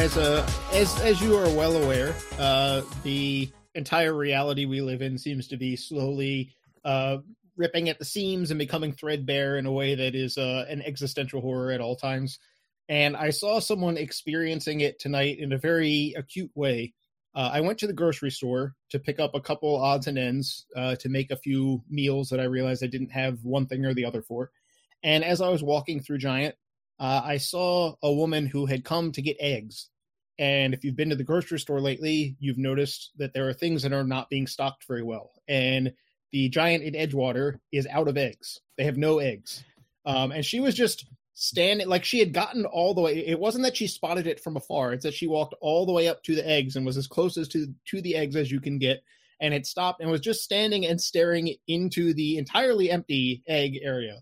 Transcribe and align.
Guys, 0.00 0.16
uh, 0.16 0.50
as 0.72 0.98
as 1.02 1.20
you 1.20 1.36
are 1.36 1.54
well 1.54 1.76
aware, 1.76 2.14
uh, 2.38 2.80
the 3.02 3.50
entire 3.74 4.14
reality 4.14 4.64
we 4.64 4.80
live 4.80 5.02
in 5.02 5.18
seems 5.18 5.46
to 5.48 5.58
be 5.58 5.76
slowly 5.76 6.54
uh, 6.86 7.18
ripping 7.58 7.90
at 7.90 7.98
the 7.98 8.04
seams 8.06 8.50
and 8.50 8.56
becoming 8.56 8.94
threadbare 8.94 9.58
in 9.58 9.66
a 9.66 9.70
way 9.70 9.94
that 9.94 10.14
is 10.14 10.38
uh, 10.38 10.64
an 10.70 10.80
existential 10.80 11.42
horror 11.42 11.70
at 11.70 11.82
all 11.82 11.96
times. 11.96 12.38
And 12.88 13.14
I 13.14 13.28
saw 13.28 13.60
someone 13.60 13.98
experiencing 13.98 14.80
it 14.80 14.98
tonight 14.98 15.38
in 15.38 15.52
a 15.52 15.58
very 15.58 16.14
acute 16.16 16.50
way. 16.54 16.94
Uh, 17.34 17.50
I 17.52 17.60
went 17.60 17.78
to 17.80 17.86
the 17.86 17.92
grocery 17.92 18.30
store 18.30 18.74
to 18.88 18.98
pick 18.98 19.20
up 19.20 19.34
a 19.34 19.40
couple 19.42 19.76
odds 19.76 20.06
and 20.06 20.16
ends 20.16 20.64
uh, 20.76 20.96
to 20.96 21.10
make 21.10 21.30
a 21.30 21.36
few 21.36 21.82
meals 21.90 22.30
that 22.30 22.40
I 22.40 22.44
realized 22.44 22.82
I 22.82 22.86
didn't 22.86 23.12
have 23.12 23.44
one 23.44 23.66
thing 23.66 23.84
or 23.84 23.92
the 23.92 24.06
other 24.06 24.22
for. 24.22 24.50
And 25.02 25.22
as 25.22 25.42
I 25.42 25.50
was 25.50 25.62
walking 25.62 26.00
through 26.00 26.18
Giant, 26.18 26.54
uh, 27.00 27.22
I 27.24 27.38
saw 27.38 27.94
a 28.02 28.12
woman 28.12 28.46
who 28.46 28.66
had 28.66 28.84
come 28.84 29.10
to 29.12 29.22
get 29.22 29.38
eggs. 29.40 29.89
And 30.40 30.72
if 30.72 30.84
you've 30.84 30.96
been 30.96 31.10
to 31.10 31.16
the 31.16 31.22
grocery 31.22 31.58
store 31.60 31.82
lately, 31.82 32.34
you've 32.40 32.56
noticed 32.56 33.10
that 33.18 33.34
there 33.34 33.46
are 33.46 33.52
things 33.52 33.82
that 33.82 33.92
are 33.92 34.04
not 34.04 34.30
being 34.30 34.46
stocked 34.46 34.86
very 34.88 35.02
well. 35.02 35.32
And 35.46 35.92
the 36.32 36.48
giant 36.48 36.82
in 36.82 36.94
Edgewater 36.94 37.60
is 37.70 37.86
out 37.86 38.08
of 38.08 38.16
eggs. 38.16 38.58
They 38.78 38.84
have 38.84 38.96
no 38.96 39.18
eggs. 39.18 39.62
Um, 40.06 40.32
and 40.32 40.42
she 40.42 40.58
was 40.58 40.74
just 40.74 41.06
standing 41.34 41.86
like 41.88 42.06
she 42.06 42.20
had 42.20 42.32
gotten 42.32 42.64
all 42.64 42.94
the 42.94 43.02
way. 43.02 43.18
It 43.18 43.38
wasn't 43.38 43.64
that 43.64 43.76
she 43.76 43.86
spotted 43.86 44.26
it 44.26 44.40
from 44.40 44.56
afar. 44.56 44.94
It's 44.94 45.04
that 45.04 45.12
she 45.12 45.26
walked 45.26 45.54
all 45.60 45.84
the 45.84 45.92
way 45.92 46.08
up 46.08 46.22
to 46.22 46.34
the 46.34 46.48
eggs 46.48 46.74
and 46.74 46.86
was 46.86 46.96
as 46.96 47.06
close 47.06 47.36
as 47.36 47.48
to 47.48 47.66
to 47.88 48.00
the 48.00 48.16
eggs 48.16 48.34
as 48.34 48.50
you 48.50 48.60
can 48.60 48.78
get. 48.78 49.02
And 49.40 49.52
it 49.52 49.66
stopped 49.66 50.00
and 50.00 50.10
was 50.10 50.22
just 50.22 50.42
standing 50.42 50.86
and 50.86 50.98
staring 50.98 51.54
into 51.66 52.14
the 52.14 52.38
entirely 52.38 52.90
empty 52.90 53.42
egg 53.46 53.78
area. 53.82 54.20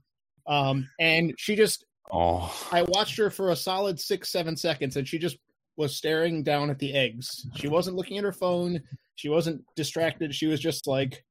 Um, 0.49 0.89
and 0.99 1.35
she 1.39 1.55
just, 1.55 1.85
oh, 2.11 2.53
I 2.73 2.83
watched 2.83 3.19
her 3.19 3.31
for 3.31 3.51
a 3.51 3.57
solid 3.57 4.01
six, 4.01 4.31
seven 4.31 4.57
seconds, 4.57 4.97
and 4.97 5.07
she 5.07 5.19
just 5.19 5.39
was 5.79 5.97
staring 5.97 6.43
down 6.43 6.69
at 6.69 6.79
the 6.79 6.93
eggs. 6.93 7.47
She 7.55 7.69
wasn't 7.69 7.97
looking 7.97 8.19
at 8.19 8.25
her 8.25 8.33
phone. 8.33 8.83
She 9.15 9.29
wasn't 9.29 9.65
distracted. 9.77 10.35
She 10.35 10.47
was 10.47 10.61
just 10.61 10.87
like, 10.87 11.25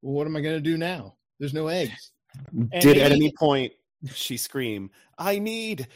well, 0.00 0.14
what 0.14 0.26
am 0.26 0.36
I 0.36 0.40
going 0.40 0.54
to 0.54 0.60
do 0.60 0.78
now? 0.78 1.16
There's 1.38 1.52
no 1.52 1.66
eggs. 1.66 2.12
And 2.46 2.70
Did 2.80 2.98
at 2.98 3.12
any 3.12 3.32
point 3.36 3.72
she 4.14 4.36
scream, 4.36 4.90
"I 5.18 5.38
need 5.40 5.88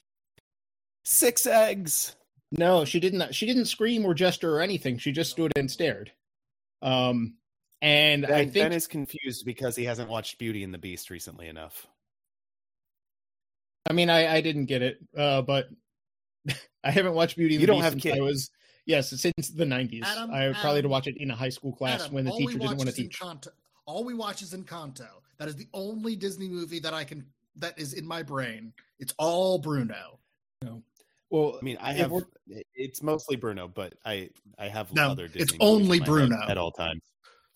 six 1.05 1.47
eggs"? 1.47 2.17
No, 2.51 2.85
she 2.85 3.01
didn't. 3.01 3.35
She 3.35 3.47
didn't 3.47 3.67
scream 3.67 4.05
or 4.05 4.15
gesture 4.15 4.57
or 4.57 4.61
anything. 4.61 4.99
She 4.99 5.13
just 5.13 5.31
stood 5.31 5.53
and 5.57 5.71
stared. 5.71 6.11
Um, 6.81 7.35
and 7.81 8.23
ben, 8.23 8.33
I 8.33 8.39
think 8.43 8.55
Ben 8.55 8.73
is 8.73 8.87
confused 8.87 9.45
because 9.45 9.77
he 9.77 9.85
hasn't 9.85 10.11
watched 10.11 10.39
Beauty 10.39 10.65
and 10.65 10.75
the 10.75 10.79
Beast 10.79 11.11
recently 11.11 11.49
enough. 11.49 11.87
I 13.89 13.93
mean, 13.93 14.11
I, 14.11 14.37
I 14.37 14.41
didn't 14.41 14.67
get 14.67 14.83
it, 14.83 14.99
uh, 15.17 15.43
but 15.43 15.69
I 16.85 16.91
haven't 16.91 17.15
watched 17.15 17.37
Beauty 17.37 17.55
and 17.55 17.61
you 17.61 17.67
the 17.67 17.73
don't 17.73 17.77
Beast 17.77 17.85
have 17.85 17.93
since 17.95 18.03
kids. 18.03 18.19
I 18.19 18.21
was 18.21 18.51
yes 18.87 19.11
since 19.11 19.49
the 19.49 19.65
nineties. 19.65 20.05
I 20.07 20.13
Adam, 20.13 20.55
probably 20.55 20.77
had 20.77 20.83
to 20.83 20.89
watch 20.89 21.07
it 21.07 21.17
in 21.19 21.31
a 21.31 21.37
high 21.37 21.49
school 21.49 21.73
class 21.73 22.03
Adam, 22.03 22.15
when 22.15 22.25
the 22.25 22.31
all 22.31 22.39
teacher 22.39 22.49
we 22.49 22.59
didn't 22.59 22.77
want 22.79 22.83
to 22.83 22.89
is 22.89 22.95
teach. 22.95 23.19
Kanto. 23.19 23.51
All 23.87 24.05
we 24.05 24.15
watch 24.15 24.43
is 24.43 24.55
Encanto. 24.55 25.09
That 25.39 25.49
is 25.49 25.57
the 25.57 25.67
only 25.75 26.15
Disney 26.17 26.49
movie 26.49 26.79
that 26.81 26.95
I 26.95 27.05
can 27.05 27.27
that 27.57 27.79
is 27.79 27.95
in 27.95 28.07
my 28.07 28.23
brain. 28.23 28.73
It's 28.99 29.15
all 29.19 29.59
Bruno. 29.59 30.19
No. 30.63 30.83
Well, 31.31 31.59
I 31.61 31.65
mean, 31.65 31.79
I 31.81 31.93
have 31.95 32.13
it's 32.75 33.03
mostly 33.03 33.37
Bruno, 33.37 33.67
but 33.67 33.95
I 34.05 34.31
I 34.59 34.69
have 34.69 34.93
No, 34.95 35.11
other. 35.11 35.27
Disney 35.27 35.43
it's 35.43 35.53
movies 35.53 35.61
only 35.61 35.83
in 35.83 35.89
my 35.89 35.95
head 35.95 36.29
Bruno. 36.29 36.47
at 36.49 36.59
all 36.59 36.73
times. 36.73 37.01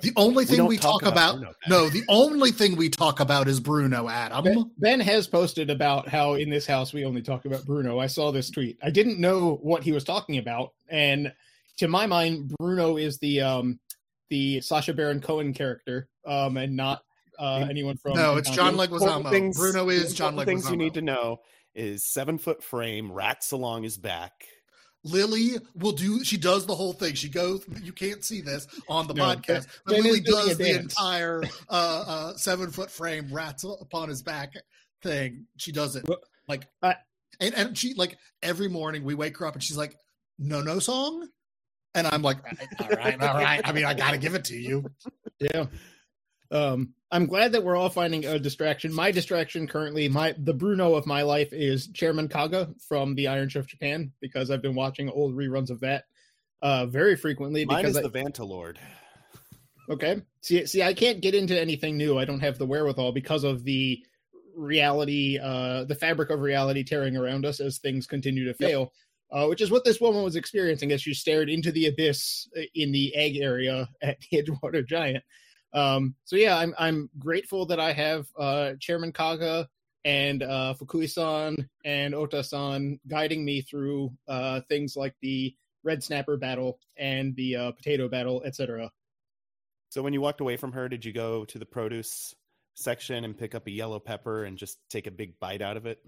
The 0.01 0.13
only 0.17 0.45
thing 0.45 0.59
don't 0.59 0.69
we, 0.69 0.77
talk 0.77 1.01
talk, 1.01 1.11
about 1.11 1.39
about, 1.39 1.57
no, 1.69 1.89
the 1.89 2.03
only 2.09 2.51
thing 2.51 2.77
we 2.77 2.91
talk 2.91 3.19
about 3.21 3.49
is 3.49 3.61
Bruno, 3.61 4.09
Adam. 4.09 4.45
Ben, 4.45 4.71
Ben 4.79 5.01
has 5.01 5.27
posted 5.27 5.71
about 5.71 6.07
how 6.07 6.35
in 6.35 6.51
this 6.51 6.67
house 6.67 6.93
we 6.93 7.07
only 7.07 7.23
talk 7.23 7.47
about 7.47 7.65
Bruno. 7.65 7.99
I 7.99 8.07
saw 8.07 8.31
this 8.31 8.51
tweet. 8.51 8.79
I 8.83 8.91
didn't 8.91 9.19
know 9.19 9.59
what 9.63 9.83
he 9.83 9.93
was 9.93 10.05
talking 10.05 10.37
about, 10.37 10.75
and 10.91 11.33
to 11.79 11.89
my 11.89 12.07
mind, 12.07 12.53
Bruno 12.59 12.99
is 12.99 13.19
the 13.19 13.41
um 13.41 13.81
the 14.29 14.61
Sacha 14.61 14.93
Baron 14.93 15.21
Cohen 15.21 15.55
character, 15.55 16.09
um, 16.27 16.59
and 16.59 16.77
not 16.77 17.03
uh, 17.39 17.67
anyone 17.71 17.97
from. 17.97 18.15
No, 18.15 18.37
it's 18.37 18.51
John 18.51 18.75
Encanto. 18.75 18.89
Leguizamo. 18.89 19.17
Important 19.17 19.29
things- 19.31 19.57
Bruno 19.57 19.89
is 19.89 20.11
the 20.11 20.15
John 20.15 20.35
important 20.35 20.49
Things 20.49 20.71
you 20.71 20.77
need 20.77 20.95
to 20.95 21.03
know 21.03 21.41
is 21.75 22.05
seven 22.07 22.37
foot 22.39 22.63
frame, 22.63 23.11
rats 23.13 23.53
along 23.53 23.83
his 23.83 23.97
back. 23.99 24.47
Lily 25.07 25.53
will 25.75 25.93
do. 25.93 26.23
She 26.25 26.37
does 26.37 26.67
the 26.67 26.75
whole 26.75 26.93
thing. 26.93 27.15
She 27.15 27.29
goes. 27.29 27.65
You 27.83 27.93
can't 27.93 28.25
see 28.25 28.41
this 28.41 28.67
on 28.89 29.07
the 29.07 29.15
No, 29.15 29.23
podcast, 29.25 29.67
but 29.85 29.95
Lily 30.01 30.21
does 30.21 30.59
the 30.59 30.79
entire 30.79 31.43
uh, 31.69 32.05
uh, 32.07 32.35
seven 32.35 32.71
foot 32.71 32.91
frame 32.91 33.29
rats 33.33 33.65
upon 33.65 34.09
his 34.09 34.23
back 34.23 34.55
thing. 35.03 35.47
She 35.57 35.73
does 35.73 35.97
it 35.97 36.05
like, 36.49 36.67
I- 36.83 36.97
and 37.41 37.55
and 37.55 37.79
she 37.79 37.95
like 37.95 38.17
every 38.43 38.69
morning 38.69 39.05
we 39.05 39.15
wake 39.15 39.37
her 39.39 39.47
up 39.47 39.55
and 39.55 39.63
she's 39.63 39.77
like, 39.77 39.95
"No, 40.39 40.63
no 40.63 40.79
song," 40.79 41.29
and 41.95 42.07
I'm 42.07 42.23
like, 42.23 42.39
"All 42.81 42.89
right, 42.89 43.21
all 43.21 43.35
right." 43.35 43.61
I 43.63 43.73
mean, 43.73 43.85
I 43.85 43.93
got 43.95 44.13
to 44.13 44.19
give 44.19 44.35
it 44.35 44.45
to 44.47 44.57
you. 44.57 44.87
Yeah. 45.39 45.67
Um, 46.51 46.95
I'm 47.11 47.27
glad 47.27 47.53
that 47.53 47.63
we're 47.63 47.77
all 47.77 47.89
finding 47.89 48.25
a 48.25 48.39
distraction. 48.39 48.93
My 48.93 49.11
distraction 49.11 49.67
currently, 49.67 50.09
my 50.09 50.35
the 50.39 50.55
Bruno 50.55 50.95
of 50.95 51.07
my 51.07 51.23
life 51.23 51.53
is 51.53 51.89
Chairman 51.89 52.29
Kaga 52.29 52.75
from 52.89 53.15
the 53.15 53.29
Iron 53.29 53.49
Chef 53.49 53.67
Japan 53.67 54.13
because 54.21 54.51
I've 54.51 54.63
been 54.63 54.75
watching 54.75 55.09
old 55.09 55.35
reruns 55.35 55.71
of 55.71 55.81
that 55.81 56.05
uh 56.63 56.87
very 56.87 57.17
frequently 57.17 57.65
Mine 57.65 57.79
because 57.83 57.97
is 57.97 58.05
I, 58.05 58.09
the 58.09 58.11
Vantalord. 58.11 58.77
Okay. 59.89 60.23
See, 60.41 60.67
see, 60.67 60.83
I 60.83 60.95
can't 60.95 61.21
get 61.21 61.35
into 61.35 61.59
anything 61.59 61.97
new. 61.97 62.19
I 62.19 62.25
don't 62.25 62.41
have 62.41 62.59
the 62.59 62.67
wherewithal 62.67 63.13
because 63.13 63.45
of 63.45 63.63
the 63.63 64.03
reality, 64.57 65.39
uh, 65.41 65.85
the 65.85 65.95
fabric 65.95 66.31
of 66.31 66.41
reality 66.41 66.83
tearing 66.83 67.17
around 67.17 67.47
us 67.47 67.61
as 67.61 67.79
things 67.79 68.07
continue 68.07 68.45
to 68.47 68.55
fail. 68.55 68.93
Uh, 69.33 69.47
which 69.47 69.61
is 69.61 69.73
what 69.73 69.85
this 69.85 70.01
woman 70.01 70.23
was 70.23 70.37
experiencing 70.37 70.93
as 70.93 71.03
she 71.03 71.13
stared 71.13 71.51
into 71.51 71.73
the 71.73 71.87
abyss 71.87 72.49
uh, 72.57 72.61
in 72.77 72.93
the 72.93 73.13
egg 73.17 73.37
area 73.39 73.89
at 74.01 74.17
the 74.31 74.41
Edgewater 74.41 74.87
Giant. 74.87 75.25
Um, 75.77 76.15
so 76.25 76.37
yeah, 76.37 76.57
I'm 76.57 76.75
I'm 76.79 77.11
grateful 77.19 77.67
that 77.67 77.79
I 77.79 77.93
have 77.93 78.27
uh, 78.39 78.73
Chairman 78.81 79.13
Kaga 79.13 79.69
and 80.07 80.43
uh, 80.43 80.75
Fukui-san 80.81 81.69
and 81.85 82.15
Ota-san 82.15 82.99
guiding 83.07 83.45
me 83.45 83.61
through 83.61 84.11
uh, 84.27 84.61
things 84.69 84.97
like 84.97 85.15
the 85.21 85.55
red 85.85 86.03
snapper 86.03 86.37
battle 86.37 86.79
and 86.97 87.37
the 87.37 87.57
uh, 87.57 87.73
potato 87.73 88.09
battle, 88.09 88.43
etc. 88.47 88.91
So 89.91 90.03
when 90.03 90.13
you 90.15 90.21
walked 90.21 90.41
away 90.41 90.57
from 90.57 90.73
her, 90.73 90.89
did 90.89 91.05
you 91.05 91.13
go 91.13 91.45
to 91.45 91.59
the 91.59 91.67
produce 91.67 92.35
section 92.75 93.25
and 93.25 93.37
pick 93.37 93.55
up 93.55 93.67
a 93.67 93.71
yellow 93.71 93.99
pepper 93.99 94.45
and 94.45 94.57
just 94.57 94.79
take 94.89 95.07
a 95.07 95.11
big 95.11 95.39
bite 95.41 95.61
out 95.63 95.77
of 95.77 95.85
it? 95.87 95.99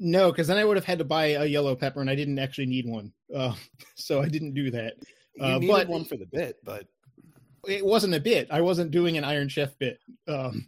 No, 0.00 0.30
because 0.30 0.46
then 0.46 0.58
I 0.58 0.64
would 0.64 0.76
have 0.76 0.84
had 0.84 0.98
to 0.98 1.04
buy 1.04 1.26
a 1.26 1.44
yellow 1.44 1.74
pepper, 1.76 2.00
and 2.00 2.08
I 2.10 2.14
didn't 2.14 2.38
actually 2.38 2.66
need 2.66 2.86
one, 2.86 3.12
uh, 3.34 3.54
so 3.96 4.20
I 4.22 4.28
didn't 4.28 4.54
do 4.54 4.70
that. 4.72 4.94
You 5.34 5.44
Uh, 5.44 5.58
needed 5.58 5.68
but- 5.72 5.88
one 5.88 6.04
for 6.04 6.16
the 6.16 6.26
bit, 6.26 6.56
but 6.64 6.86
It 7.68 7.84
wasn't 7.84 8.14
a 8.14 8.20
bit. 8.20 8.48
I 8.50 8.60
wasn't 8.60 8.90
doing 8.90 9.16
an 9.18 9.24
Iron 9.24 9.48
Chef 9.48 9.78
bit. 9.78 9.98
Um, 10.26 10.66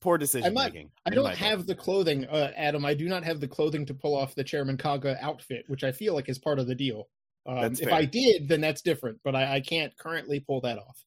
poor 0.00 0.18
decision 0.18 0.52
might- 0.54 0.72
making. 0.72 0.90
I 1.06 1.10
don't 1.10 1.34
have 1.34 1.66
the 1.66 1.74
clothing, 1.74 2.26
uh, 2.26 2.52
Adam. 2.56 2.84
I 2.84 2.94
do 2.94 3.08
not 3.08 3.24
have 3.24 3.40
the 3.40 3.48
clothing 3.48 3.86
to 3.86 3.94
pull 3.94 4.16
off 4.16 4.34
the 4.34 4.44
Chairman 4.44 4.76
Kaga 4.76 5.16
outfit, 5.22 5.64
which 5.68 5.84
I 5.84 5.92
feel 5.92 6.14
like 6.14 6.28
is 6.28 6.38
part 6.38 6.58
of 6.58 6.66
the 6.66 6.74
deal. 6.74 7.08
Um, 7.46 7.72
if. 7.72 7.92
I 7.92 8.04
did, 8.04 8.46
then 8.48 8.60
that's 8.60 8.82
different, 8.82 9.18
but 9.24 9.34
I, 9.34 9.56
I 9.56 9.60
can't 9.60 9.96
currently 9.98 10.38
pull 10.40 10.60
that 10.60 10.78
off. 10.78 11.04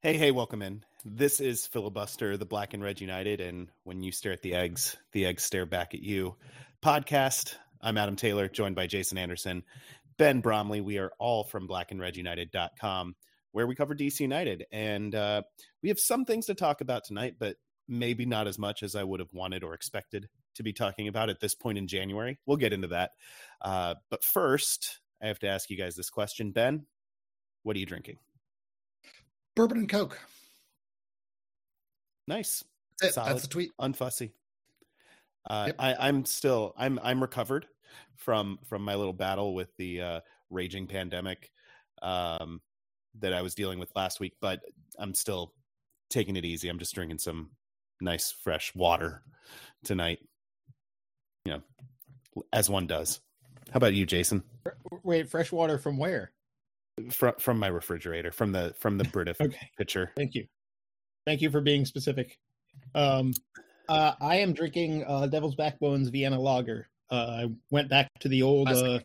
Hey, 0.00 0.16
hey, 0.16 0.30
welcome 0.30 0.62
in. 0.62 0.84
This 1.04 1.40
is 1.40 1.66
Filibuster, 1.66 2.36
the 2.36 2.44
Black 2.44 2.72
and 2.74 2.82
Red 2.82 3.00
United, 3.00 3.40
and 3.40 3.68
when 3.82 4.02
you 4.02 4.12
stare 4.12 4.32
at 4.32 4.42
the 4.42 4.54
eggs, 4.54 4.96
the 5.12 5.26
eggs 5.26 5.42
stare 5.42 5.66
back 5.66 5.94
at 5.94 6.02
you. 6.02 6.36
Podcast. 6.82 7.56
I'm 7.80 7.98
Adam 7.98 8.14
Taylor, 8.14 8.48
joined 8.48 8.76
by 8.76 8.86
Jason 8.86 9.18
Anderson, 9.18 9.64
Ben 10.18 10.40
Bromley. 10.40 10.80
We 10.80 10.98
are 10.98 11.12
all 11.18 11.44
from 11.44 11.68
blackandredunited.com, 11.68 13.14
where 13.52 13.66
we 13.66 13.74
cover 13.74 13.94
DC 13.94 14.20
United. 14.20 14.66
And 14.70 15.14
uh, 15.14 15.42
we 15.82 15.88
have 15.88 15.98
some 15.98 16.24
things 16.24 16.46
to 16.46 16.54
talk 16.54 16.80
about 16.80 17.04
tonight, 17.04 17.36
but 17.38 17.56
maybe 17.88 18.26
not 18.26 18.46
as 18.46 18.58
much 18.58 18.82
as 18.82 18.94
I 18.94 19.04
would 19.04 19.20
have 19.20 19.32
wanted 19.32 19.64
or 19.64 19.74
expected 19.74 20.28
to 20.56 20.62
be 20.62 20.72
talking 20.72 21.08
about 21.08 21.30
at 21.30 21.40
this 21.40 21.54
point 21.54 21.78
in 21.78 21.86
January. 21.86 22.38
We'll 22.44 22.56
get 22.56 22.72
into 22.72 22.88
that. 22.88 23.12
Uh, 23.62 23.94
but 24.10 24.22
first, 24.22 25.00
I 25.22 25.28
have 25.28 25.38
to 25.40 25.48
ask 25.48 25.70
you 25.70 25.76
guys 25.76 25.94
this 25.94 26.10
question. 26.10 26.50
Ben, 26.50 26.84
what 27.62 27.76
are 27.76 27.78
you 27.78 27.86
drinking? 27.86 28.18
Bourbon 29.54 29.78
and 29.78 29.88
Coke. 29.88 30.18
Nice. 32.26 32.62
That's, 33.00 33.16
it. 33.16 33.24
That's 33.24 33.42
the 33.42 33.48
tweet. 33.48 33.70
Unfussy. 33.80 34.32
Uh, 35.48 35.64
yep. 35.68 35.76
I, 35.78 36.08
I'm 36.08 36.24
still 36.26 36.74
I'm 36.76 37.00
I'm 37.02 37.22
recovered 37.22 37.66
from 38.18 38.58
from 38.68 38.82
my 38.82 38.94
little 38.94 39.12
battle 39.12 39.54
with 39.54 39.74
the 39.78 40.02
uh, 40.02 40.20
raging 40.50 40.86
pandemic 40.86 41.50
um, 42.02 42.60
that 43.20 43.32
I 43.32 43.42
was 43.42 43.54
dealing 43.54 43.78
with 43.78 43.94
last 43.96 44.20
week, 44.20 44.34
but 44.40 44.60
I'm 44.98 45.14
still 45.14 45.54
taking 46.10 46.36
it 46.36 46.44
easy. 46.44 46.68
I'm 46.68 46.78
just 46.78 46.94
drinking 46.94 47.18
some 47.18 47.50
nice 48.00 48.30
fresh 48.30 48.74
water 48.74 49.22
tonight. 49.84 50.18
You 51.44 51.52
know, 51.54 51.62
as 52.52 52.68
one 52.68 52.86
does. 52.86 53.20
How 53.70 53.76
about 53.76 53.94
you, 53.94 54.04
Jason? 54.04 54.42
Wait, 55.02 55.28
fresh 55.28 55.52
water 55.52 55.78
from 55.78 55.96
where? 55.96 56.32
From 57.10 57.34
from 57.38 57.58
my 57.58 57.68
refrigerator, 57.68 58.32
from 58.32 58.52
the 58.52 58.74
from 58.78 58.98
the 58.98 59.04
Brita 59.04 59.36
okay. 59.40 59.70
pitcher. 59.78 60.10
Thank 60.16 60.34
you, 60.34 60.46
thank 61.24 61.40
you 61.40 61.50
for 61.50 61.60
being 61.60 61.84
specific. 61.84 62.38
Um, 62.94 63.32
uh, 63.88 64.12
I 64.20 64.36
am 64.36 64.52
drinking 64.52 65.04
uh, 65.06 65.26
Devil's 65.28 65.54
Backbones 65.54 66.08
Vienna 66.08 66.38
Lager. 66.40 66.88
Uh, 67.10 67.14
I 67.14 67.46
went 67.70 67.88
back 67.88 68.10
to 68.20 68.28
the 68.28 68.42
old 68.42 68.68
uh, 68.68 69.00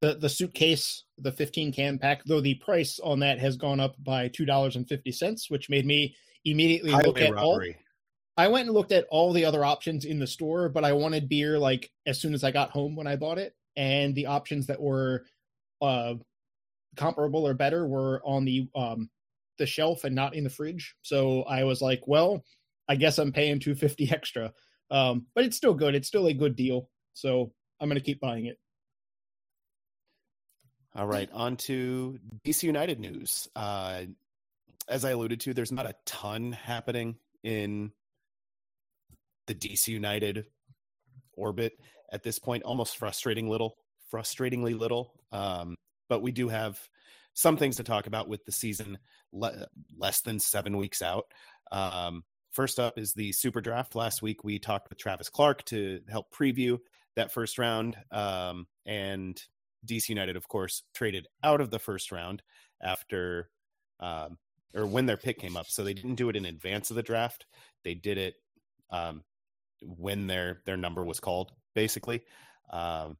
the 0.00 0.14
the 0.14 0.28
suitcase, 0.28 1.04
the 1.18 1.32
15 1.32 1.72
can 1.72 1.98
pack. 1.98 2.22
Though 2.24 2.40
the 2.40 2.54
price 2.56 3.00
on 3.02 3.20
that 3.20 3.38
has 3.38 3.56
gone 3.56 3.80
up 3.80 3.96
by 4.02 4.28
two 4.28 4.44
dollars 4.44 4.76
and 4.76 4.88
fifty 4.88 5.12
cents, 5.12 5.50
which 5.50 5.70
made 5.70 5.86
me 5.86 6.14
immediately 6.44 6.90
Highway 6.90 7.04
look 7.04 7.20
at 7.20 7.32
robbery. 7.32 7.76
all. 7.76 7.80
I 8.36 8.48
went 8.48 8.66
and 8.66 8.74
looked 8.74 8.92
at 8.92 9.06
all 9.10 9.32
the 9.32 9.44
other 9.44 9.64
options 9.64 10.04
in 10.04 10.18
the 10.18 10.26
store, 10.26 10.68
but 10.68 10.84
I 10.84 10.92
wanted 10.92 11.28
beer 11.28 11.58
like 11.58 11.90
as 12.06 12.20
soon 12.20 12.34
as 12.34 12.42
I 12.44 12.50
got 12.50 12.70
home 12.70 12.96
when 12.96 13.06
I 13.06 13.16
bought 13.16 13.38
it, 13.38 13.54
and 13.76 14.14
the 14.14 14.26
options 14.26 14.66
that 14.66 14.80
were 14.80 15.24
uh, 15.80 16.14
comparable 16.96 17.46
or 17.46 17.54
better 17.54 17.86
were 17.86 18.20
on 18.24 18.44
the 18.44 18.68
um, 18.74 19.08
the 19.58 19.66
shelf 19.66 20.04
and 20.04 20.14
not 20.14 20.34
in 20.34 20.44
the 20.44 20.50
fridge. 20.50 20.94
So 21.02 21.42
I 21.42 21.64
was 21.64 21.80
like, 21.80 22.02
well, 22.06 22.44
I 22.88 22.96
guess 22.96 23.18
I'm 23.18 23.32
paying 23.32 23.60
250 23.60 24.10
extra. 24.10 24.52
Um, 24.90 25.26
but 25.34 25.44
it's 25.44 25.56
still 25.56 25.74
good. 25.74 25.94
It's 25.94 26.08
still 26.08 26.26
a 26.26 26.34
good 26.34 26.56
deal. 26.56 26.88
So 27.14 27.52
I'm 27.80 27.88
going 27.88 27.98
to 27.98 28.04
keep 28.04 28.20
buying 28.20 28.46
it. 28.46 28.58
All 30.96 31.06
right, 31.06 31.28
on 31.32 31.56
to 31.56 32.20
DC 32.46 32.62
United 32.62 33.00
news. 33.00 33.48
Uh, 33.56 34.02
as 34.88 35.04
I 35.04 35.10
alluded 35.10 35.40
to, 35.40 35.54
there's 35.54 35.72
not 35.72 35.86
a 35.86 35.94
ton 36.06 36.52
happening 36.52 37.16
in 37.42 37.90
the 39.46 39.54
DC 39.54 39.88
United 39.88 40.46
orbit 41.32 41.72
at 42.12 42.22
this 42.22 42.38
point. 42.38 42.62
Almost 42.62 42.96
frustrating 42.96 43.48
little, 43.48 43.76
frustratingly 44.12 44.78
little. 44.78 45.14
Um, 45.32 45.74
but 46.08 46.22
we 46.22 46.30
do 46.30 46.48
have 46.48 46.78
some 47.34 47.56
things 47.56 47.76
to 47.76 47.84
talk 47.84 48.06
about 48.06 48.28
with 48.28 48.44
the 48.44 48.52
season 48.52 48.98
le- 49.32 49.66
less 49.98 50.20
than 50.20 50.38
seven 50.38 50.76
weeks 50.76 51.02
out. 51.02 51.24
Um, 51.72 52.22
first 52.52 52.78
up 52.78 52.98
is 52.98 53.14
the 53.14 53.32
super 53.32 53.60
draft. 53.60 53.96
Last 53.96 54.22
week 54.22 54.44
we 54.44 54.60
talked 54.60 54.88
with 54.88 54.98
Travis 54.98 55.28
Clark 55.28 55.64
to 55.66 56.00
help 56.08 56.32
preview 56.32 56.78
that 57.16 57.32
first 57.32 57.58
round. 57.58 57.96
Um, 58.10 58.66
and 58.86 59.40
DC 59.86 60.08
United, 60.08 60.36
of 60.36 60.48
course, 60.48 60.82
traded 60.94 61.26
out 61.42 61.60
of 61.60 61.70
the 61.70 61.78
first 61.78 62.12
round 62.12 62.42
after 62.82 63.50
um, 64.00 64.38
or 64.74 64.86
when 64.86 65.06
their 65.06 65.16
pick 65.16 65.38
came 65.38 65.56
up. 65.56 65.66
So 65.66 65.84
they 65.84 65.94
didn't 65.94 66.16
do 66.16 66.28
it 66.28 66.36
in 66.36 66.46
advance 66.46 66.90
of 66.90 66.96
the 66.96 67.02
draft. 67.02 67.46
They 67.84 67.94
did 67.94 68.18
it 68.18 68.34
um, 68.90 69.22
when 69.82 70.26
their 70.26 70.62
their 70.66 70.76
number 70.76 71.04
was 71.04 71.20
called, 71.20 71.52
basically. 71.74 72.22
Um, 72.70 73.16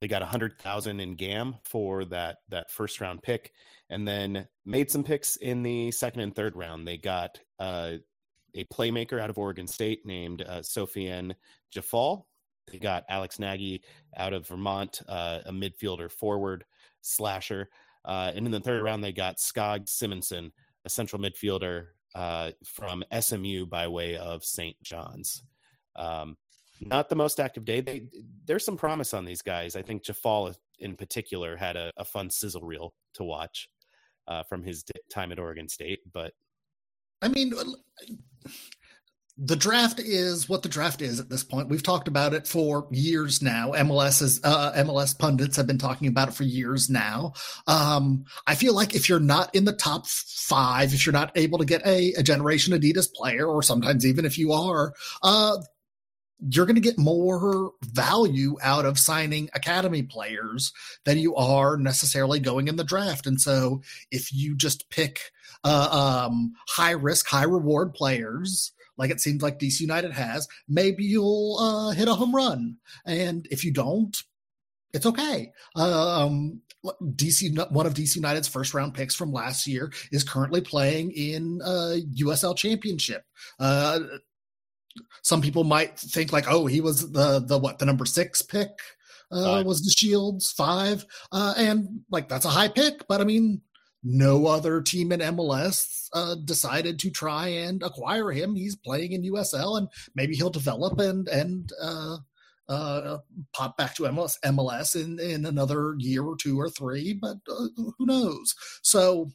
they 0.00 0.08
got 0.08 0.22
a 0.22 0.26
hundred 0.26 0.58
thousand 0.58 1.00
in 1.00 1.16
GAM 1.16 1.56
for 1.64 2.04
that 2.06 2.38
that 2.50 2.70
first 2.70 3.00
round 3.00 3.22
pick, 3.22 3.52
and 3.88 4.06
then 4.06 4.46
made 4.64 4.90
some 4.90 5.04
picks 5.04 5.36
in 5.36 5.62
the 5.62 5.90
second 5.90 6.20
and 6.20 6.34
third 6.34 6.56
round. 6.56 6.86
They 6.86 6.98
got 6.98 7.38
uh, 7.58 7.92
a 8.54 8.64
playmaker 8.64 9.20
out 9.20 9.30
of 9.30 9.38
Oregon 9.38 9.66
State 9.66 10.04
named 10.04 10.42
uh, 10.42 10.60
Sofiane 10.60 11.34
Djeffal. 11.74 12.24
They 12.70 12.78
got 12.78 13.04
Alex 13.08 13.38
Nagy 13.38 13.82
out 14.16 14.32
of 14.32 14.46
Vermont, 14.46 15.00
uh, 15.08 15.40
a 15.46 15.52
midfielder 15.52 16.10
forward 16.10 16.64
slasher. 17.02 17.68
Uh, 18.04 18.32
and 18.34 18.46
in 18.46 18.52
the 18.52 18.60
third 18.60 18.82
round, 18.82 19.02
they 19.02 19.12
got 19.12 19.38
Skage 19.38 19.88
Simonsen, 19.88 20.50
a 20.84 20.88
central 20.88 21.20
midfielder 21.20 21.86
uh, 22.14 22.52
from 22.64 23.04
SMU 23.18 23.66
by 23.66 23.88
way 23.88 24.16
of 24.16 24.44
St. 24.44 24.76
John's. 24.82 25.42
Um, 25.96 26.36
not 26.80 27.08
the 27.08 27.16
most 27.16 27.40
active 27.40 27.64
day. 27.64 27.80
They, 27.80 28.08
there's 28.44 28.64
some 28.64 28.76
promise 28.76 29.14
on 29.14 29.24
these 29.24 29.42
guys. 29.42 29.76
I 29.76 29.82
think 29.82 30.04
Djeffal 30.04 30.54
in 30.78 30.96
particular 30.96 31.56
had 31.56 31.76
a, 31.76 31.90
a 31.96 32.04
fun 32.04 32.30
sizzle 32.30 32.62
reel 32.62 32.94
to 33.14 33.24
watch 33.24 33.68
uh, 34.28 34.42
from 34.42 34.62
his 34.62 34.84
time 35.10 35.32
at 35.32 35.38
Oregon 35.38 35.68
State. 35.68 36.00
But 36.12 36.32
I 37.22 37.28
mean, 37.28 37.52
the 39.38 39.56
draft 39.56 40.00
is 40.00 40.48
what 40.48 40.62
the 40.62 40.68
draft 40.68 41.02
is 41.02 41.20
at 41.20 41.28
this 41.28 41.44
point. 41.44 41.68
We've 41.68 41.82
talked 41.82 42.08
about 42.08 42.32
it 42.32 42.48
for 42.48 42.88
years 42.90 43.42
now. 43.42 43.72
MLS 43.72 44.22
is 44.22 44.40
uh, 44.42 44.72
MLS 44.72 45.18
pundits 45.18 45.56
have 45.56 45.66
been 45.66 45.78
talking 45.78 46.08
about 46.08 46.28
it 46.28 46.34
for 46.34 46.44
years 46.44 46.88
now. 46.88 47.34
Um, 47.66 48.24
I 48.46 48.54
feel 48.54 48.74
like 48.74 48.94
if 48.94 49.10
you're 49.10 49.20
not 49.20 49.54
in 49.54 49.66
the 49.66 49.74
top 49.74 50.06
five, 50.06 50.94
if 50.94 51.04
you're 51.04 51.12
not 51.12 51.36
able 51.36 51.58
to 51.58 51.66
get 51.66 51.86
a, 51.86 52.14
a 52.14 52.22
Generation 52.22 52.72
Adidas 52.72 53.12
player, 53.12 53.46
or 53.46 53.62
sometimes 53.62 54.06
even 54.06 54.24
if 54.24 54.38
you 54.38 54.52
are, 54.52 54.94
uh, 55.22 55.58
you're 56.48 56.66
going 56.66 56.76
to 56.76 56.80
get 56.80 56.98
more 56.98 57.72
value 57.82 58.56
out 58.62 58.86
of 58.86 58.98
signing 58.98 59.50
academy 59.54 60.02
players 60.02 60.72
than 61.04 61.18
you 61.18 61.34
are 61.36 61.76
necessarily 61.76 62.40
going 62.40 62.68
in 62.68 62.76
the 62.76 62.84
draft. 62.84 63.26
And 63.26 63.40
so 63.40 63.82
if 64.10 64.32
you 64.32 64.56
just 64.56 64.88
pick 64.88 65.20
uh, 65.62 66.26
um, 66.26 66.54
high 66.68 66.92
risk, 66.92 67.26
high 67.26 67.44
reward 67.44 67.92
players, 67.94 68.72
like 68.98 69.10
it 69.10 69.20
seems 69.20 69.42
like 69.42 69.58
DC 69.58 69.80
United 69.80 70.12
has, 70.12 70.48
maybe 70.68 71.04
you'll 71.04 71.58
uh, 71.58 71.90
hit 71.92 72.08
a 72.08 72.14
home 72.14 72.34
run. 72.34 72.76
And 73.04 73.46
if 73.50 73.64
you 73.64 73.72
don't, 73.72 74.16
it's 74.92 75.06
okay. 75.06 75.52
Um, 75.74 76.62
DC, 76.84 77.70
one 77.72 77.86
of 77.86 77.94
DC 77.94 78.16
United's 78.16 78.48
first 78.48 78.74
round 78.74 78.94
picks 78.94 79.14
from 79.14 79.32
last 79.32 79.66
year, 79.66 79.92
is 80.12 80.24
currently 80.24 80.60
playing 80.60 81.12
in 81.12 81.60
uh, 81.62 81.96
USL 82.20 82.56
Championship. 82.56 83.24
Uh, 83.58 84.00
some 85.22 85.42
people 85.42 85.64
might 85.64 85.98
think 85.98 86.32
like, 86.32 86.46
oh, 86.48 86.66
he 86.66 86.80
was 86.80 87.10
the 87.12 87.40
the 87.40 87.58
what 87.58 87.78
the 87.78 87.86
number 87.86 88.06
six 88.06 88.40
pick 88.42 88.70
uh, 89.30 89.62
was 89.66 89.82
DeShields 89.82 90.52
five, 90.54 91.04
uh, 91.32 91.54
and 91.56 92.00
like 92.10 92.28
that's 92.28 92.44
a 92.44 92.50
high 92.50 92.68
pick, 92.68 93.06
but 93.08 93.20
I 93.20 93.24
mean 93.24 93.60
no 94.08 94.46
other 94.46 94.80
team 94.80 95.10
in 95.10 95.18
MLS 95.18 96.08
uh, 96.12 96.36
decided 96.36 97.00
to 97.00 97.10
try 97.10 97.48
and 97.48 97.82
acquire 97.82 98.30
him. 98.30 98.54
He's 98.54 98.76
playing 98.76 99.12
in 99.12 99.24
USL, 99.24 99.78
and 99.78 99.88
maybe 100.14 100.36
he'll 100.36 100.48
develop 100.48 101.00
and 101.00 101.26
and 101.28 101.72
uh, 101.82 102.18
uh, 102.68 103.18
pop 103.52 103.76
back 103.76 103.96
to 103.96 104.04
MLS, 104.04 104.36
MLS 104.44 104.94
in 104.94 105.18
in 105.18 105.44
another 105.44 105.96
year 105.98 106.22
or 106.22 106.36
two 106.36 106.58
or 106.58 106.70
three. 106.70 107.18
But 107.20 107.38
uh, 107.50 107.66
who 107.76 107.94
knows? 108.00 108.54
So. 108.82 109.30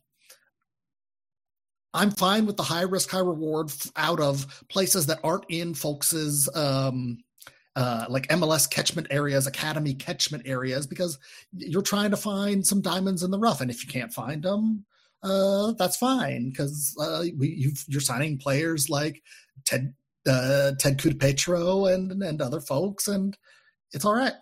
I'm 1.94 2.12
fine 2.12 2.46
with 2.46 2.56
the 2.56 2.64
high 2.64 2.84
risk, 2.84 3.10
high 3.10 3.20
reward 3.20 3.70
out 3.98 4.22
of 4.22 4.64
places 4.70 5.08
that 5.08 5.20
aren't 5.26 5.44
in 5.50 5.74
folks's 5.74 6.48
um, 6.56 7.18
uh, 7.76 8.06
like 8.10 8.28
MLS 8.28 8.70
catchment 8.70 9.08
areas, 9.10 9.48
academy 9.48 9.94
catchment 9.94 10.44
areas, 10.46 10.86
because 10.88 11.18
you're 11.56 11.82
trying 11.82 12.12
to 12.12 12.18
find 12.18 12.66
some 12.66 12.82
diamonds 12.82 13.24
in 13.24 13.32
the 13.32 13.40
rough. 13.40 13.62
And 13.62 13.72
if 13.72 13.84
you 13.84 13.92
can't 13.92 14.14
find 14.14 14.44
them, 14.44 14.86
uh, 15.24 15.74
that's 15.74 15.98
fine 15.98 16.50
because 16.50 16.96
uh, 17.00 17.24
you 17.40 17.72
are 17.96 18.02
signing 18.02 18.38
players 18.38 18.90
like 18.90 19.22
Ted 19.66 19.94
uh, 20.28 20.74
Ted 20.80 21.20
Petro 21.20 21.86
and 21.86 22.12
and 22.24 22.42
other 22.42 22.60
folks, 22.60 23.08
and 23.08 23.38
it's 23.94 24.06
all 24.06 24.16
right. 24.16 24.34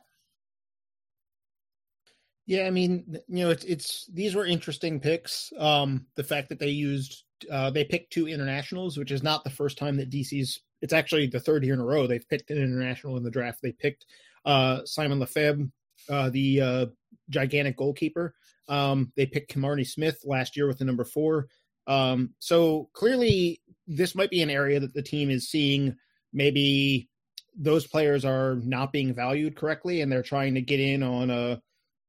Yeah, 2.46 2.66
I 2.66 2.72
mean, 2.72 3.20
you 3.28 3.44
know, 3.44 3.52
it's 3.52 3.64
it's 3.66 4.08
these 4.12 4.36
were 4.36 4.46
interesting 4.46 5.00
picks. 5.00 5.54
Um, 5.60 6.08
the 6.16 6.24
fact 6.24 6.50
that 6.50 6.60
they 6.60 6.70
used 6.70 7.24
uh, 7.52 7.70
they 7.70 7.84
picked 7.84 8.12
two 8.12 8.28
internationals, 8.28 8.98
which 8.98 9.12
is 9.12 9.22
not 9.22 9.44
the 9.44 9.50
first 9.50 9.78
time 9.78 9.98
that 9.98 10.10
DC's 10.10 10.62
it's 10.82 10.94
actually 10.94 11.28
the 11.28 11.40
third 11.40 11.64
year 11.64 11.74
in 11.74 11.80
a 11.80 11.86
row 11.86 12.08
they've 12.08 12.28
picked 12.28 12.52
an 12.52 12.58
international 12.58 13.18
in 13.18 13.24
the 13.24 13.32
draft. 13.32 13.62
They 13.62 13.72
picked 13.72 14.06
uh, 14.46 14.82
Simon 14.86 15.20
Lefebvre, 15.20 15.70
uh, 16.10 16.30
the 16.30 16.62
uh, 16.62 16.86
gigantic 17.30 17.78
goalkeeper. 17.78 18.34
Um, 18.68 19.12
they 19.16 19.26
picked 19.26 19.54
Kimarni 19.54 19.88
Smith 19.88 20.22
last 20.24 20.56
year 20.56 20.68
with 20.68 20.80
the 20.80 20.86
number 20.86 21.04
four. 21.04 21.48
Um, 21.88 22.36
so 22.40 22.90
clearly, 22.94 23.62
this 23.88 24.16
might 24.16 24.30
be 24.30 24.42
an 24.42 24.50
area 24.50 24.80
that 24.80 24.94
the 24.94 25.02
team 25.02 25.30
is 25.30 25.50
seeing. 25.50 25.96
Maybe 26.32 27.10
those 27.58 27.88
players 27.88 28.24
are 28.26 28.56
not 28.64 28.92
being 28.92 29.14
valued 29.14 29.56
correctly, 29.56 30.02
and 30.02 30.12
they're 30.12 30.22
trying 30.22 30.54
to 30.56 30.62
get 30.62 30.80
in 30.80 31.04
on 31.04 31.30
a 31.30 31.62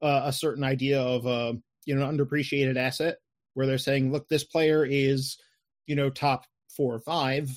a 0.03 0.33
certain 0.33 0.65
idea 0.65 1.00
of 1.00 1.27
a 1.27 1.55
you 1.85 1.95
know 1.95 2.07
underappreciated 2.07 2.77
asset, 2.77 3.17
where 3.55 3.67
they're 3.67 3.79
saying, 3.79 4.12
look, 4.12 4.29
this 4.29 4.45
player 4.45 4.85
is 4.85 5.39
you 5.87 5.97
know 5.97 6.11
top 6.11 6.45
four 6.69 6.95
or 6.95 7.00
five 7.00 7.50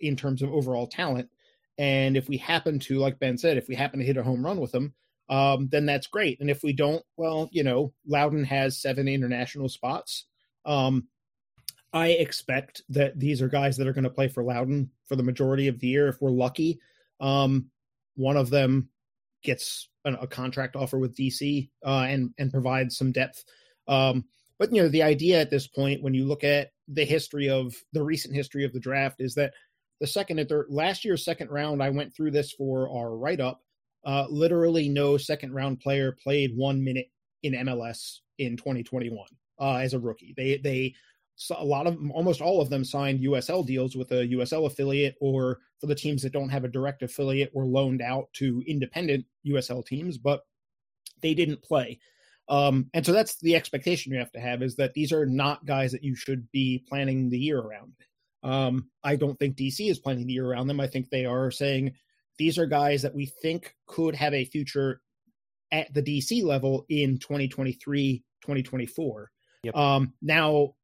in 0.00 0.16
terms 0.16 0.42
of 0.42 0.52
overall 0.52 0.86
talent. 0.86 1.28
And 1.78 2.16
if 2.16 2.28
we 2.28 2.36
happen 2.36 2.78
to, 2.80 2.98
like 2.98 3.18
Ben 3.18 3.38
said, 3.38 3.56
if 3.56 3.68
we 3.68 3.74
happen 3.74 4.00
to 4.00 4.04
hit 4.04 4.16
a 4.16 4.22
home 4.22 4.44
run 4.44 4.60
with 4.60 4.72
them, 4.72 4.94
um, 5.30 5.68
then 5.68 5.86
that's 5.86 6.08
great. 6.08 6.40
And 6.40 6.50
if 6.50 6.62
we 6.62 6.72
don't, 6.72 7.02
well, 7.16 7.48
you 7.52 7.62
know, 7.62 7.92
Loudoun 8.06 8.44
has 8.44 8.82
seven 8.82 9.08
international 9.08 9.68
spots. 9.68 10.26
Um, 10.66 11.06
I 11.92 12.08
expect 12.08 12.82
that 12.90 13.18
these 13.18 13.40
are 13.40 13.48
guys 13.48 13.76
that 13.76 13.86
are 13.86 13.92
going 13.92 14.04
to 14.04 14.10
play 14.10 14.28
for 14.28 14.44
Loudoun 14.44 14.90
for 15.06 15.16
the 15.16 15.22
majority 15.22 15.68
of 15.68 15.78
the 15.78 15.86
year. 15.86 16.08
If 16.08 16.20
we're 16.20 16.30
lucky, 16.30 16.80
um, 17.20 17.70
one 18.16 18.36
of 18.36 18.50
them 18.50 18.90
gets 19.42 19.88
a, 20.04 20.12
a 20.14 20.26
contract 20.26 20.76
offer 20.76 20.98
with 20.98 21.16
DC 21.16 21.70
uh, 21.84 22.06
and 22.08 22.30
and 22.38 22.52
provides 22.52 22.96
some 22.96 23.12
depth. 23.12 23.44
Um, 23.88 24.24
but 24.58 24.72
you 24.74 24.82
know, 24.82 24.88
the 24.88 25.02
idea 25.02 25.40
at 25.40 25.50
this 25.50 25.66
point, 25.66 26.02
when 26.02 26.14
you 26.14 26.26
look 26.26 26.44
at 26.44 26.70
the 26.86 27.04
history 27.04 27.48
of 27.48 27.74
the 27.92 28.02
recent 28.02 28.34
history 28.34 28.64
of 28.64 28.72
the 28.72 28.80
draft, 28.80 29.20
is 29.20 29.34
that 29.34 29.54
the 30.00 30.06
second 30.06 30.38
and 30.38 30.48
third 30.48 30.66
last 30.68 31.04
year's 31.04 31.24
second 31.24 31.50
round, 31.50 31.82
I 31.82 31.90
went 31.90 32.14
through 32.14 32.30
this 32.30 32.52
for 32.52 32.88
our 32.90 33.16
write 33.16 33.40
up. 33.40 33.60
Uh, 34.04 34.26
literally, 34.30 34.88
no 34.88 35.16
second 35.16 35.52
round 35.52 35.80
player 35.80 36.16
played 36.22 36.56
one 36.56 36.82
minute 36.82 37.10
in 37.42 37.52
MLS 37.52 38.20
in 38.38 38.56
2021 38.56 39.24
uh, 39.60 39.74
as 39.76 39.94
a 39.94 39.98
rookie. 39.98 40.34
They 40.36 40.56
they 40.56 40.94
a 41.56 41.64
lot 41.64 41.86
of 41.86 41.98
almost 42.12 42.40
all 42.40 42.60
of 42.60 42.68
them 42.68 42.84
signed 42.84 43.20
USL 43.20 43.66
deals 43.66 43.96
with 43.96 44.10
a 44.12 44.26
USL 44.28 44.66
affiliate, 44.66 45.16
or 45.20 45.58
for 45.80 45.86
the 45.86 45.94
teams 45.94 46.22
that 46.22 46.32
don't 46.32 46.48
have 46.48 46.64
a 46.64 46.68
direct 46.68 47.02
affiliate, 47.02 47.54
were 47.54 47.66
loaned 47.66 48.02
out 48.02 48.28
to 48.34 48.62
independent 48.66 49.24
USL 49.46 49.84
teams, 49.84 50.18
but 50.18 50.42
they 51.22 51.34
didn't 51.34 51.62
play. 51.62 51.98
Um, 52.48 52.90
and 52.94 53.06
so 53.06 53.12
that's 53.12 53.36
the 53.40 53.54
expectation 53.54 54.12
you 54.12 54.18
have 54.18 54.32
to 54.32 54.40
have 54.40 54.62
is 54.62 54.74
that 54.76 54.92
these 54.92 55.12
are 55.12 55.24
not 55.24 55.64
guys 55.66 55.92
that 55.92 56.02
you 56.02 56.16
should 56.16 56.50
be 56.50 56.84
planning 56.88 57.30
the 57.30 57.38
year 57.38 57.60
around. 57.60 57.92
Um, 58.42 58.88
I 59.04 59.16
don't 59.16 59.38
think 59.38 59.56
DC 59.56 59.90
is 59.90 59.98
planning 59.98 60.26
the 60.26 60.32
year 60.32 60.46
around 60.46 60.66
them. 60.66 60.80
I 60.80 60.86
think 60.86 61.10
they 61.10 61.26
are 61.26 61.50
saying 61.50 61.94
these 62.38 62.58
are 62.58 62.66
guys 62.66 63.02
that 63.02 63.14
we 63.14 63.26
think 63.26 63.74
could 63.86 64.14
have 64.14 64.32
a 64.32 64.44
future 64.44 65.00
at 65.72 65.92
the 65.92 66.02
DC 66.02 66.42
level 66.42 66.86
in 66.88 67.18
2023, 67.18 68.24
2024. 68.40 69.30
Yep. 69.62 69.76
Um, 69.76 70.14
now, 70.22 70.74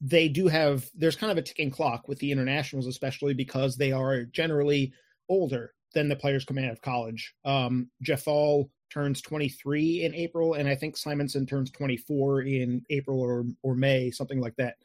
they 0.00 0.28
do 0.28 0.48
have, 0.48 0.88
there's 0.94 1.16
kind 1.16 1.30
of 1.30 1.38
a 1.38 1.42
ticking 1.42 1.70
clock 1.70 2.08
with 2.08 2.18
the 2.18 2.32
internationals, 2.32 2.86
especially 2.86 3.34
because 3.34 3.76
they 3.76 3.92
are 3.92 4.24
generally 4.24 4.92
older 5.28 5.72
than 5.94 6.08
the 6.08 6.16
players 6.16 6.44
coming 6.44 6.64
out 6.64 6.72
of 6.72 6.82
college. 6.82 7.34
Um, 7.44 7.90
Djeffal 8.04 8.68
turns 8.90 9.20
23 9.22 10.04
in 10.04 10.14
April, 10.14 10.54
and 10.54 10.68
I 10.68 10.74
think 10.74 10.96
Simonsen 10.96 11.48
turns 11.48 11.70
24 11.70 12.42
in 12.42 12.82
April 12.90 13.20
or 13.20 13.44
or 13.62 13.74
May, 13.74 14.10
something 14.10 14.40
like 14.40 14.56
that. 14.56 14.76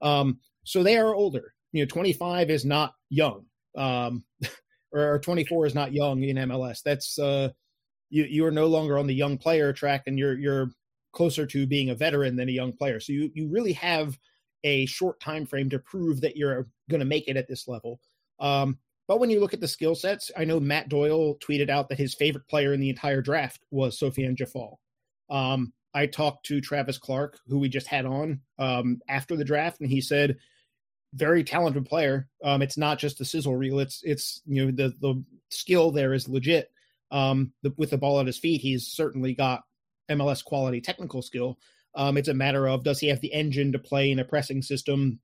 Um, 0.00 0.38
so 0.64 0.82
they 0.82 0.96
are 0.96 1.14
older. 1.14 1.54
You 1.72 1.82
know, 1.82 1.86
25 1.86 2.50
is 2.50 2.64
not 2.64 2.94
young, 3.08 3.46
um, 3.76 4.24
or 4.92 5.18
24 5.20 5.66
is 5.66 5.74
not 5.74 5.92
young 5.92 6.22
in 6.22 6.36
MLS. 6.36 6.82
That's 6.82 7.18
uh, 7.18 7.50
you 8.10 8.24
you 8.24 8.44
are 8.46 8.50
no 8.50 8.66
longer 8.66 8.98
on 8.98 9.06
the 9.06 9.14
young 9.14 9.38
player 9.38 9.72
track, 9.72 10.04
and 10.06 10.18
you're 10.18 10.38
you're 10.38 10.70
closer 11.12 11.46
to 11.46 11.66
being 11.66 11.90
a 11.90 11.94
veteran 11.94 12.36
than 12.36 12.48
a 12.48 12.52
young 12.52 12.72
player. 12.72 13.00
So 13.00 13.12
you 13.12 13.30
you 13.34 13.48
really 13.48 13.72
have 13.74 14.18
a 14.64 14.86
short 14.86 15.20
time 15.20 15.46
frame 15.46 15.70
to 15.70 15.78
prove 15.78 16.20
that 16.20 16.36
you're 16.36 16.68
going 16.90 17.00
to 17.00 17.06
make 17.06 17.28
it 17.28 17.36
at 17.36 17.48
this 17.48 17.66
level. 17.66 18.00
Um, 18.38 18.78
but 19.08 19.18
when 19.18 19.30
you 19.30 19.40
look 19.40 19.54
at 19.54 19.60
the 19.60 19.68
skill 19.68 19.94
sets, 19.94 20.30
I 20.36 20.44
know 20.44 20.60
Matt 20.60 20.88
Doyle 20.88 21.36
tweeted 21.36 21.68
out 21.68 21.88
that 21.88 21.98
his 21.98 22.14
favorite 22.14 22.48
player 22.48 22.72
in 22.72 22.80
the 22.80 22.90
entire 22.90 23.20
draft 23.20 23.60
was 23.70 23.98
Sofiane 23.98 24.36
Djeffal. 24.36 24.76
Um, 25.28 25.72
I 25.94 26.06
talked 26.06 26.46
to 26.46 26.60
Travis 26.60 26.98
Clark, 26.98 27.38
who 27.48 27.58
we 27.58 27.68
just 27.68 27.86
had 27.86 28.06
on 28.06 28.40
um, 28.58 29.00
after 29.08 29.36
the 29.36 29.44
draft, 29.44 29.80
and 29.80 29.90
he 29.90 30.00
said, 30.00 30.38
"Very 31.14 31.44
talented 31.44 31.86
player. 31.86 32.28
Um, 32.42 32.62
it's 32.62 32.76
not 32.76 32.98
just 32.98 33.18
the 33.18 33.24
sizzle 33.24 33.56
reel. 33.56 33.78
It's 33.78 34.02
it's 34.04 34.42
you 34.46 34.64
know 34.64 34.70
the 34.70 34.94
the 35.00 35.22
skill 35.50 35.90
there 35.90 36.14
is 36.14 36.28
legit. 36.28 36.70
Um, 37.10 37.52
the, 37.62 37.74
with 37.76 37.90
the 37.90 37.98
ball 37.98 38.20
at 38.20 38.26
his 38.26 38.38
feet, 38.38 38.62
he's 38.62 38.86
certainly 38.86 39.34
got 39.34 39.62
MLS 40.10 40.42
quality 40.44 40.80
technical 40.80 41.22
skill. 41.22 41.58
Um, 41.94 42.16
it's 42.16 42.28
a 42.28 42.34
matter 42.34 42.66
of 42.66 42.84
does 42.84 42.98
he 42.98 43.08
have 43.08 43.20
the 43.20 43.32
engine 43.32 43.72
to 43.72 43.78
play 43.78 44.10
in 44.10 44.18
a 44.18 44.24
pressing 44.24 44.62
system 44.62 45.20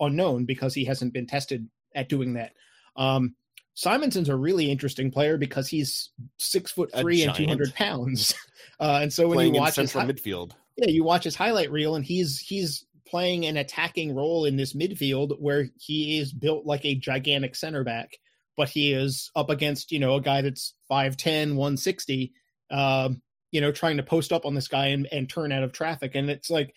unknown 0.00 0.44
because 0.44 0.74
he 0.74 0.84
hasn't 0.84 1.12
been 1.12 1.26
tested 1.26 1.68
at 1.94 2.08
doing 2.08 2.34
that. 2.34 2.52
Um, 2.96 3.34
Simonsen's 3.74 4.28
a 4.28 4.36
really 4.36 4.70
interesting 4.70 5.10
player 5.10 5.36
because 5.38 5.68
he's 5.68 6.10
six 6.36 6.72
foot 6.72 6.90
three 6.96 7.22
and 7.22 7.34
two 7.34 7.46
hundred 7.46 7.72
pounds, 7.74 8.34
uh, 8.80 8.98
and 9.02 9.12
so 9.12 9.28
when 9.28 9.36
playing 9.36 9.54
you 9.54 9.60
watch 9.60 9.74
central 9.74 10.04
his 10.04 10.20
midfield, 10.20 10.50
yeah, 10.76 10.88
you 10.88 11.04
watch 11.04 11.22
his 11.22 11.36
highlight 11.36 11.70
reel, 11.70 11.94
and 11.94 12.04
he's 12.04 12.40
he's 12.40 12.84
playing 13.08 13.46
an 13.46 13.56
attacking 13.56 14.14
role 14.14 14.44
in 14.44 14.56
this 14.56 14.74
midfield 14.74 15.38
where 15.40 15.68
he 15.78 16.18
is 16.18 16.32
built 16.32 16.66
like 16.66 16.84
a 16.84 16.94
gigantic 16.94 17.54
center 17.54 17.84
back, 17.84 18.18
but 18.56 18.68
he 18.68 18.92
is 18.92 19.30
up 19.36 19.50
against 19.50 19.92
you 19.92 19.98
know 19.98 20.16
a 20.16 20.20
guy 20.20 20.42
that's 20.42 20.74
5'10", 20.90 21.54
160, 21.54 22.32
um, 22.70 23.22
you 23.50 23.60
know, 23.60 23.72
trying 23.72 23.96
to 23.96 24.02
post 24.02 24.32
up 24.32 24.44
on 24.44 24.54
this 24.54 24.68
guy 24.68 24.88
and, 24.88 25.08
and 25.10 25.28
turn 25.28 25.52
out 25.52 25.62
of 25.62 25.72
traffic, 25.72 26.14
and 26.14 26.30
it's 26.30 26.50
like 26.50 26.74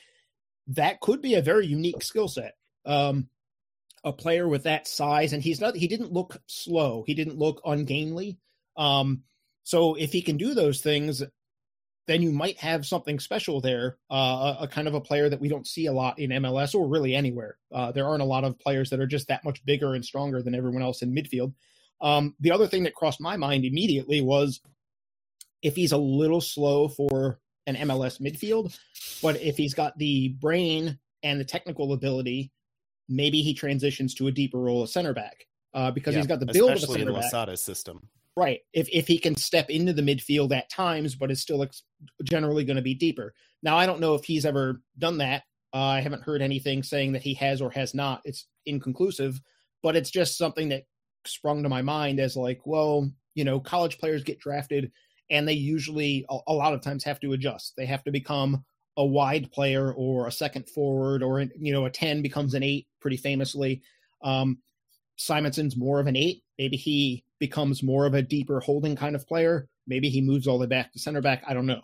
that 0.67 0.99
could 1.01 1.21
be 1.21 1.35
a 1.35 1.41
very 1.41 1.65
unique 1.65 2.01
skill 2.01 2.27
set. 2.27 2.53
Um, 2.85 3.29
a 4.03 4.11
player 4.11 4.47
with 4.47 4.63
that 4.63 4.87
size, 4.87 5.33
and 5.33 5.43
he's 5.43 5.61
not. 5.61 5.75
He 5.75 5.87
didn't 5.87 6.11
look 6.11 6.41
slow. 6.47 7.03
He 7.05 7.13
didn't 7.13 7.37
look 7.37 7.61
ungainly. 7.65 8.39
Um, 8.77 9.23
so 9.63 9.95
if 9.95 10.11
he 10.11 10.21
can 10.21 10.37
do 10.37 10.53
those 10.53 10.81
things, 10.81 11.21
then 12.11 12.21
you 12.21 12.31
might 12.31 12.57
have 12.59 12.85
something 12.85 13.19
special 13.19 13.61
there. 13.61 13.97
Uh, 14.09 14.55
a, 14.59 14.63
a, 14.63 14.67
kind 14.67 14.87
of 14.87 14.93
a 14.93 15.01
player 15.01 15.29
that 15.29 15.39
we 15.39 15.47
don't 15.47 15.65
see 15.65 15.85
a 15.85 15.93
lot 15.93 16.19
in 16.19 16.29
MLS 16.31 16.75
or 16.75 16.87
really 16.87 17.15
anywhere. 17.15 17.57
Uh, 17.73 17.91
there 17.91 18.05
aren't 18.05 18.21
a 18.21 18.25
lot 18.25 18.43
of 18.43 18.59
players 18.59 18.89
that 18.89 18.99
are 18.99 19.07
just 19.07 19.29
that 19.29 19.45
much 19.45 19.63
bigger 19.65 19.95
and 19.95 20.03
stronger 20.03 20.41
than 20.43 20.53
everyone 20.53 20.81
else 20.81 21.01
in 21.01 21.15
midfield. 21.15 21.53
Um, 22.01 22.35
the 22.39 22.51
other 22.51 22.67
thing 22.67 22.83
that 22.83 22.95
crossed 22.95 23.21
my 23.21 23.37
mind 23.37 23.63
immediately 23.63 24.21
was 24.21 24.59
if 25.61 25.75
he's 25.75 25.93
a 25.93 25.97
little 25.97 26.41
slow 26.41 26.89
for 26.89 27.39
an 27.65 27.75
MLS 27.75 28.19
midfield, 28.19 28.77
but 29.21 29.39
if 29.39 29.55
he's 29.55 29.73
got 29.73 29.97
the 29.97 30.29
brain 30.39 30.99
and 31.23 31.39
the 31.39 31.45
technical 31.45 31.93
ability 31.93 32.51
maybe 33.11 33.41
he 33.41 33.53
transitions 33.53 34.13
to 34.15 34.27
a 34.27 34.31
deeper 34.31 34.57
role 34.57 34.81
of 34.81 34.89
center 34.89 35.13
back 35.13 35.45
uh, 35.73 35.91
because 35.91 36.13
yeah, 36.13 36.21
he's 36.21 36.27
got 36.27 36.39
the 36.39 36.45
build 36.45 36.71
of 36.71 36.77
a 36.77 36.79
center 36.79 37.09
in 37.09 37.13
back. 37.13 37.31
Losada's 37.31 37.61
system. 37.61 38.07
Right. 38.37 38.61
If 38.73 38.87
if 38.91 39.07
he 39.07 39.17
can 39.17 39.35
step 39.35 39.69
into 39.69 39.93
the 39.93 40.01
midfield 40.01 40.55
at 40.55 40.69
times, 40.69 41.15
but 41.15 41.31
is 41.31 41.41
still 41.41 41.63
ex- 41.63 41.83
generally 42.23 42.63
going 42.63 42.77
to 42.77 42.81
be 42.81 42.93
deeper. 42.93 43.33
Now, 43.61 43.77
I 43.77 43.85
don't 43.85 43.99
know 43.99 44.15
if 44.15 44.23
he's 44.23 44.45
ever 44.45 44.81
done 44.97 45.17
that. 45.17 45.43
Uh, 45.73 45.77
I 45.77 46.01
haven't 46.01 46.23
heard 46.23 46.41
anything 46.41 46.83
saying 46.83 47.11
that 47.13 47.21
he 47.21 47.33
has 47.35 47.61
or 47.61 47.71
has 47.71 47.93
not. 47.93 48.21
It's 48.23 48.47
inconclusive, 48.65 49.39
but 49.83 49.95
it's 49.95 50.09
just 50.09 50.37
something 50.37 50.69
that 50.69 50.83
sprung 51.25 51.63
to 51.63 51.69
my 51.69 51.81
mind 51.81 52.19
as 52.19 52.35
like, 52.35 52.61
well, 52.65 53.09
you 53.35 53.43
know, 53.43 53.59
college 53.59 53.97
players 53.97 54.23
get 54.23 54.39
drafted 54.39 54.91
and 55.29 55.47
they 55.47 55.53
usually 55.53 56.25
a, 56.29 56.37
a 56.47 56.53
lot 56.53 56.73
of 56.73 56.81
times 56.81 57.03
have 57.03 57.19
to 57.21 57.33
adjust. 57.33 57.73
They 57.77 57.85
have 57.85 58.03
to 58.05 58.11
become 58.11 58.63
a 58.97 59.05
wide 59.05 59.51
player 59.51 59.93
or 59.93 60.27
a 60.27 60.31
second 60.31 60.67
forward 60.69 61.23
or 61.23 61.41
you 61.41 61.71
know 61.71 61.85
a 61.85 61.89
10 61.89 62.21
becomes 62.21 62.53
an 62.53 62.63
8 62.63 62.85
pretty 62.99 63.17
famously 63.17 63.81
um, 64.21 64.57
simonsen's 65.15 65.77
more 65.77 65.99
of 65.99 66.07
an 66.07 66.17
8 66.17 66.43
maybe 66.59 66.75
he 66.75 67.23
becomes 67.41 67.83
more 67.83 68.05
of 68.05 68.13
a 68.13 68.21
deeper 68.21 68.61
holding 68.61 68.95
kind 68.95 69.15
of 69.15 69.27
player 69.27 69.67
maybe 69.85 70.07
he 70.09 70.21
moves 70.21 70.47
all 70.47 70.57
the 70.57 70.61
way 70.61 70.69
back 70.69 70.93
to 70.93 70.99
center 70.99 71.21
back 71.21 71.43
i 71.45 71.53
don't 71.53 71.65
know 71.65 71.81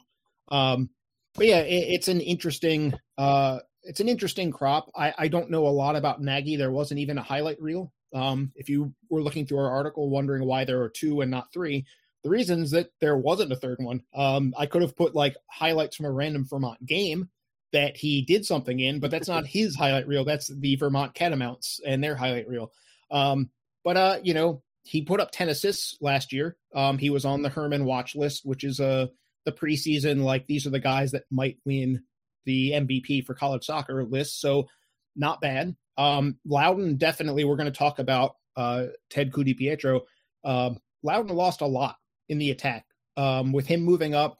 um, 0.50 0.90
but 1.36 1.46
yeah 1.46 1.60
it, 1.60 1.88
it's 1.90 2.08
an 2.08 2.22
interesting 2.22 2.94
uh, 3.18 3.60
it's 3.84 4.00
an 4.00 4.08
interesting 4.08 4.52
crop 4.52 4.90
I, 4.96 5.14
I 5.18 5.28
don't 5.28 5.52
know 5.52 5.68
a 5.68 5.70
lot 5.70 5.98
about 5.98 6.22
nagy 6.22 6.56
there 6.56 6.72
wasn't 6.72 7.02
even 7.02 7.18
a 7.18 7.24
highlight 7.24 7.62
reel 7.62 7.92
um, 8.14 8.54
if 8.56 8.70
you 8.70 8.94
were 9.10 9.22
looking 9.22 9.46
through 9.46 9.60
our 9.60 9.72
article 9.72 10.10
wondering 10.10 10.46
why 10.46 10.64
there 10.64 10.82
are 10.82 10.90
two 10.90 11.20
and 11.20 11.30
not 11.30 11.52
three 11.52 11.86
the 12.24 12.30
reason 12.30 12.62
is 12.62 12.72
that 12.72 12.90
there 13.00 13.18
wasn't 13.18 13.54
a 13.54 13.56
third 13.56 13.78
one. 13.80 14.04
Um, 14.14 14.54
I 14.58 14.66
could 14.66 14.82
have 14.82 14.98
put 14.98 15.16
like 15.16 15.38
highlights 15.50 15.96
from 15.96 16.08
a 16.08 16.12
random 16.12 16.46
Vermont 16.46 16.86
game 16.86 17.30
that 17.74 17.96
he 17.96 18.22
did 18.22 18.46
something 18.46 18.80
in, 18.80 19.00
but 19.00 19.12
that's 19.12 19.28
not 19.28 19.46
his 19.46 19.76
highlight 19.76 20.08
reel. 20.08 20.26
That's 20.26 20.48
the 20.48 20.76
Vermont 20.76 21.14
Catamounts 21.14 21.80
and 21.86 22.04
their 22.04 22.16
highlight 22.16 22.48
reel. 22.48 22.72
Um, 23.12 23.50
but 23.84 23.98
uh, 23.98 24.20
you 24.24 24.34
know, 24.34 24.62
he 24.88 25.02
put 25.02 25.20
up 25.20 25.32
ten 25.32 25.50
assists 25.50 25.98
last 26.02 26.34
year. 26.34 26.58
Um, 26.74 26.98
he 26.98 27.10
was 27.10 27.26
on 27.26 27.42
the 27.42 27.50
Hermann 27.50 27.86
watch 27.86 28.16
list, 28.16 28.46
which 28.46 28.64
is 28.64 28.80
uh 28.80 29.08
the 29.46 29.52
preseason 29.52 30.24
like 30.24 30.46
these 30.46 30.68
are 30.68 30.72
the 30.72 30.80
guys 30.80 31.12
that 31.12 31.24
might 31.32 31.58
win 31.66 32.04
the 32.46 32.72
MVP 32.72 33.26
for 33.26 33.34
college 33.34 33.66
soccer 33.66 34.04
list. 34.04 34.42
So 34.42 34.68
not 35.16 35.42
bad. 35.42 35.76
Um, 35.98 36.38
Loudoun 36.46 36.98
definitely. 36.98 37.46
We're 37.46 37.56
going 37.56 37.72
to 37.72 37.78
talk 37.78 38.00
about 38.00 38.36
uh, 38.56 38.88
Ted 39.10 39.32
Ku-DiPietro. 39.32 40.02
Um, 40.44 40.80
Loudoun 41.02 41.36
lost 41.36 41.62
a 41.62 41.66
lot 41.66 41.96
in 42.28 42.40
the 42.40 42.52
attack. 42.52 42.86
Um, 43.16 43.54
with 43.54 43.68
him 43.68 43.82
moving 43.82 44.14
up, 44.14 44.40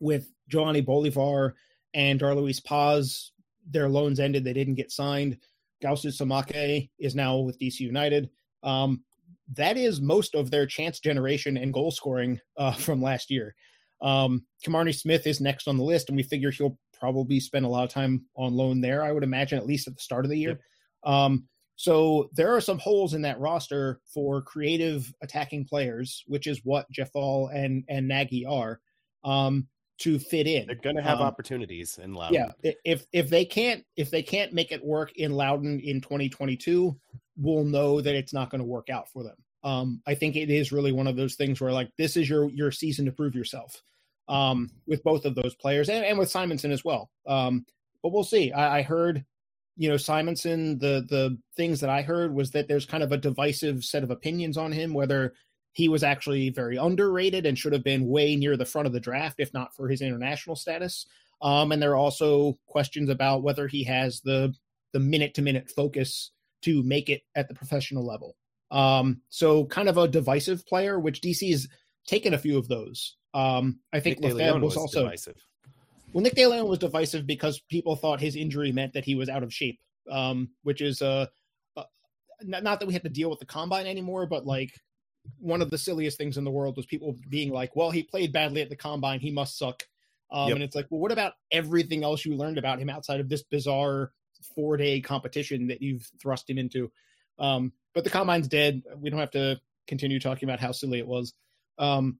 with 0.00 0.30
Johnny 0.48 0.80
Bolivar 0.80 1.56
and 1.94 2.20
Darluis 2.20 2.62
Paz, 2.64 3.32
their 3.68 3.88
loans 3.88 4.20
ended. 4.20 4.44
They 4.44 4.52
didn't 4.52 4.76
get 4.76 4.92
signed. 4.92 5.38
Gaoussou 5.82 6.12
Samake 6.12 6.90
is 6.98 7.14
now 7.14 7.38
with 7.38 7.58
DC 7.58 7.80
United. 7.80 8.30
Um, 8.62 9.02
that 9.54 9.76
is 9.76 10.00
most 10.00 10.34
of 10.34 10.50
their 10.50 10.66
chance 10.66 11.00
generation 11.00 11.56
and 11.56 11.72
goal 11.72 11.90
scoring 11.90 12.40
uh, 12.56 12.72
from 12.84 13.02
last 13.02 13.30
year. 13.30 13.54
Um, 14.00 14.44
Kimarni 14.64 14.94
Smith 14.94 15.26
is 15.26 15.40
next 15.40 15.66
on 15.68 15.76
the 15.76 15.84
list, 15.84 16.08
and 16.08 16.16
we 16.16 16.22
figure 16.22 16.50
he'll 16.50 16.78
probably 16.92 17.40
spend 17.40 17.64
a 17.64 17.68
lot 17.68 17.84
of 17.84 17.90
time 17.90 18.24
on 18.36 18.54
loan 18.54 18.80
there. 18.80 19.02
I 19.02 19.12
would 19.12 19.24
imagine 19.24 19.58
at 19.58 19.66
least 19.66 19.88
at 19.88 19.94
the 19.94 20.02
start 20.02 20.24
of 20.24 20.30
the 20.30 20.38
year. 20.38 20.60
Yep. 21.04 21.12
Um, 21.12 21.48
So 21.76 22.28
there 22.32 22.54
are 22.54 22.60
some 22.60 22.78
holes 22.78 23.14
in 23.14 23.22
that 23.22 23.38
roster 23.38 24.00
for 24.12 24.42
creative 24.42 25.12
attacking 25.22 25.64
players, 25.64 26.24
which 26.26 26.48
is 26.48 26.60
what 26.64 26.90
Djeffal 26.92 27.54
and 27.54 27.84
and 27.88 28.08
Nagy 28.08 28.44
are. 28.46 28.80
Um, 29.24 29.68
to 29.98 30.18
fit 30.18 30.46
in. 30.46 30.66
They're 30.66 30.76
going 30.76 30.96
to 30.96 31.02
have 31.02 31.18
Um, 31.18 31.26
opportunities 31.26 31.98
in 31.98 32.14
Loudoun. 32.14 32.52
Yeah, 32.62 32.72
if 32.84 33.04
if 33.12 33.28
they 33.28 33.44
can't 33.44 33.84
if 33.96 34.10
they 34.10 34.22
can't 34.22 34.52
make 34.52 34.70
it 34.70 34.84
work 34.84 35.10
in 35.16 35.32
Loudoun 35.32 35.80
in 35.80 36.00
2022, 36.00 36.96
we'll 37.38 37.64
know 37.64 38.00
that 38.00 38.14
it's 38.14 38.32
not 38.32 38.50
going 38.50 38.60
to 38.60 38.66
work 38.66 38.90
out 38.90 39.10
for 39.10 39.22
them. 39.22 39.36
Um, 39.64 40.02
I 40.06 40.14
think 40.14 40.36
it 40.36 40.50
is 40.50 40.72
really 40.72 40.92
one 40.92 41.06
of 41.06 41.16
those 41.16 41.34
things 41.34 41.60
where 41.60 41.72
like 41.72 41.90
this 41.98 42.16
is 42.16 42.28
your 42.28 42.48
your 42.50 42.70
season 42.70 43.06
to 43.06 43.12
prove 43.12 43.34
yourself 43.34 43.82
um, 44.28 44.70
with 44.86 45.02
both 45.02 45.24
of 45.24 45.34
those 45.34 45.54
players 45.54 45.88
and, 45.88 46.04
and 46.04 46.18
with 46.18 46.32
Simonsen 46.32 46.70
as 46.70 46.84
well. 46.84 47.10
Um, 47.26 47.64
but 48.02 48.12
we'll 48.12 48.24
see. 48.24 48.52
I, 48.52 48.78
I 48.78 48.82
heard, 48.82 49.24
you 49.76 49.88
know, 49.88 49.96
Simonsen. 49.96 50.78
The 50.78 51.04
the 51.08 51.38
things 51.56 51.80
that 51.80 51.90
I 51.90 52.02
heard 52.02 52.34
was 52.34 52.50
that 52.52 52.68
there's 52.68 52.86
kind 52.86 53.02
of 53.02 53.12
a 53.12 53.18
divisive 53.18 53.84
set 53.84 54.02
of 54.02 54.10
opinions 54.10 54.56
on 54.56 54.72
him, 54.72 54.94
whether 54.94 55.34
he 55.72 55.88
was 55.88 56.02
actually 56.02 56.50
very 56.50 56.76
underrated 56.76 57.46
and 57.46 57.58
should 57.58 57.72
have 57.72 57.84
been 57.84 58.08
way 58.08 58.36
near 58.36 58.56
the 58.56 58.64
front 58.64 58.86
of 58.86 58.92
the 58.92 59.00
draft, 59.00 59.38
if 59.38 59.52
not 59.52 59.74
for 59.74 59.88
his 59.88 60.00
international 60.00 60.56
status. 60.56 61.06
Um, 61.40 61.70
and 61.70 61.80
there 61.80 61.92
are 61.92 61.96
also 61.96 62.58
questions 62.66 63.10
about 63.10 63.42
whether 63.42 63.68
he 63.68 63.84
has 63.84 64.20
the 64.20 64.54
the 64.92 65.00
minute 65.00 65.34
to 65.34 65.42
minute 65.42 65.70
focus 65.74 66.30
to 66.62 66.82
make 66.82 67.08
it 67.08 67.22
at 67.34 67.48
the 67.48 67.54
professional 67.54 68.04
level. 68.06 68.36
Um, 68.70 69.22
so 69.28 69.64
kind 69.66 69.88
of 69.88 69.96
a 69.96 70.08
divisive 70.08 70.66
player, 70.66 70.98
which 70.98 71.20
DC 71.20 71.50
has 71.50 71.68
taken 72.06 72.34
a 72.34 72.38
few 72.38 72.58
of 72.58 72.68
those. 72.68 73.16
Um, 73.34 73.80
I 73.92 74.00
think 74.00 74.20
Nick 74.20 74.34
Lefebvre 74.34 74.60
was, 74.60 74.74
was 74.74 74.76
also 74.76 75.04
divisive. 75.04 75.36
well, 76.12 76.22
Nick 76.22 76.34
DeLeon 76.34 76.66
was 76.66 76.78
divisive 76.78 77.26
because 77.26 77.60
people 77.70 77.96
thought 77.96 78.20
his 78.20 78.36
injury 78.36 78.72
meant 78.72 78.92
that 78.94 79.04
he 79.04 79.14
was 79.14 79.28
out 79.28 79.42
of 79.42 79.52
shape, 79.52 79.78
um, 80.10 80.48
which 80.62 80.80
is 80.80 81.02
uh, 81.02 81.26
uh, 81.76 81.84
not, 82.42 82.62
not 82.62 82.80
that 82.80 82.86
we 82.86 82.92
had 82.92 83.02
to 83.04 83.08
deal 83.08 83.30
with 83.30 83.38
the 83.38 83.46
combine 83.46 83.86
anymore, 83.86 84.26
but 84.26 84.46
like 84.46 84.72
one 85.38 85.60
of 85.60 85.70
the 85.70 85.78
silliest 85.78 86.16
things 86.16 86.38
in 86.38 86.44
the 86.44 86.50
world 86.50 86.76
was 86.76 86.86
people 86.86 87.16
being 87.28 87.52
like, 87.52 87.76
"Well, 87.76 87.90
he 87.90 88.02
played 88.02 88.32
badly 88.32 88.62
at 88.62 88.70
the 88.70 88.76
combine, 88.76 89.20
he 89.20 89.30
must 89.30 89.58
suck," 89.58 89.82
um, 90.30 90.48
Yep. 90.48 90.54
and 90.56 90.64
it's 90.64 90.74
like, 90.74 90.86
well, 90.90 91.00
what 91.00 91.12
about 91.12 91.34
everything 91.52 92.04
else 92.04 92.24
you 92.24 92.34
learned 92.34 92.58
about 92.58 92.78
him 92.78 92.90
outside 92.90 93.20
of 93.20 93.28
this 93.28 93.42
bizarre 93.42 94.12
four 94.54 94.76
day 94.76 95.00
competition 95.00 95.68
that 95.68 95.82
you've 95.82 96.10
thrust 96.20 96.48
him 96.48 96.58
into? 96.58 96.90
Um, 97.38 97.72
but 97.94 98.04
the 98.04 98.10
combine's 98.10 98.48
dead. 98.48 98.82
We 98.96 99.10
don't 99.10 99.20
have 99.20 99.30
to 99.32 99.60
continue 99.86 100.20
talking 100.20 100.48
about 100.48 100.60
how 100.60 100.72
silly 100.72 100.98
it 100.98 101.06
was. 101.06 101.34
Um, 101.78 102.18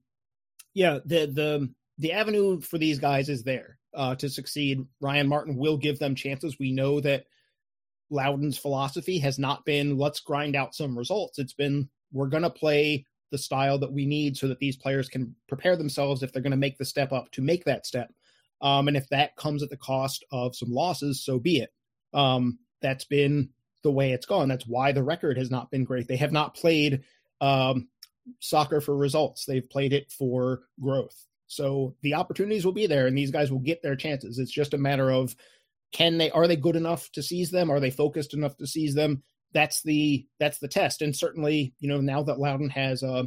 yeah, 0.73 0.99
the 1.05 1.25
the 1.27 1.69
the 1.97 2.13
avenue 2.13 2.61
for 2.61 2.77
these 2.77 2.99
guys 2.99 3.29
is 3.29 3.43
there 3.43 3.77
uh, 3.93 4.15
to 4.15 4.29
succeed. 4.29 4.85
Ryan 5.01 5.27
Martin 5.27 5.57
will 5.57 5.77
give 5.77 5.99
them 5.99 6.15
chances. 6.15 6.57
We 6.59 6.71
know 6.71 6.99
that 7.01 7.25
Loudoun's 8.09 8.57
philosophy 8.57 9.19
has 9.19 9.37
not 9.37 9.65
been 9.65 9.97
let's 9.97 10.19
grind 10.19 10.55
out 10.55 10.75
some 10.75 10.97
results. 10.97 11.39
It's 11.39 11.53
been 11.53 11.89
we're 12.11 12.27
going 12.27 12.43
to 12.43 12.49
play 12.49 13.05
the 13.31 13.37
style 13.37 13.77
that 13.79 13.91
we 13.91 14.05
need 14.05 14.35
so 14.35 14.47
that 14.47 14.59
these 14.59 14.75
players 14.75 15.07
can 15.07 15.35
prepare 15.47 15.75
themselves 15.75 16.23
if 16.23 16.31
they're 16.31 16.41
going 16.41 16.51
to 16.51 16.57
make 16.57 16.77
the 16.77 16.85
step 16.85 17.11
up 17.11 17.29
to 17.31 17.41
make 17.41 17.65
that 17.65 17.85
step. 17.85 18.11
Um, 18.61 18.87
and 18.87 18.97
if 18.97 19.07
that 19.09 19.35
comes 19.35 19.61
at 19.61 19.69
the 19.69 19.77
cost 19.77 20.25
of 20.31 20.55
some 20.55 20.71
losses, 20.71 21.23
so 21.23 21.39
be 21.39 21.57
it. 21.57 21.69
Um, 22.13 22.59
that's 22.81 23.05
been 23.05 23.49
the 23.83 23.91
way 23.91 24.11
it's 24.11 24.25
gone. 24.25 24.49
That's 24.49 24.67
why 24.67 24.91
the 24.91 25.03
record 25.03 25.37
has 25.37 25.51
not 25.51 25.71
been 25.71 25.83
great. 25.83 26.07
They 26.07 26.17
have 26.17 26.31
not 26.31 26.55
played 26.55 27.03
um, 27.41 27.87
soccer 28.39 28.81
for 28.81 28.95
results. 28.95 29.45
They've 29.45 29.69
played 29.69 29.93
it 29.93 30.11
for 30.11 30.61
growth. 30.81 31.15
So 31.47 31.95
the 32.01 32.13
opportunities 32.13 32.65
will 32.65 32.73
be 32.73 32.87
there, 32.87 33.07
and 33.07 33.17
these 33.17 33.31
guys 33.31 33.51
will 33.51 33.59
get 33.59 33.81
their 33.81 33.95
chances. 33.95 34.37
It's 34.37 34.51
just 34.51 34.73
a 34.73 34.77
matter 34.77 35.09
of 35.09 35.35
can 35.91 36.17
they 36.17 36.29
are 36.29 36.47
they 36.47 36.55
good 36.55 36.75
enough 36.75 37.11
to 37.13 37.23
seize 37.23 37.49
them? 37.49 37.71
Are 37.71 37.79
they 37.79 37.89
focused 37.89 38.33
enough 38.33 38.55
to 38.57 38.67
seize 38.67 38.93
them? 38.93 39.23
That's 39.53 39.81
the 39.81 40.27
that's 40.39 40.59
the 40.59 40.67
test. 40.67 41.01
And 41.01 41.15
certainly, 41.15 41.73
you 41.79 41.89
know, 41.89 42.01
now 42.01 42.21
that 42.23 42.39
Loudoun 42.39 42.69
has 42.69 43.01
uh, 43.01 43.23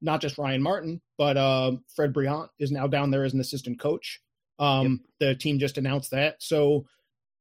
not 0.00 0.22
just 0.22 0.38
Ryan 0.38 0.62
Martin, 0.62 1.02
but 1.18 1.36
uh, 1.36 1.72
Fred 1.94 2.14
Brillant 2.14 2.48
is 2.58 2.72
now 2.72 2.86
down 2.86 3.10
there 3.10 3.24
as 3.24 3.34
an 3.34 3.40
assistant 3.40 3.78
coach. 3.78 4.20
Um, 4.58 5.02
The 5.20 5.34
team 5.34 5.58
just 5.58 5.76
announced 5.76 6.12
that, 6.12 6.42
so 6.42 6.86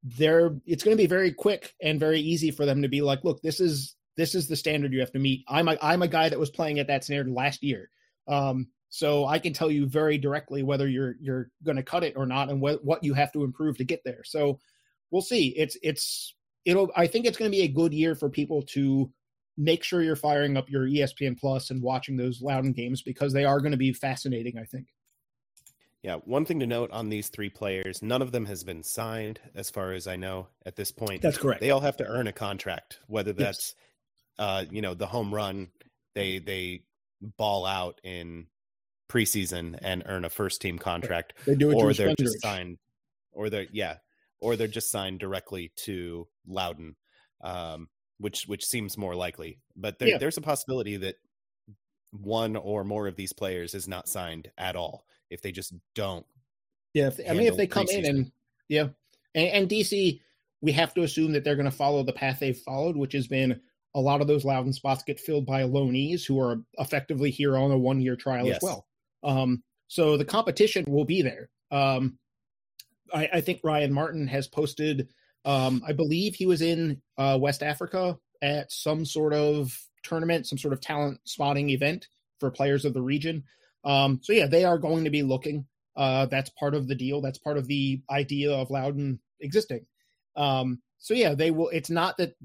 they're 0.05 0.55
it's 0.65 0.83
going 0.83 0.95
to 0.95 1.01
be 1.01 1.07
very 1.07 1.31
quick 1.31 1.73
and 1.81 1.99
very 1.99 2.19
easy 2.19 2.51
for 2.51 2.65
them 2.65 2.83
to 2.83 2.87
be 2.87 3.01
like, 3.01 3.23
look, 3.23 3.41
this 3.41 3.59
is 3.59 3.95
this 4.15 4.35
is 4.35 4.47
the 4.47 4.55
standard 4.55 4.93
you 4.93 4.99
have 4.99 5.11
to 5.11 5.19
meet. 5.19 5.43
I'm 5.47 5.67
a 5.67 5.77
I'm 5.81 6.03
a 6.03 6.07
guy 6.07 6.29
that 6.29 6.39
was 6.39 6.51
playing 6.51 6.79
at 6.79 6.87
that 6.87 7.03
standard 7.03 7.29
last 7.29 7.63
year. 7.63 7.89
Um, 8.27 8.67
so 8.89 9.25
I 9.25 9.39
can 9.39 9.51
tell 9.51 9.71
you 9.71 9.87
very 9.87 10.17
directly 10.19 10.61
whether 10.61 10.87
you're 10.87 11.15
you're 11.19 11.49
going 11.63 11.77
to 11.77 11.83
cut 11.83 12.03
it 12.03 12.13
or 12.15 12.27
not, 12.27 12.49
and 12.49 12.59
wh- 12.59 12.83
what 12.85 13.03
you 13.03 13.15
have 13.15 13.31
to 13.33 13.43
improve 13.43 13.77
to 13.77 13.83
get 13.83 14.01
there. 14.05 14.23
So 14.23 14.59
we'll 15.09 15.23
see. 15.23 15.47
It's 15.57 15.75
it's 15.81 16.35
it'll. 16.65 16.91
I 16.95 17.07
think 17.07 17.25
it's 17.25 17.37
going 17.37 17.51
to 17.51 17.57
be 17.57 17.63
a 17.63 17.67
good 17.67 17.93
year 17.93 18.13
for 18.13 18.29
people 18.29 18.61
to 18.73 19.11
make 19.57 19.83
sure 19.83 20.03
you're 20.03 20.15
firing 20.15 20.55
up 20.55 20.69
your 20.69 20.85
ESPN 20.85 21.39
Plus 21.39 21.71
and 21.71 21.81
watching 21.81 22.15
those 22.15 22.41
Loudoun 22.41 22.73
games 22.73 23.01
because 23.01 23.33
they 23.33 23.45
are 23.45 23.59
going 23.59 23.71
to 23.71 23.77
be 23.77 23.91
fascinating. 23.91 24.59
I 24.59 24.65
think. 24.65 24.87
Yeah, 26.05 26.17
one 26.25 26.45
thing 26.45 26.59
to 26.59 26.67
note 26.67 26.91
on 26.91 27.09
these 27.09 27.29
three 27.29 27.49
players, 27.49 28.03
none 28.03 28.21
of 28.21 28.31
them 28.31 28.45
has 28.45 28.63
been 28.63 28.83
signed, 28.83 29.39
as 29.55 29.71
far 29.71 29.91
as 29.93 30.05
I 30.05 30.17
know 30.17 30.49
at 30.63 30.75
this 30.75 30.91
point. 30.91 31.23
That's 31.23 31.39
correct. 31.39 31.61
They 31.61 31.71
all 31.71 31.79
have 31.79 31.97
to 31.97 32.05
earn 32.05 32.27
a 32.27 32.31
contract, 32.31 32.99
whether 33.07 33.31
Yes. 33.31 33.37
that's, 33.39 33.75
uh, 34.37 34.65
you 34.69 34.83
know, 34.83 34.93
the 34.93 35.07
home 35.07 35.33
run, 35.33 35.71
they 36.13 36.37
they 36.37 36.83
ball 37.21 37.65
out 37.65 37.99
in 38.03 38.45
preseason 39.09 39.79
and 39.81 40.03
earn 40.05 40.25
a 40.25 40.29
first 40.29 40.61
team 40.61 40.77
contract, 40.77 41.33
They 41.47 41.55
do 41.55 41.71
it. 41.71 41.73
or 41.81 41.91
they're 41.91 42.13
just 42.19 42.39
signed, 42.39 42.77
or 43.31 43.49
they're 43.49 43.65
yeah, 43.71 43.97
or 44.39 44.55
they're 44.55 44.67
just 44.67 44.91
signed 44.91 45.19
directly 45.19 45.71
to 45.85 46.27
Loudoun, 46.45 46.97
um, 47.41 47.89
which 48.19 48.43
which 48.45 48.63
seems 48.63 48.95
more 48.95 49.15
likely. 49.15 49.59
But 49.75 49.97
there, 49.97 50.09
Yeah. 50.09 50.17
there's 50.19 50.37
a 50.37 50.41
possibility 50.41 50.97
that 50.97 51.15
one 52.11 52.55
or 52.55 52.83
more 52.83 53.07
of 53.07 53.15
these 53.15 53.33
players 53.33 53.73
is 53.73 53.87
not 53.87 54.07
signed 54.07 54.51
at 54.55 54.75
all 54.75 55.07
if 55.35 55.41
they 55.41 55.51
just 55.51 55.73
don't 55.93 56.25
Yeah, 56.95 57.07
if, 57.07 57.19
I 57.29 57.33
mean, 57.33 57.47
if 57.47 57.57
they 57.57 57.67
come 57.67 57.87
in 57.89 58.05
and 58.05 58.31
yeah, 58.67 58.87
and, 59.35 59.47
and 59.49 59.69
DC, 59.69 60.19
we 60.61 60.71
have 60.71 60.93
to 60.95 61.03
assume 61.03 61.33
that 61.33 61.43
they're 61.43 61.55
going 61.55 61.69
to 61.69 61.71
follow 61.71 62.01
the 62.01 62.13
path 62.13 62.39
they've 62.39 62.57
followed, 62.57 62.95
which 62.95 63.13
has 63.13 63.27
been 63.27 63.59
a 63.93 63.99
lot 63.99 64.21
of 64.21 64.27
those 64.27 64.43
Loudoun 64.43 64.73
spots 64.73 65.03
get 65.03 65.19
filled 65.19 65.45
by 65.45 65.61
loanees 65.61 66.25
who 66.25 66.39
are 66.39 66.57
effectively 66.79 67.29
here 67.29 67.55
on 67.55 67.71
a 67.71 67.77
one 67.77 68.01
year 68.01 68.15
trial 68.15 68.47
Yes. 68.47 68.57
as 68.57 68.63
well. 68.63 68.87
Um, 69.23 69.63
so 69.87 70.17
the 70.17 70.25
competition 70.25 70.85
will 70.87 71.05
be 71.05 71.21
there. 71.21 71.49
Um, 71.71 72.17
I, 73.13 73.29
I 73.33 73.41
think 73.41 73.61
Ryan 73.63 73.93
Martin 73.93 74.27
has 74.27 74.47
posted. 74.47 75.09
Um, 75.45 75.83
I 75.87 75.93
believe 75.93 76.33
he 76.33 76.45
was 76.45 76.61
in 76.61 77.01
uh, 77.17 77.37
West 77.39 77.61
Africa 77.61 78.17
at 78.41 78.71
some 78.71 79.05
sort 79.05 79.33
of 79.33 79.77
tournament, 80.03 80.47
some 80.47 80.57
sort 80.57 80.73
of 80.73 80.81
talent 80.81 81.19
spotting 81.25 81.69
event 81.69 82.07
for 82.39 82.49
players 82.49 82.85
of 82.85 82.93
the 82.93 83.01
region. 83.01 83.43
Um, 83.85 84.19
so 84.23 84.33
yeah, 84.33 84.47
they 84.47 84.65
are 84.65 84.77
going 84.77 85.03
to 85.03 85.09
be 85.09 85.23
looking. 85.23 85.65
Uh, 85.95 86.25
that's 86.25 86.49
part 86.51 86.75
of 86.75 86.87
the 86.87 86.95
deal. 86.95 87.21
That's 87.21 87.37
part 87.37 87.57
of 87.57 87.67
the 87.67 88.01
idea 88.09 88.51
of 88.51 88.71
Loudoun 88.71 89.19
existing. 89.39 89.85
Um, 90.35 90.81
so 90.97 91.13
yeah, 91.13 91.35
they 91.35 91.51
will. 91.51 91.69
It's 91.69 91.89
not 91.89 92.17
that 92.17 92.35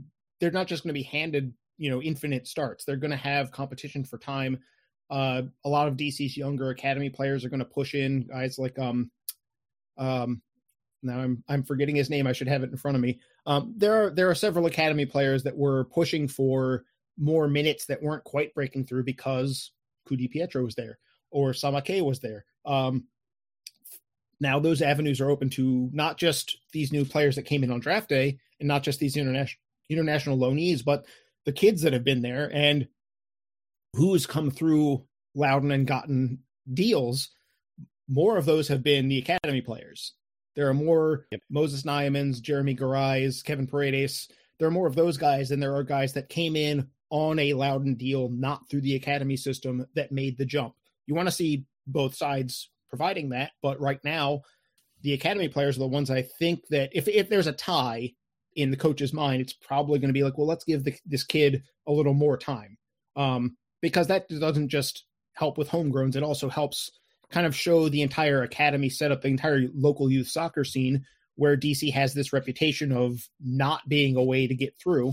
they're 0.41 0.51
not 0.51 0.67
just 0.67 0.83
going 0.83 0.91
to 0.95 1.01
be 1.01 1.03
handed, 1.03 1.53
you 1.79 1.91
know, 1.91 2.01
infinite 2.03 2.47
starts. 2.47 2.85
They're 2.85 2.97
going 2.97 3.11
to 3.11 3.17
have 3.17 3.51
competition 3.51 4.05
for 4.05 4.19
time. 4.19 4.59
Uh, 5.11 5.43
a 5.65 5.69
lot 5.69 5.89
of 5.89 5.97
DC's 5.97 6.37
younger 6.37 6.71
academy 6.71 7.11
players 7.11 7.45
are 7.45 7.49
going 7.49 7.59
to 7.59 7.65
push 7.65 7.95
in 7.95 8.23
guys 8.29 8.59
like 8.59 8.79
um, 8.79 9.11
um, 9.99 10.41
now 11.03 11.19
I'm 11.19 11.43
I'm 11.49 11.63
forgetting 11.65 11.97
his 11.97 12.11
name. 12.11 12.27
I 12.27 12.33
should 12.33 12.49
have 12.49 12.63
it 12.63 12.71
in 12.71 12.77
front 12.77 12.97
of 12.97 13.01
me. 13.01 13.19
Um, 13.47 13.75
there 13.77 14.05
are 14.05 14.11
there 14.11 14.31
are 14.31 14.35
several 14.35 14.67
academy 14.67 15.07
players 15.07 15.43
that 15.45 15.57
were 15.57 15.85
pushing 15.85 16.29
for 16.29 16.85
more 17.19 17.49
minutes 17.49 17.87
that 17.87 18.03
weren't 18.03 18.25
quite 18.25 18.55
breaking 18.55 18.85
through 18.85 19.05
because 19.05 19.73
Ku-DiPietro 20.07 20.65
was 20.65 20.75
there 20.75 20.99
or 21.31 21.53
Samake 21.53 22.03
was 22.03 22.21
there. 22.21 22.45
Um, 22.65 23.05
now 24.41 24.59
those 24.59 24.83
avenues 24.83 25.21
are 25.21 25.31
open 25.31 25.51
to 25.51 25.91
not 25.93 26.19
just 26.19 26.59
these 26.73 26.93
new 26.93 27.05
players 27.05 27.37
that 27.37 27.43
came 27.43 27.63
in 27.63 27.71
on 27.71 27.81
draft 27.81 28.09
day 28.09 28.39
and 28.59 28.69
not 28.69 28.83
just 28.83 28.99
these 28.99 29.17
international 29.17 29.61
international 29.91 30.39
loanees, 30.39 30.85
but 30.85 31.05
the 31.45 31.53
kids 31.53 31.83
that 31.83 31.93
have 31.93 32.05
been 32.05 32.23
there 32.23 32.51
and 32.55 32.87
who's 33.95 34.25
come 34.27 34.51
through 34.51 35.05
Loudoun 35.35 35.73
and 35.73 35.87
gotten 35.87 36.39
deals. 36.73 37.31
More 38.09 38.37
of 38.37 38.45
those 38.45 38.69
have 38.69 38.83
been 38.83 39.09
the 39.09 39.19
academy 39.19 39.61
players. 39.61 40.15
There 40.57 40.69
are 40.69 40.75
more 40.75 41.27
Yep. 41.31 41.41
Moses 41.51 41.83
Nyemans, 41.83 42.41
Jeremy 42.41 42.75
Garays, 42.75 43.43
Kevin 43.43 43.67
Paredes. 43.67 44.29
There 44.59 44.69
are 44.69 44.73
more 44.73 44.87
of 44.87 44.95
those 44.95 45.17
guys 45.17 45.49
than 45.49 45.61
there 45.61 45.75
are 45.75 45.85
guys 45.85 46.13
that 46.15 46.29
came 46.29 46.55
in 46.55 46.89
on 47.11 47.39
a 47.39 47.55
Loudoun 47.55 47.95
deal, 47.97 48.29
not 48.29 48.69
through 48.69 48.83
the 48.83 48.95
academy 48.95 49.37
system, 49.37 49.87
that 49.95 50.13
made 50.13 50.39
the 50.39 50.45
jump. 50.45 50.75
You 51.07 51.15
want 51.15 51.29
to 51.29 51.35
see 51.35 51.65
both 51.87 52.15
sides 52.15 52.71
providing 52.89 53.31
that, 53.31 53.53
but 53.63 53.81
right 53.81 54.01
now, 54.05 54.43
the 55.03 55.13
academy 55.15 55.49
players 55.49 55.77
are 55.77 55.81
the 55.81 55.87
ones 55.87 56.11
I 56.11 56.23
think 56.23 56.67
that 56.69 56.91
if 56.93 57.09
if 57.09 57.29
there's 57.29 57.47
a 57.47 57.53
tie 57.53 58.13
in 58.55 58.71
the 58.71 58.77
coach's 58.77 59.13
mind, 59.13 59.41
it's 59.41 59.53
probably 59.53 59.99
going 59.99 60.09
to 60.09 60.15
be 60.15 60.25
like, 60.25 60.37
well, 60.37 60.47
let's 60.47 60.65
give 60.65 60.85
the, 60.85 60.95
this 61.07 61.25
kid 61.25 61.63
a 61.87 61.93
little 61.93 62.15
more 62.15 62.37
time, 62.37 62.77
um, 63.17 63.57
because 63.81 64.09
that 64.09 64.29
doesn't 64.29 64.69
just 64.69 65.05
help 65.35 65.57
with 65.57 65.71
homegrowns; 65.71 66.17
it 66.17 66.23
also 66.23 66.49
helps 66.49 66.91
kind 67.31 67.47
of 67.47 67.57
show 67.57 67.89
the 67.89 68.03
entire 68.03 68.43
academy 68.43 68.91
setup, 68.91 69.23
the 69.23 69.29
entire 69.29 69.69
local 69.75 70.11
youth 70.11 70.29
soccer 70.29 70.65
scene, 70.65 71.05
where 71.37 71.57
DC 71.57 71.93
has 71.93 72.13
this 72.13 72.33
reputation 72.33 72.93
of 72.93 73.27
not 73.41 73.89
being 73.89 74.17
a 74.17 74.23
way 74.23 74.47
to 74.47 74.55
get 74.55 74.75
through. 74.79 75.13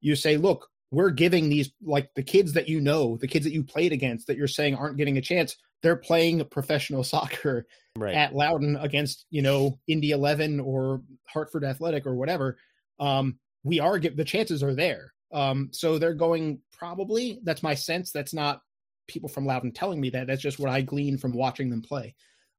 you 0.00 0.16
say, 0.16 0.38
look, 0.38 0.69
we're 0.90 1.10
giving 1.10 1.48
these 1.48 1.70
like 1.82 2.10
the 2.14 2.22
kids 2.22 2.52
that 2.54 2.68
you 2.68 2.80
know, 2.80 3.16
the 3.16 3.28
kids 3.28 3.44
that 3.44 3.52
you 3.52 3.62
played 3.62 3.92
against 3.92 4.26
that 4.26 4.36
you're 4.36 4.48
saying 4.48 4.74
aren't 4.74 4.96
getting 4.96 5.18
a 5.18 5.22
chance. 5.22 5.56
They're 5.82 5.96
playing 5.96 6.44
professional 6.46 7.04
soccer 7.14 7.66
Right. 7.96 8.14
at 8.14 8.34
Loudoun 8.34 8.76
against 8.76 9.26
you 9.30 9.42
know 9.42 9.78
Indy 9.88 10.12
Eleven 10.12 10.60
or 10.60 11.02
Hartford 11.26 11.64
Athletic 11.64 12.06
or 12.06 12.14
whatever. 12.14 12.56
Um, 13.00 13.38
we 13.64 13.80
are 13.80 13.98
get 13.98 14.16
the 14.16 14.24
chances 14.24 14.62
are 14.62 14.74
there. 14.74 15.12
Um, 15.32 15.70
so 15.72 15.98
they're 15.98 16.14
going 16.14 16.60
probably. 16.72 17.40
That's 17.42 17.62
my 17.62 17.74
sense. 17.74 18.10
That's 18.12 18.32
not 18.34 18.62
people 19.08 19.28
from 19.28 19.44
Loudoun 19.44 19.72
telling 19.72 20.00
me 20.00 20.10
that. 20.10 20.26
That's 20.28 20.42
just 20.42 20.58
what 20.60 20.70
I 20.70 20.82
glean 20.82 21.18
from 21.18 21.32
watching 21.32 21.68
them 21.68 21.82
play. 21.82 22.14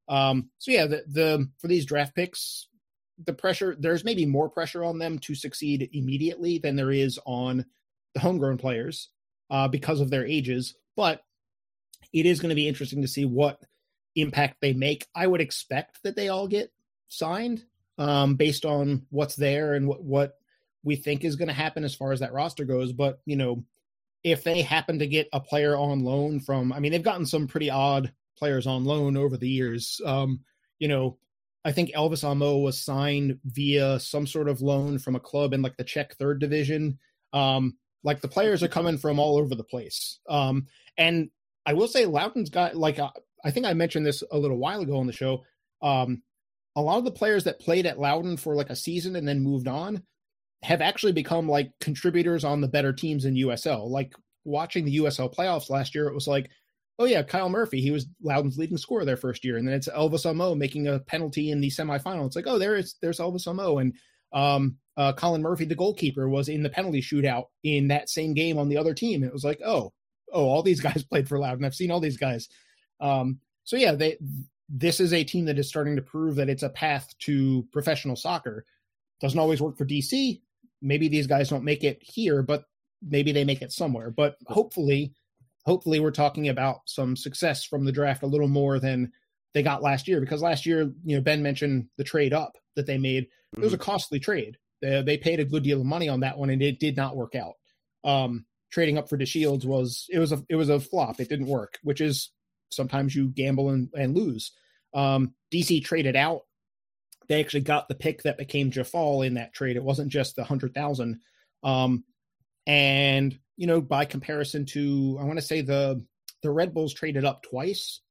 Um, 0.09 0.49
so 0.57 0.71
yeah, 0.71 0.85
the, 0.85 1.03
the 1.07 1.49
for 1.59 1.67
these 1.69 1.85
draft 1.85 2.13
picks, 2.13 2.67
the 3.25 3.33
pressure 3.33 3.75
there's 3.79 4.03
maybe 4.03 4.25
more 4.25 4.49
pressure 4.49 4.83
on 4.83 4.99
them 4.99 5.17
to 5.19 5.33
succeed 5.35 5.89
immediately 5.93 6.57
than 6.57 6.75
there 6.75 6.91
is 6.91 7.19
on 7.25 7.65
the 8.13 8.19
homegrown 8.19 8.57
players 8.57 9.09
uh, 9.49 9.67
because 9.67 10.01
of 10.01 10.09
their 10.09 10.25
ages. 10.25 10.75
But 10.95 11.23
it 12.13 12.25
is 12.25 12.39
going 12.39 12.49
to 12.49 12.55
be 12.55 12.67
interesting 12.67 13.01
to 13.01 13.07
see 13.07 13.25
what 13.25 13.61
impact 14.15 14.57
they 14.61 14.73
make. 14.73 15.07
I 15.15 15.27
would 15.27 15.41
expect 15.41 16.03
that 16.03 16.15
they 16.15 16.29
all 16.29 16.47
get 16.47 16.71
signed 17.07 17.63
um, 17.97 18.35
based 18.35 18.65
on 18.65 19.05
what's 19.09 19.35
there 19.35 19.73
and 19.73 19.87
what 19.87 20.03
what 20.03 20.37
we 20.83 20.95
think 20.95 21.23
is 21.23 21.35
going 21.35 21.47
to 21.47 21.53
happen 21.53 21.83
as 21.83 21.93
far 21.93 22.11
as 22.11 22.21
that 22.21 22.33
roster 22.33 22.65
goes. 22.65 22.91
But 22.91 23.19
you 23.25 23.35
know, 23.35 23.63
if 24.23 24.43
they 24.43 24.61
happen 24.61 24.99
to 24.99 25.07
get 25.07 25.29
a 25.33 25.39
player 25.39 25.75
on 25.75 26.03
loan 26.03 26.39
from, 26.39 26.73
I 26.73 26.79
mean, 26.79 26.91
they've 26.91 27.03
gotten 27.03 27.25
some 27.25 27.47
pretty 27.47 27.69
odd 27.69 28.11
players 28.37 28.67
on 28.67 28.85
loan 28.85 29.17
over 29.17 29.37
the 29.37 29.49
years. 29.49 30.01
Um, 30.05 30.41
you 30.79 30.87
know, 30.87 31.17
I 31.63 31.71
think 31.71 31.91
Elvis 31.91 32.23
Amoh 32.23 32.63
was 32.63 32.81
signed 32.81 33.39
via 33.45 33.99
some 33.99 34.25
sort 34.25 34.49
of 34.49 34.61
loan 34.61 34.97
from 34.97 35.15
a 35.15 35.19
club 35.19 35.53
in 35.53 35.61
like 35.61 35.77
the 35.77 35.83
Czech 35.83 36.15
third 36.15 36.39
division. 36.39 36.97
Um, 37.33 37.77
like 38.03 38.21
the 38.21 38.27
players 38.27 38.63
are 38.63 38.67
coming 38.67 38.97
from 38.97 39.19
all 39.19 39.37
over 39.37 39.55
the 39.55 39.63
place. 39.63 40.19
Um, 40.29 40.67
and 40.97 41.29
I 41.65 41.73
will 41.73 41.87
say 41.87 42.05
Loudoun's 42.05 42.49
got 42.49 42.75
like 42.75 42.99
uh, 42.99 43.11
I 43.43 43.51
think 43.51 43.65
I 43.65 43.73
mentioned 43.73 44.05
this 44.05 44.23
a 44.31 44.37
little 44.37 44.57
while 44.57 44.81
ago 44.81 44.97
on 44.97 45.07
the 45.07 45.13
show. 45.13 45.43
Um, 45.81 46.23
a 46.75 46.81
lot 46.81 46.97
of 46.97 47.05
the 47.05 47.11
players 47.11 47.43
that 47.43 47.59
played 47.59 47.85
at 47.85 47.99
Loudoun 47.99 48.37
for 48.37 48.55
like 48.55 48.69
a 48.69 48.75
season 48.75 49.15
and 49.15 49.27
then 49.27 49.41
moved 49.41 49.67
on 49.67 50.03
have 50.63 50.81
actually 50.81 51.11
become 51.11 51.49
like 51.49 51.71
contributors 51.79 52.43
on 52.43 52.61
the 52.61 52.67
better 52.67 52.93
teams 52.93 53.25
in 53.25 53.35
USL. 53.35 53.89
Like 53.89 54.13
watching 54.45 54.85
the 54.85 54.97
USL 54.97 55.33
playoffs 55.33 55.69
last 55.69 55.95
year, 55.95 56.07
it 56.07 56.13
was 56.13 56.27
like, 56.27 56.49
oh 56.99 57.05
yeah, 57.05 57.23
Kyle 57.23 57.49
Murphy, 57.49 57.81
he 57.81 57.91
was 57.91 58.07
Loudoun's 58.21 58.57
leading 58.57 58.77
scorer 58.77 59.05
their 59.05 59.17
first 59.17 59.43
year, 59.43 59.57
and 59.57 59.67
then 59.67 59.73
it's 59.73 59.89
Elvis 59.89 60.25
Amoh 60.25 60.55
making 60.55 60.87
a 60.87 60.99
penalty 60.99 61.51
in 61.51 61.59
the 61.59 61.69
semifinal. 61.69 62.27
It's 62.27 62.35
like, 62.35 62.47
oh, 62.47 62.59
there 62.59 62.75
is 62.75 62.95
there's 63.01 63.19
Elvis 63.19 63.47
Amoh, 63.47 63.81
and 63.81 63.93
um, 64.33 64.77
uh, 64.97 65.13
Colin 65.13 65.41
Murphy, 65.41 65.65
the 65.65 65.75
goalkeeper, 65.75 66.29
was 66.29 66.49
in 66.49 66.63
the 66.63 66.69
penalty 66.69 67.01
shootout 67.01 67.45
in 67.63 67.87
that 67.87 68.09
same 68.09 68.33
game 68.33 68.57
on 68.57 68.69
the 68.69 68.77
other 68.77 68.93
team. 68.93 69.23
It 69.23 69.33
was 69.33 69.43
like, 69.43 69.61
oh, 69.65 69.93
oh, 70.31 70.45
all 70.45 70.63
these 70.63 70.81
guys 70.81 71.03
played 71.03 71.27
for 71.27 71.39
Loudoun. 71.39 71.65
I've 71.65 71.75
seen 71.75 71.91
all 71.91 71.99
these 71.99 72.17
guys. 72.17 72.49
Um, 72.99 73.39
so 73.63 73.75
yeah, 73.77 73.93
they 73.93 74.17
this 74.69 74.99
is 74.99 75.11
a 75.11 75.23
team 75.23 75.45
that 75.45 75.59
is 75.59 75.67
starting 75.67 75.95
to 75.97 76.01
prove 76.01 76.35
that 76.35 76.49
it's 76.49 76.63
a 76.63 76.69
path 76.69 77.13
to 77.19 77.67
professional 77.73 78.15
soccer. 78.15 78.65
Doesn't 79.19 79.39
always 79.39 79.61
work 79.61 79.77
for 79.77 79.85
DC. 79.85 80.41
Maybe 80.81 81.07
these 81.09 81.27
guys 81.27 81.49
don't 81.49 81.65
make 81.65 81.83
it 81.83 81.99
here, 82.01 82.41
but 82.41 82.63
maybe 83.01 83.31
they 83.31 83.43
make 83.43 83.61
it 83.61 83.73
somewhere. 83.73 84.09
But 84.09 84.37
hopefully, 84.47 85.13
hopefully 85.65 85.99
we're 85.99 86.11
talking 86.11 86.49
about 86.49 86.81
some 86.85 87.15
success 87.15 87.65
from 87.65 87.83
the 87.85 87.91
draft 87.91 88.23
a 88.23 88.27
little 88.27 88.47
more 88.47 88.79
than 88.79 89.11
they 89.53 89.61
got 89.61 89.83
last 89.83 90.07
year 90.07 90.21
because 90.21 90.41
last 90.41 90.65
year, 90.65 90.91
you 91.03 91.17
know, 91.17 91.21
Ben 91.21 91.43
mentioned 91.43 91.87
the 91.97 92.03
trade 92.03 92.33
up 92.33 92.57
that 92.75 92.85
they 92.85 92.97
made. 92.97 93.27
It 93.53 93.59
was 93.59 93.73
a 93.73 93.77
costly 93.77 94.19
trade. 94.19 94.57
They, 94.81 95.01
they 95.01 95.17
paid 95.17 95.39
a 95.39 95.45
good 95.45 95.63
deal 95.63 95.79
of 95.81 95.85
money 95.85 96.09
on 96.09 96.21
that 96.21 96.37
one, 96.37 96.49
and 96.49 96.61
it 96.61 96.79
did 96.79 96.95
not 96.95 97.15
work 97.15 97.35
out. 97.35 97.53
Um, 98.03 98.45
trading 98.71 98.97
up 98.97 99.09
for 99.09 99.17
DeShields 99.17 99.65
was 99.65 100.07
it 100.09 100.19
was 100.19 100.31
a 100.31 100.43
it 100.49 100.55
was 100.55 100.69
a 100.69 100.79
flop. 100.79 101.19
It 101.19 101.29
didn't 101.29 101.47
work, 101.47 101.77
which 101.83 102.01
is 102.01 102.31
sometimes 102.71 103.15
you 103.15 103.27
gamble 103.29 103.69
and, 103.69 103.89
and 103.93 104.15
lose. 104.15 104.51
Um, 104.93 105.33
DC 105.53 105.83
traded 105.83 106.15
out. 106.15 106.41
They 107.27 107.39
actually 107.39 107.61
got 107.61 107.87
the 107.87 107.95
pick 107.95 108.23
that 108.23 108.37
became 108.37 108.71
Djeffal 108.71 109.25
in 109.25 109.35
that 109.35 109.53
trade. 109.53 109.75
It 109.75 109.83
wasn't 109.83 110.11
just 110.11 110.35
the 110.35 110.43
hundred 110.43 110.73
thousand. 110.73 111.19
Um, 111.63 112.03
and 112.65 113.37
you 113.57 113.67
know, 113.67 113.81
by 113.81 114.05
comparison 114.05 114.65
to, 114.67 115.17
I 115.19 115.25
want 115.25 115.37
to 115.37 115.45
say 115.45 115.61
the 115.61 116.03
the 116.41 116.49
Red 116.49 116.73
Bulls 116.73 116.93
traded 116.93 117.25
up 117.25 117.43
twice, 117.43 118.01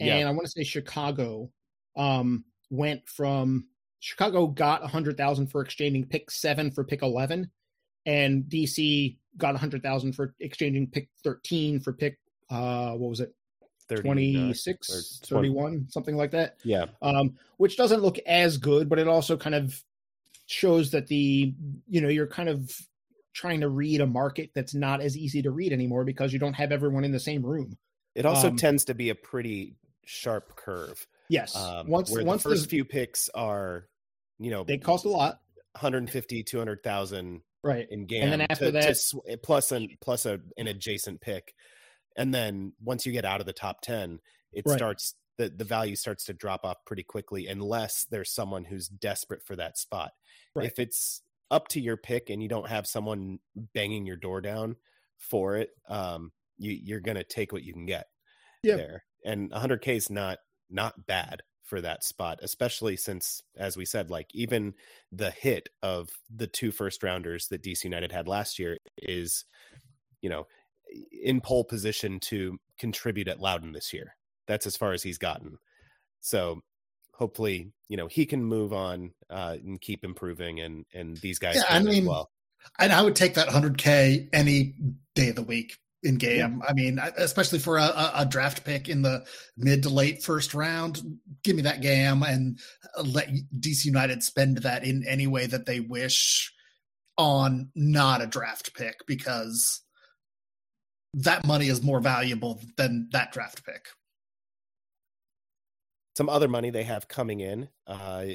and 0.00 0.08
Yeah. 0.08 0.28
I 0.28 0.32
want 0.32 0.46
to 0.46 0.48
say 0.50 0.64
Chicago 0.64 1.50
um, 1.96 2.44
went 2.70 3.08
from 3.08 3.66
Chicago 4.00 4.46
got 4.46 4.84
a 4.84 4.86
hundred 4.86 5.16
thousand 5.16 5.48
for 5.48 5.60
exchanging 5.62 6.06
pick 6.06 6.30
seven 6.30 6.70
for 6.70 6.84
pick 6.84 7.02
eleven, 7.02 7.50
and 8.04 8.44
DC 8.44 9.16
got 9.36 9.54
a 9.54 9.58
hundred 9.58 9.82
thousand 9.82 10.12
for 10.14 10.34
exchanging 10.40 10.86
pick 10.88 11.08
thirteen 11.24 11.80
for 11.80 11.92
pick 11.92 12.18
uh 12.50 12.92
what 12.92 13.10
was 13.10 13.20
it 13.20 13.34
39 13.88 14.34
26 14.44 14.90
or 14.90 15.26
31 15.40 15.86
something 15.90 16.16
like 16.16 16.30
that 16.32 16.56
Yeah. 16.64 16.86
um, 17.02 17.36
which 17.56 17.76
doesn't 17.76 18.02
look 18.02 18.18
as 18.26 18.56
good, 18.56 18.88
but 18.88 18.98
it 18.98 19.06
also 19.08 19.36
kind 19.36 19.54
of 19.54 19.80
shows 20.46 20.90
that 20.92 21.06
the 21.08 21.54
you 21.88 22.00
know 22.00 22.08
you're 22.08 22.26
kind 22.26 22.48
of 22.48 22.70
trying 23.32 23.60
to 23.60 23.68
read 23.68 24.00
a 24.00 24.06
market 24.06 24.50
that's 24.54 24.74
not 24.74 25.00
as 25.00 25.16
easy 25.16 25.42
to 25.42 25.50
read 25.50 25.72
anymore 25.72 26.04
because 26.04 26.32
you 26.32 26.38
don't 26.38 26.54
have 26.54 26.72
everyone 26.72 27.04
in 27.04 27.12
the 27.12 27.20
same 27.20 27.44
room. 27.44 27.76
It 28.14 28.24
also 28.26 28.48
Um, 28.48 28.56
tends 28.56 28.84
to 28.86 28.94
be 28.94 29.10
a 29.10 29.14
pretty 29.14 29.74
sharp 30.04 30.56
curve. 30.56 31.06
Yes, 31.28 31.54
Um, 31.56 31.88
once 31.88 32.10
once 32.10 32.42
the 32.42 32.50
first 32.50 32.62
the, 32.64 32.68
few 32.68 32.84
picks 32.84 33.28
are, 33.30 33.88
you 34.38 34.50
know, 34.50 34.64
they 34.64 34.78
cost 34.78 35.04
a 35.04 35.08
lot, 35.08 35.40
150, 35.72 36.42
200,000 36.42 37.42
right? 37.62 37.86
in 37.90 38.06
GAM. 38.06 38.22
And 38.24 38.32
then 38.32 38.46
after 38.50 38.66
to, 38.66 38.70
that- 38.72 38.94
to 39.28 39.36
plus 39.42 39.72
an 39.72 39.88
plus 40.00 40.26
a, 40.26 40.40
an 40.56 40.66
adjacent 40.68 41.20
pick, 41.20 41.54
and 42.16 42.32
then 42.34 42.72
once 42.82 43.04
you 43.06 43.12
get 43.12 43.24
out 43.24 43.40
of 43.40 43.46
the 43.46 43.52
top 43.52 43.80
ten, 43.82 44.20
it 44.52 44.64
Right. 44.66 44.76
starts 44.76 45.14
the 45.38 45.50
the 45.50 45.64
value 45.64 45.96
starts 45.96 46.24
to 46.26 46.32
drop 46.32 46.64
off 46.64 46.78
pretty 46.86 47.02
quickly 47.02 47.46
unless 47.46 48.04
there's 48.10 48.32
someone 48.32 48.64
who's 48.64 48.88
desperate 48.88 49.42
for 49.44 49.54
that 49.56 49.76
spot. 49.76 50.12
Right. 50.54 50.66
If 50.66 50.78
it's 50.78 51.22
up 51.50 51.68
to 51.68 51.80
your 51.80 51.96
pick 51.96 52.30
and 52.30 52.42
you 52.42 52.48
don't 52.48 52.68
have 52.68 52.86
someone 52.86 53.38
banging 53.74 54.06
your 54.06 54.16
door 54.16 54.40
down 54.40 54.76
for 55.18 55.56
it, 55.56 55.70
um, 55.88 56.32
you 56.56 56.72
you're 56.72 57.00
gonna 57.00 57.22
take 57.24 57.52
what 57.52 57.62
you 57.64 57.72
can 57.74 57.84
get 57.86 58.06
Yeah. 58.62 58.76
there. 58.76 59.04
And 59.24 59.50
100k 59.52 59.96
is 59.96 60.08
not 60.08 60.38
not 60.70 61.06
bad 61.06 61.42
for 61.62 61.80
that 61.80 62.04
spot, 62.04 62.38
especially 62.42 62.96
since, 62.96 63.42
as 63.56 63.76
we 63.76 63.84
said, 63.84 64.10
like 64.10 64.28
even 64.32 64.74
the 65.10 65.30
hit 65.30 65.68
of 65.82 66.08
the 66.34 66.46
two 66.46 66.70
first 66.70 67.02
rounders 67.02 67.48
that 67.48 67.62
DC 67.62 67.84
United 67.84 68.12
had 68.12 68.28
last 68.28 68.58
year 68.58 68.78
is, 68.98 69.44
you 70.20 70.30
know, 70.30 70.46
in 71.10 71.40
pole 71.40 71.64
position 71.64 72.20
to 72.20 72.58
contribute 72.78 73.28
at 73.28 73.40
Loudoun 73.40 73.72
this 73.72 73.92
year. 73.92 74.14
That's 74.46 74.66
as 74.66 74.76
far 74.76 74.92
as 74.92 75.02
he's 75.02 75.18
gotten. 75.18 75.58
So 76.20 76.60
hopefully, 77.14 77.72
you 77.88 77.96
know, 77.96 78.06
he 78.06 78.26
can 78.26 78.44
move 78.44 78.72
on 78.72 79.12
uh, 79.28 79.56
and 79.64 79.80
keep 79.80 80.04
improving, 80.04 80.60
and 80.60 80.84
and 80.94 81.16
these 81.16 81.38
guys 81.38 81.56
Yeah, 81.56 81.64
I 81.68 81.80
mean, 81.80 82.06
well. 82.06 82.30
And 82.78 82.92
I 82.92 83.02
would 83.02 83.14
take 83.14 83.34
that 83.34 83.48
100K 83.48 84.28
any 84.32 84.74
day 85.14 85.28
of 85.28 85.36
the 85.36 85.42
week 85.42 85.76
in 86.02 86.16
GAM. 86.16 86.62
I 86.66 86.72
mean, 86.72 87.00
especially 87.16 87.58
for 87.58 87.78
a, 87.78 88.12
a, 88.14 88.26
draft 88.26 88.64
pick 88.64 88.88
in 88.88 89.02
the 89.02 89.24
mid 89.56 89.82
to 89.82 89.88
late 89.88 90.22
first 90.22 90.54
round, 90.54 91.00
give 91.42 91.56
me 91.56 91.62
that 91.62 91.80
GAM 91.80 92.22
and 92.22 92.58
let 93.02 93.28
DC 93.58 93.84
United 93.84 94.22
spend 94.22 94.58
that 94.58 94.84
in 94.84 95.04
any 95.06 95.26
way 95.26 95.46
that 95.46 95.66
they 95.66 95.80
wish 95.80 96.52
on 97.16 97.70
not 97.74 98.22
a 98.22 98.26
draft 98.26 98.74
pick 98.74 99.06
because 99.06 99.82
that 101.14 101.46
money 101.46 101.68
is 101.68 101.82
more 101.82 102.00
valuable 102.00 102.60
than 102.76 103.08
that 103.12 103.32
draft 103.32 103.64
pick. 103.64 103.86
some 106.16 106.28
other 106.28 106.48
money 106.48 106.70
they 106.70 106.84
have 106.84 107.08
coming 107.08 107.40
in. 107.40 107.68
Uh, 107.86 108.26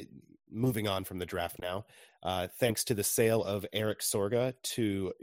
moving 0.52 0.88
on 0.88 1.04
from 1.04 1.19
the 1.19 1.26
draft 1.26 1.58
now, 1.60 1.86
uh, 2.24 2.47
thanks 2.60 2.84
to 2.84 2.93
the 2.93 3.04
sale 3.04 3.43
of 3.43 3.65
Erik 3.71 4.00
Sorga 4.00 4.54
to 4.63 5.13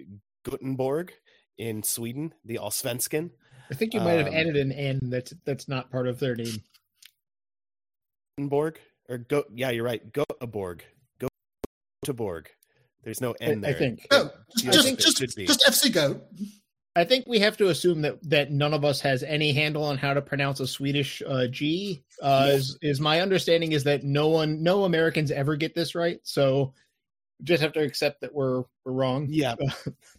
Gothenburg 0.45 1.13
in 1.59 1.83
Sweden, 1.83 2.33
the 2.45 2.57
Allsvenskan. 2.57 3.31
I 3.71 3.75
think 3.75 3.93
you 3.93 4.01
might 4.01 4.13
have 4.13 4.29
Um, 4.29 4.35
added 4.35 4.57
an 4.57 4.73
N 4.73 4.99
that's 5.03 5.35
that's 5.45 5.69
not 5.69 5.91
part 5.91 6.07
of 6.09 6.19
their 6.19 6.35
name. 6.35 6.63
Gothenburg 8.39 8.79
or 9.09 9.19
go? 9.19 9.45
Yeah, 9.55 9.71
you're 9.71 9.85
right. 9.85 10.03
Gothenburg. 10.13 10.85
Gothenburg. 12.05 12.49
There's 13.05 13.21
no 13.21 13.35
I, 13.41 13.45
N 13.45 13.59
I 13.65 13.69
there. 13.73 13.77
I 13.77 13.79
think. 13.79 14.07
No, 14.11 14.21
It 14.27 14.33
just 14.57 14.65
feels 14.65 14.85
like 14.85 14.99
just 14.99 15.19
there 15.19 15.27
just, 15.27 15.35
should 15.35 15.35
be. 15.35 15.47
just 15.47 15.61
FC 15.67 15.93
Goat. 15.93 16.23
I 16.97 17.05
think 17.05 17.27
we 17.29 17.39
have 17.39 17.57
to 17.59 17.69
assume 17.69 18.03
that 18.03 18.19
that 18.29 18.51
none 18.51 18.75
of 18.75 18.85
us 18.85 19.01
has 19.03 19.23
any 19.23 19.53
handle 19.53 19.85
on 19.85 19.99
how 19.99 20.15
to 20.15 20.23
pronounce 20.23 20.61
a 20.61 20.67
Swedish 20.67 21.23
uh, 21.27 21.47
G. 21.47 22.03
Uh, 22.21 22.51
is, 22.55 22.79
is 22.83 23.01
my 23.01 23.21
understanding 23.21 23.73
is 23.73 23.85
that 23.85 24.03
no 24.03 24.29
one, 24.29 24.63
no 24.63 24.85
Americans 24.85 25.31
ever 25.31 25.55
get 25.57 25.75
this 25.75 25.95
right. 25.95 26.19
So 26.25 26.75
just 27.45 27.63
have 27.63 27.73
to 27.75 27.81
accept 27.81 28.21
that 28.23 28.35
we're 28.35 28.63
we're 28.85 28.93
wrong. 28.93 29.27
Yeah. 29.29 29.55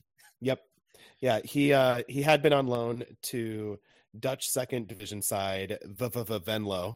Yeah, 1.21 1.39
he 1.43 1.73
uh 1.73 2.03
he 2.07 2.21
had 2.21 2.41
been 2.41 2.53
on 2.53 2.67
loan 2.67 3.03
to 3.23 3.79
Dutch 4.17 4.49
second 4.49 4.87
division 4.87 5.21
side 5.21 5.77
V- 5.83 6.09
V- 6.09 6.23
V- 6.23 6.39
Venlo. 6.39 6.95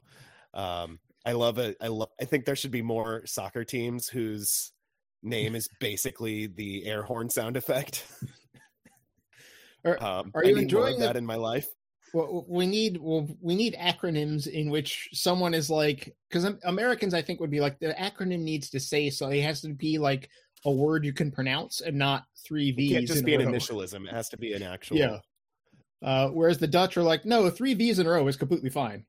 Um 0.53 0.99
I 1.25 1.33
love 1.33 1.57
it. 1.57 1.77
I 1.81 1.87
love 1.87 2.09
I 2.19 2.25
think 2.25 2.45
there 2.45 2.55
should 2.55 2.71
be 2.71 2.81
more 2.81 3.25
soccer 3.25 3.63
teams 3.63 4.07
whose 4.07 4.71
name 5.21 5.55
is 5.55 5.69
basically 5.79 6.47
the 6.47 6.85
air 6.85 7.03
horn 7.03 7.29
sound 7.29 7.57
effect. 7.57 8.05
Are, 9.85 10.01
um, 10.01 10.31
are 10.33 10.45
you 10.45 10.57
enjoying 10.57 10.99
that 10.99 11.17
in 11.17 11.25
my 11.25 11.35
life? 11.35 11.67
Well, 12.13 12.45
we 12.47 12.67
need 12.67 12.97
well, 13.01 13.27
we 13.41 13.55
need 13.55 13.75
acronyms 13.75 14.47
in 14.47 14.69
which 14.69 15.09
someone 15.13 15.53
is 15.53 15.69
like 15.69 16.15
because 16.29 16.45
Americans, 16.63 17.13
I 17.13 17.21
think, 17.21 17.39
would 17.39 17.49
be 17.49 17.59
like 17.59 17.79
the 17.79 17.93
acronym 17.99 18.41
needs 18.41 18.69
to 18.69 18.79
say 18.79 19.09
so. 19.09 19.29
It 19.29 19.41
has 19.41 19.61
to 19.61 19.73
be 19.73 19.97
like 19.97 20.29
a 20.65 20.71
word 20.71 21.05
you 21.05 21.13
can 21.13 21.31
pronounce 21.31 21.81
and 21.81 21.97
not 21.97 22.25
three 22.43 22.71
V's. 22.71 22.91
It 22.91 22.95
can't 22.95 23.07
just 23.07 23.25
be 23.25 23.35
an 23.35 23.41
initialism. 23.41 24.07
It 24.07 24.13
has 24.13 24.29
to 24.29 24.37
be 24.37 24.53
an 24.53 24.63
actual. 24.63 24.97
Yeah. 24.97 25.19
Uh, 26.01 26.29
whereas 26.29 26.57
the 26.57 26.67
Dutch 26.67 26.97
are 26.97 27.03
like, 27.03 27.25
no, 27.25 27.49
three 27.49 27.73
V's 27.73 27.99
in 27.99 28.07
a 28.07 28.09
row 28.09 28.27
is 28.27 28.35
completely 28.35 28.69
fine. 28.69 29.05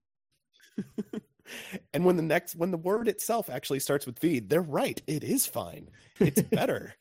and 1.94 2.04
when 2.04 2.16
the 2.16 2.22
next 2.22 2.56
when 2.56 2.70
the 2.70 2.76
word 2.76 3.08
itself 3.08 3.50
actually 3.50 3.80
starts 3.80 4.06
with 4.06 4.18
V, 4.18 4.40
they're 4.40 4.62
right. 4.62 5.00
It 5.06 5.24
is 5.24 5.46
fine. 5.46 5.90
It's 6.20 6.42
better. 6.50 6.94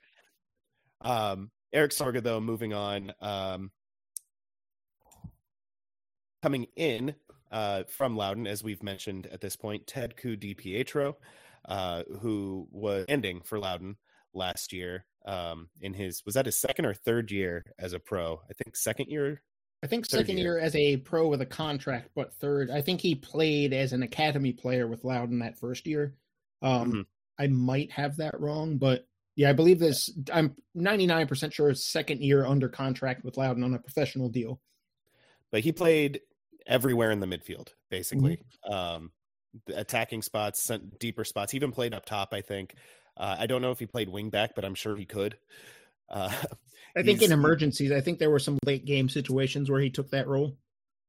um, 1.02 1.52
Erik 1.72 1.92
Sorga, 1.92 2.22
though, 2.22 2.40
moving 2.40 2.74
on. 2.74 3.14
Um, 3.20 3.72
coming 6.44 6.68
in 6.76 7.16
uh, 7.52 7.84
from 7.88 8.16
Loudoun, 8.16 8.48
as 8.48 8.64
we've 8.64 8.84
mentioned 8.84 9.28
at 9.32 9.42
this 9.42 9.56
point, 9.56 9.88
Ted 9.88 10.18
Ku 10.18 10.36
DiPietro, 10.38 11.16
uh, 11.66 12.04
who 12.20 12.68
was 12.72 13.06
ending 13.08 13.42
for 13.42 13.58
Loudoun 13.60 13.96
last 14.34 14.74
year 14.74 15.06
um, 15.26 15.70
in 15.82 15.94
his 15.94 16.24
was 16.26 16.36
that 16.36 16.46
his 16.46 16.60
second 16.60 16.86
or 16.86 16.94
third 16.94 17.32
year 17.32 17.66
as 17.80 17.94
a 17.94 18.00
pro? 18.00 18.42
I 18.50 18.54
think 18.54 18.76
second 18.76 19.10
year. 19.10 19.42
I 19.84 19.88
think 19.88 20.06
second 20.06 20.38
year. 20.38 20.58
year. 20.58 20.60
as 20.60 20.76
a 20.76 20.98
pro 20.98 21.28
with 21.28 21.42
a 21.42 21.46
contract, 21.46 22.10
but 22.16 22.34
third. 22.36 22.72
I 22.72 22.82
think 22.82 23.02
he 23.02 23.16
played 23.16 23.74
as 23.74 23.92
an 23.94 24.04
academy 24.04 24.54
player 24.54 24.88
with 24.88 25.04
Loudoun 25.04 25.40
that 25.40 25.60
first 25.60 25.86
year. 25.86 26.16
Um, 26.62 26.92
mm-hmm. 26.92 27.02
I 27.38 27.48
might 27.48 27.92
have 27.92 28.18
that 28.18 28.40
wrong, 28.40 28.78
but 28.78 29.06
yeah, 29.36 29.50
I 29.50 29.54
believe 29.54 29.80
this. 29.80 30.10
I'm 30.32 30.56
99% 30.78 31.52
sure 31.52 31.70
it's 31.70 31.86
second 31.86 32.22
year 32.22 32.46
under 32.46 32.70
contract 32.70 33.26
with 33.26 33.38
Loudoun 33.38 33.64
on 33.64 33.74
a 33.74 33.80
professional 33.80 34.30
deal. 34.30 34.62
But 35.52 35.62
he 35.62 35.72
played 35.72 36.22
everywhere 36.66 37.12
in 37.12 37.20
the 37.20 37.28
midfield, 37.28 37.70
basically. 37.90 38.38
Mm-hmm. 38.66 38.74
Um, 38.74 39.12
attacking 39.74 40.22
spots, 40.22 40.72
deeper 41.00 41.24
spots. 41.24 41.52
He 41.52 41.58
even 41.58 41.72
played 41.72 41.94
up 41.94 42.06
top, 42.06 42.34
I 42.34 42.42
think. 42.42 42.76
Uh, 43.18 43.36
I 43.40 43.48
don't 43.48 43.62
know 43.62 43.72
if 43.72 43.80
he 43.80 43.86
played 43.86 44.10
wingback, 44.10 44.50
but 44.56 44.66
I'm 44.66 44.76
sure 44.76 44.96
he 44.96 45.06
could. 45.06 45.38
Uh, 46.10 46.32
I 46.96 47.02
think 47.02 47.22
in 47.22 47.32
emergencies, 47.32 47.92
I 47.92 48.02
think 48.02 48.20
there 48.20 48.30
were 48.30 48.40
some 48.40 48.60
late 48.66 48.86
game 48.86 49.10
situations 49.10 49.70
where 49.70 49.82
he 49.82 49.90
took 49.90 50.12
that 50.12 50.28
role. 50.28 50.58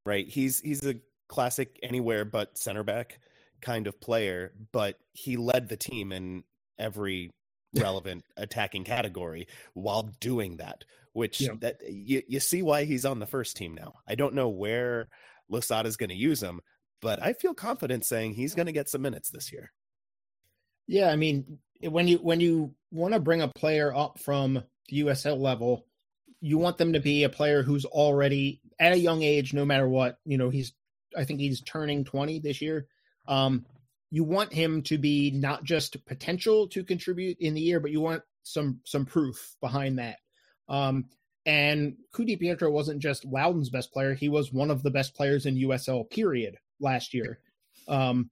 Right. 0.07 0.27
He's 0.29 0.61
he's 0.61 0.87
a 0.87 0.97
classic 1.29 1.79
anywhere 1.83 2.25
but 2.25 2.57
center 2.57 2.83
back 2.83 3.19
kind 3.61 3.87
of 3.87 4.01
player, 4.01 4.53
but 4.73 4.99
he 5.12 5.37
led 5.37 5.69
the 5.69 5.77
team 5.77 6.12
in 6.12 6.45
every 6.79 7.31
relevant 7.75 8.25
attacking 8.37 8.85
category 8.85 9.49
while 9.75 10.11
doing 10.21 10.59
that. 10.59 10.85
Which 11.12 11.40
yeah. 11.43 11.53
that 11.61 11.81
you 11.88 12.23
you 12.27 12.40
see 12.40 12.62
why 12.62 12.85
he's 12.85 13.05
on 13.05 13.21
the 13.21 13.27
first 13.27 13.57
team 13.57 13.75
now. 13.75 13.95
I 14.09 14.14
don't 14.14 14.35
know 14.35 14.49
where 14.49 15.09
Losada 15.49 15.88
is 15.88 15.97
going 15.97 16.11
to 16.11 16.17
use 16.17 16.43
him, 16.43 16.61
but 17.01 17.23
I 17.23 17.35
feel 17.35 17.55
confident 17.55 18.05
saying 18.05 18.35
he's 18.35 18.55
going 18.55 18.67
to 18.67 18.73
get 18.73 18.88
some 18.88 19.03
minutes 19.03 19.31
this 19.31 19.53
year. 19.53 19.73
Yeah, 20.88 21.11
I 21.11 21.17
mean, 21.17 21.59
when 21.81 22.09
you 22.09 22.19
when 22.19 22.41
you 22.41 22.75
want 22.91 23.15
to 23.15 23.21
bring 23.21 23.43
a 23.43 23.49
player 23.49 23.95
up 23.95 24.19
from 24.19 24.63
the 24.89 25.01
USL 25.01 25.39
level, 25.39 25.87
you 26.41 26.59
want 26.59 26.79
them 26.79 26.93
to 26.93 27.01
be 27.01 27.25
a 27.25 27.29
player 27.29 27.63
who's 27.63 27.85
already 27.85 28.61
at 28.79 28.93
a 28.93 28.99
young 28.99 29.23
age, 29.23 29.55
no 29.55 29.65
matter 29.65 29.89
what. 29.89 30.19
You 30.25 30.39
know, 30.39 30.51
he's 30.51 30.73
I 31.17 31.25
think 31.25 31.41
he's 31.41 31.63
turning 31.63 32.05
20 32.05 32.41
this 32.41 32.61
year. 32.61 32.87
Um, 33.27 33.67
you 34.11 34.25
want 34.25 34.53
him 34.53 34.83
to 34.83 34.99
be 34.99 35.31
not 35.33 35.65
just 35.65 36.05
potential 36.07 36.69
to 36.69 36.85
contribute 36.85 37.39
in 37.41 37.55
the 37.55 37.61
year, 37.61 37.81
but 37.81 37.91
you 37.91 38.01
want 38.01 38.23
some 38.43 38.81
some 38.85 39.07
proof 39.07 39.57
behind 39.61 39.99
that. 39.99 40.19
Um, 40.69 41.07
and 41.47 41.97
Ku-DiPietro 42.13 42.71
wasn't 42.71 43.03
just 43.03 43.27
Loudoun's 43.27 43.71
best 43.71 43.93
player; 43.93 44.15
he 44.15 44.29
was 44.29 44.53
one 44.53 44.71
of 44.71 44.83
the 44.83 44.91
best 44.91 45.15
players 45.15 45.47
in 45.47 45.57
USL 45.57 46.09
period 46.09 46.57
last 46.81 47.13
year. 47.13 47.41
Um, 47.89 48.31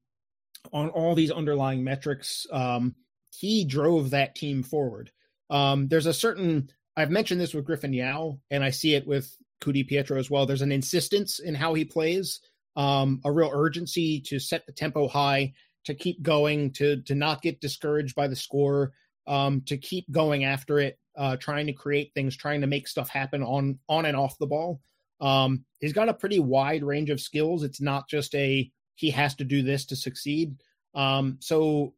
on 0.73 0.89
all 0.91 1.15
these 1.15 1.31
underlying 1.31 1.83
metrics, 1.83 2.47
um, 2.53 2.95
he 3.35 3.65
drove 3.65 4.11
that 4.11 4.35
team 4.35 4.63
forward. 4.63 5.11
Um, 5.51 5.89
there's 5.89 6.07
a 6.07 6.15
certain 6.15 6.71
I've 6.97 7.11
mentioned 7.11 7.41
this 7.41 7.55
with 7.55 7.65
Griffin 7.65 7.93
Yow, 7.93 8.39
and 8.51 8.63
I 8.63 8.71
see 8.71 8.95
it 8.95 9.07
with 9.07 9.35
Ku-DiPietro 9.61 10.19
as 10.19 10.31
well. 10.31 10.45
There's 10.45 10.63
an 10.63 10.73
insistence 10.73 11.39
in 11.39 11.55
how 11.55 11.73
he 11.75 11.85
plays, 11.85 12.41
um, 12.77 13.21
a 13.25 13.33
real 13.33 13.51
urgency 13.53 14.21
to 14.27 14.39
set 14.39 14.67
the 14.67 14.73
tempo 14.73 15.09
high, 15.09 15.55
to 15.85 15.95
keep 15.95 16.23
going, 16.23 16.73
to 16.73 17.01
to 17.03 17.15
not 17.15 17.43
get 17.43 17.61
discouraged 17.61 18.15
by 18.15 18.29
the 18.29 18.37
score, 18.37 18.93
um, 19.27 19.63
to 19.63 19.77
keep 19.77 20.11
going 20.11 20.45
after 20.45 20.79
it, 20.79 20.99
uh, 21.17 21.37
trying 21.37 21.67
to 21.67 21.73
create 21.73 22.13
things, 22.15 22.37
trying 22.37 22.61
to 22.61 22.67
make 22.67 22.87
stuff 22.87 23.09
happen 23.09 23.43
on 23.43 23.79
on 23.89 24.05
and 24.05 24.17
off 24.17 24.39
the 24.39 24.47
ball. 24.47 24.81
Um, 25.21 25.65
he's 25.81 25.93
got 25.93 26.09
a 26.09 26.15
pretty 26.15 26.41
wide 26.41 26.83
range 26.83 27.11
of 27.11 27.21
skills. 27.21 27.63
It's 27.63 27.81
not 27.81 28.09
just 28.09 28.35
a 28.35 28.71
he 28.97 29.11
has 29.11 29.35
to 29.37 29.45
do 29.45 29.63
this 29.63 29.87
to 29.87 29.97
succeed. 29.97 30.57
Um, 30.95 31.39
so 31.41 31.95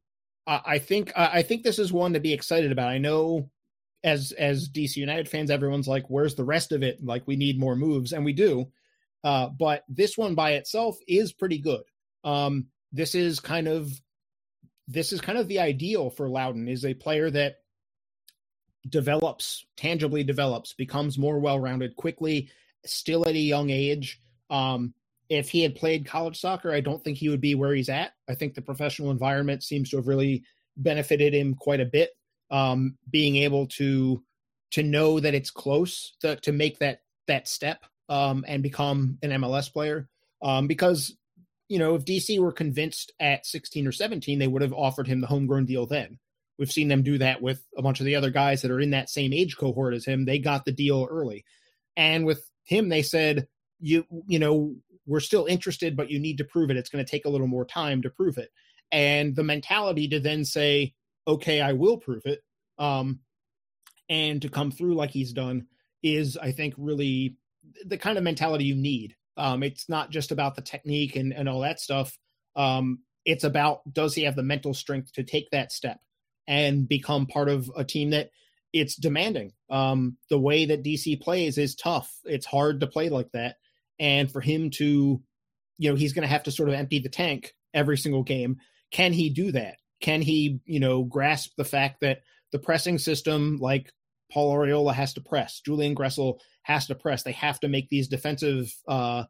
I, 0.47 0.79
think 0.79 1.13
I 1.17 1.43
think 1.43 1.63
this 1.63 1.79
is 1.79 1.93
one 1.93 2.13
to 2.13 2.21
be 2.21 2.33
excited 2.33 2.71
about. 2.71 2.89
I 2.89 2.99
know 2.99 3.51
as 4.03 4.33
as 4.33 4.69
DC 4.69 4.97
United 4.97 5.29
fans, 5.29 5.51
everyone's 5.51 5.89
like, 5.89 6.09
"Where's 6.09 6.35
the 6.35 6.45
rest 6.45 6.73
of 6.73 6.83
it?" 6.83 7.03
Like 7.03 7.27
we 7.27 7.37
need 7.37 7.59
more 7.59 7.75
moves, 7.77 8.13
and 8.13 8.25
we 8.25 8.35
do. 8.35 8.71
Uh, 9.25 9.49
but 9.49 9.85
this 9.89 10.19
one 10.19 10.35
by 10.35 10.53
itself 10.53 10.99
is 11.09 11.33
pretty 11.33 11.59
good. 11.59 11.83
Um, 12.25 12.67
this 12.93 13.15
is 13.15 13.41
kind 13.41 13.67
of 13.67 13.91
this 14.87 15.13
is 15.13 15.21
kind 15.21 15.39
of 15.39 15.49
the 15.49 15.61
ideal 15.61 16.11
for 16.11 16.29
Loudoun 16.29 16.69
is 16.69 16.85
a 16.85 16.93
player 16.93 17.31
that 17.31 17.57
develops 18.89 19.65
tangibly 19.79 20.25
develops 20.25 20.75
becomes 20.75 21.17
more 21.17 21.39
well-rounded 21.39 21.97
quickly 21.97 22.51
still 22.85 23.27
at 23.27 23.35
a 23.35 23.39
young 23.39 23.71
age 23.71 24.21
um, 24.51 24.93
if 25.35 25.51
he 25.51 25.63
had 25.63 25.75
played 25.75 26.07
college 26.07 26.39
soccer, 26.39 26.73
I 26.73 26.81
don't 26.81 27.03
think 27.03 27.19
he 27.19 27.29
would 27.29 27.41
be 27.41 27.55
where 27.55 27.75
he's 27.75 27.89
at. 27.89 28.13
I 28.29 28.35
think 28.35 28.55
the 28.55 28.63
professional 28.63 29.11
environment 29.11 29.63
seems 29.63 29.91
to 29.91 29.97
have 29.97 30.09
really 30.09 30.45
benefited 30.77 31.35
him 31.35 31.55
quite 31.55 31.81
a 31.81 31.87
bit. 31.87 32.11
Um, 32.51 32.99
being 33.11 33.37
able 33.37 33.67
to 33.69 34.23
to 34.73 34.83
know 34.83 35.21
that 35.21 35.35
it's 35.35 35.51
close 35.51 36.17
to, 36.21 36.37
to 36.37 36.53
make 36.53 36.79
that 36.79 37.01
that 37.27 37.49
step 37.49 37.85
um, 38.09 38.45
and 38.47 38.63
become 38.63 39.19
an 39.23 39.31
MLS 39.31 39.73
player. 39.73 40.09
Um, 40.43 40.67
because 40.67 41.17
you 41.69 41.79
know, 41.79 41.95
if 41.95 42.05
DC 42.05 42.39
were 42.39 42.53
convinced 42.53 43.13
at 43.19 43.47
16 43.47 43.87
or 43.87 43.93
17, 43.93 44.39
they 44.39 44.47
would 44.47 44.63
have 44.63 44.75
offered 44.75 45.07
him 45.07 45.21
the 45.21 45.27
homegrown 45.27 45.65
deal 45.65 45.87
then. 45.87 46.19
We've 46.59 46.71
seen 46.71 46.89
them 46.89 47.03
do 47.03 47.19
that 47.19 47.41
with 47.41 47.65
a 47.77 47.83
bunch 47.83 48.01
of 48.01 48.07
the 48.07 48.17
other 48.17 48.31
guys 48.31 48.63
that 48.63 48.71
are 48.71 48.81
in 48.81 48.91
that 48.91 49.09
same 49.09 49.33
age 49.33 49.57
cohort 49.57 49.95
as 49.95 50.05
him. 50.05 50.25
They 50.25 50.39
got 50.39 50.65
the 50.65 50.73
deal 50.73 51.09
early. 51.11 51.45
And 51.97 52.27
with 52.27 52.49
him, 52.65 52.91
they 52.91 53.03
said, 53.03 53.49
you 53.81 54.07
you 54.27 54.39
know 54.39 54.75
we're 55.07 55.21
still 55.21 55.47
interested, 55.47 55.97
but 55.97 56.11
you 56.11 56.19
need 56.19 56.39
to 56.39 56.45
prove 56.45 56.71
it. 56.71 56.77
It's 56.77 56.89
going 56.89 57.05
to 57.05 57.11
take 57.11 57.25
a 57.25 57.29
little 57.29 57.47
more 57.47 57.65
time 57.65 58.03
to 58.03 58.11
prove 58.11 58.39
it. 58.39 58.51
And 58.93 59.35
the 59.35 59.45
mentality 59.45 60.09
to 60.09 60.21
then 60.21 60.45
say, 60.45 60.95
okay, 61.27 61.61
I 61.61 61.73
will 61.73 61.99
prove 61.99 62.23
it, 62.27 62.41
um, 62.79 63.21
and 64.09 64.43
to 64.43 64.49
come 64.49 64.71
through 64.71 64.95
like 64.95 65.11
he's 65.11 65.33
done 65.33 65.67
is, 66.03 66.37
I 66.37 66.53
think, 66.53 66.75
really 66.77 67.37
the 67.87 67.97
kind 67.97 68.19
of 68.19 68.25
mentality 68.25 68.65
you 68.65 68.75
need. 68.75 69.17
Um, 69.37 69.63
it's 69.63 69.89
not 69.89 70.11
just 70.11 70.31
about 70.31 70.55
the 70.55 70.63
technique 70.63 71.17
and, 71.17 71.33
and 71.33 71.49
all 71.49 71.61
that 71.61 71.81
stuff. 71.81 72.17
Um, 72.57 73.01
it's 73.25 73.45
about 73.45 73.81
does 73.93 74.15
he 74.15 74.25
have 74.25 74.37
the 74.37 74.43
mental 74.43 74.75
strength 74.75 75.13
to 75.15 75.23
take 75.23 75.51
that 75.51 75.73
step 75.73 75.99
and 76.47 76.87
become 76.87 77.27
part 77.27 77.49
of 77.49 77.71
a 77.75 77.85
team 77.85 78.11
that 78.11 78.31
it's 78.73 78.97
demanding. 78.97 79.53
Um, 79.71 80.19
the 80.29 80.39
way 80.39 80.67
that 80.67 80.85
DC 80.85 81.21
plays 81.21 81.59
is 81.59 81.75
tough. 81.75 82.13
It's 82.25 82.47
hard 82.47 82.81
to 82.81 82.87
play 82.87 83.09
like 83.09 83.31
that 83.33 83.57
and 83.99 84.31
for 84.31 84.41
him 84.41 84.71
to 84.71 85.23
you 85.79 85.91
know 85.91 85.97
he's 85.97 86.13
going 86.13 86.23
to 86.23 86.33
have 86.33 86.45
to 86.45 86.51
sort 86.51 86.69
of 86.69 86.75
empty 86.75 86.99
the 86.99 87.09
tank 87.09 87.55
every 87.73 87.97
single 87.97 88.23
game. 88.23 88.59
Can 88.91 89.13
he 89.13 89.31
do 89.31 89.53
that? 89.53 89.77
Can 90.01 90.23
he 90.23 90.61
you 90.65 90.81
know 90.81 91.05
grasp 91.05 91.53
the 91.57 91.65
fact 91.65 92.01
that 92.01 92.23
the 92.55 92.59
pressing 92.61 92.99
system 92.99 93.59
like 93.61 93.93
paul 94.31 94.55
arriola 94.55 94.95
has 94.95 95.13
to 95.13 95.21
press 95.21 95.61
julian 95.61 95.95
gressel 95.95 96.39
has 96.63 96.87
to 96.87 96.95
press 96.95 97.25
they 97.25 97.33
have 97.33 97.59
to 97.59 97.69
make 97.69 97.89
these 97.89 98.07
defensive 98.07 98.73
uh 98.87 99.25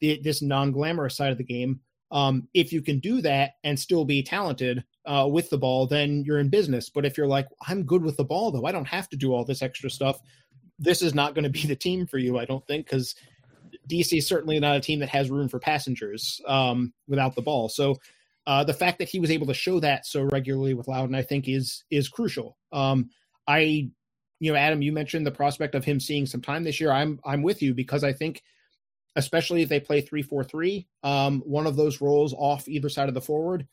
the, 0.00 0.20
this 0.22 0.42
non-glamorous 0.42 1.16
side 1.16 1.32
of 1.32 1.38
the 1.38 1.44
game 1.44 1.80
um 2.10 2.46
if 2.52 2.74
you 2.74 2.82
can 2.82 2.98
do 3.00 3.22
that 3.22 3.52
and 3.64 3.80
still 3.80 4.04
be 4.04 4.22
talented 4.22 4.84
uh 5.06 5.26
with 5.28 5.48
the 5.48 5.56
ball 5.58 5.86
then 5.86 6.22
you're 6.26 6.38
in 6.38 6.50
business. 6.50 6.90
But 6.90 7.06
if 7.06 7.16
you're 7.16 7.26
like 7.26 7.48
i'm 7.66 7.82
good 7.82 8.02
with 8.02 8.18
the 8.18 8.24
ball 8.24 8.52
though. 8.52 8.66
I 8.66 8.72
don't 8.72 8.84
have 8.84 9.08
to 9.08 9.16
do 9.16 9.32
all 9.32 9.44
this 9.44 9.62
extra 9.62 9.88
stuff. 9.88 10.20
This 10.78 11.00
is 11.00 11.14
not 11.14 11.34
going 11.34 11.44
to 11.44 11.50
be 11.50 11.66
the 11.66 11.74
team 11.74 12.06
for 12.06 12.18
you 12.18 12.38
i 12.38 12.44
don't 12.44 12.66
think 12.66 12.84
because 12.84 13.14
DC 13.88 14.18
is 14.18 14.26
certainly 14.26 14.58
not 14.58 14.76
a 14.76 14.80
team 14.80 15.00
that 15.00 15.08
has 15.08 15.30
room 15.30 15.48
for 15.48 15.58
passengers 15.58 16.40
um, 16.46 16.92
without 17.08 17.34
the 17.34 17.42
ball. 17.42 17.68
So 17.68 17.96
uh, 18.46 18.62
the 18.64 18.74
fact 18.74 18.98
that 18.98 19.08
he 19.08 19.18
was 19.18 19.30
able 19.30 19.46
to 19.46 19.54
show 19.54 19.80
that 19.80 20.06
so 20.06 20.22
regularly 20.22 20.74
with 20.74 20.88
Loudoun, 20.88 21.14
I 21.14 21.22
think, 21.22 21.48
is 21.48 21.84
is 21.90 22.08
crucial. 22.08 22.56
Um, 22.72 23.10
I, 23.48 23.90
you 24.38 24.52
know, 24.52 24.58
Adam, 24.58 24.82
you 24.82 24.92
mentioned 24.92 25.26
the 25.26 25.32
prospect 25.32 25.74
of 25.74 25.84
him 25.84 25.98
seeing 25.98 26.26
some 26.26 26.40
time 26.40 26.64
this 26.64 26.80
year. 26.80 26.92
I'm 26.92 27.18
I'm 27.24 27.42
with 27.42 27.60
you 27.60 27.74
because 27.74 28.04
I 28.04 28.12
think, 28.12 28.42
especially 29.16 29.62
if 29.62 29.68
they 29.68 29.80
play 29.80 30.00
three 30.00 30.22
four 30.22 30.44
three, 30.44 30.86
um, 31.02 31.42
one 31.44 31.66
of 31.66 31.76
those 31.76 32.00
roles 32.00 32.34
off 32.34 32.68
either 32.68 32.88
side 32.88 33.08
of 33.08 33.14
the 33.14 33.20
forward, 33.20 33.66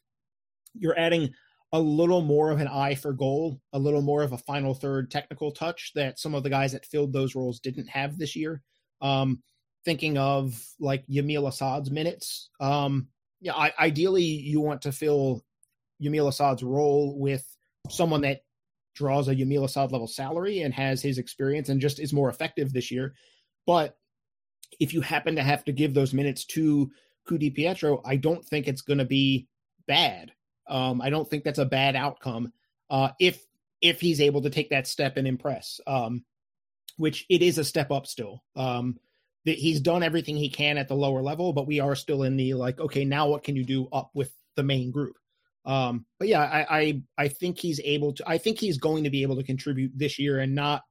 you're 0.73 0.97
adding 0.97 1.33
a 1.71 1.79
little 1.79 2.21
more 2.21 2.51
of 2.51 2.59
an 2.59 2.67
eye 2.67 2.95
for 2.95 3.13
goal, 3.13 3.59
a 3.73 3.79
little 3.79 4.01
more 4.01 4.23
of 4.23 4.31
a 4.31 4.37
final 4.37 4.73
third 4.73 5.09
technical 5.09 5.51
touch 5.51 5.91
that 5.95 6.19
some 6.19 6.35
of 6.35 6.43
the 6.43 6.49
guys 6.49 6.71
that 6.71 6.85
filled 6.85 7.13
those 7.13 7.35
roles 7.35 7.59
didn't 7.59 7.87
have 7.87 8.17
this 8.17 8.35
year. 8.35 8.61
Um, 9.01 9.41
thinking 9.85 10.17
of 10.17 10.59
like 10.79 11.05
Yamil 11.07 11.47
Asad's 11.47 11.91
minutes. 11.91 12.49
Um, 12.59 13.07
yeah, 13.41 13.53
I, 13.53 13.73
ideally 13.79 14.23
you 14.23 14.61
want 14.61 14.83
to 14.83 14.91
fill 14.91 15.43
Yamil 16.01 16.27
Asad's 16.27 16.63
role 16.63 17.17
with 17.19 17.45
someone 17.89 18.21
that 18.21 18.41
draws 18.95 19.27
a 19.27 19.35
Yamil 19.35 19.65
Asad 19.65 19.91
level 19.91 20.07
salary 20.07 20.61
and 20.61 20.73
has 20.73 21.01
his 21.01 21.17
experience 21.17 21.69
and 21.69 21.81
just 21.81 21.99
is 21.99 22.13
more 22.13 22.29
effective 22.29 22.71
this 22.71 22.91
year. 22.91 23.13
But 23.65 23.97
if 24.79 24.93
you 24.93 25.01
happen 25.01 25.35
to 25.35 25.43
have 25.43 25.63
to 25.65 25.71
give 25.71 25.93
those 25.93 26.13
minutes 26.13 26.45
to 26.45 26.91
Ku-DiPietro, 27.27 28.01
I 28.05 28.17
don't 28.17 28.45
think 28.45 28.67
it's 28.67 28.81
going 28.81 28.99
to 28.99 29.05
be 29.05 29.47
bad. 29.87 30.31
Um, 30.67 31.01
I 31.01 31.09
don't 31.09 31.29
think 31.29 31.43
that's 31.43 31.59
a 31.59 31.65
bad 31.65 31.95
outcome 31.95 32.53
uh, 32.89 33.09
if 33.19 33.43
if 33.81 33.99
he's 33.99 34.21
able 34.21 34.41
to 34.43 34.49
take 34.49 34.69
that 34.69 34.87
step 34.87 35.17
and 35.17 35.27
impress. 35.27 35.81
Um, 35.85 36.23
which 36.97 37.25
it 37.29 37.41
is 37.41 37.57
a 37.57 37.63
step 37.63 37.91
up 37.91 38.05
still. 38.07 38.43
Um, 38.55 38.99
that 39.45 39.57
he's 39.57 39.81
done 39.81 40.03
everything 40.03 40.37
he 40.37 40.49
can 40.49 40.77
at 40.77 40.87
the 40.87 40.95
lower 40.95 41.21
level, 41.21 41.53
but 41.53 41.67
we 41.67 41.79
are 41.79 41.95
still 41.95 42.23
in 42.23 42.37
the 42.37 42.53
like, 42.53 42.79
okay, 42.79 43.05
now 43.05 43.27
what 43.27 43.43
can 43.43 43.55
you 43.55 43.65
do 43.65 43.87
up 43.91 44.11
with 44.13 44.31
the 44.55 44.63
main 44.63 44.91
group? 44.91 45.15
Um, 45.65 46.05
but 46.19 46.27
yeah, 46.27 46.41
I, 46.41 46.79
I 46.79 47.01
I 47.17 47.27
think 47.27 47.57
he's 47.57 47.79
able 47.83 48.13
to. 48.13 48.29
I 48.29 48.37
think 48.37 48.59
he's 48.59 48.77
going 48.77 49.05
to 49.05 49.09
be 49.09 49.23
able 49.23 49.37
to 49.37 49.43
contribute 49.43 49.91
this 49.95 50.19
year, 50.19 50.39
and 50.39 50.53
not 50.53 50.83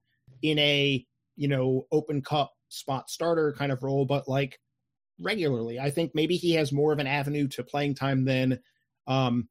in 0.43 0.59
a 0.59 1.05
you 1.37 1.49
know 1.49 1.87
open 1.93 2.23
cup 2.23 2.53
spot 2.69 3.11
starter 3.11 3.53
kind 3.53 3.71
of 3.71 3.83
role, 3.83 4.07
but 4.07 4.29
like 4.29 4.59
regularly. 5.21 5.79
I 5.79 5.91
think 5.91 6.12
maybe 6.15 6.37
he 6.37 6.53
has 6.55 6.73
more 6.73 6.93
of 6.93 6.99
an 6.99 7.07
avenue 7.07 7.49
to 7.49 7.62
playing 7.62 7.95
time 7.95 8.25
than 8.25 8.61
um, 9.07 9.49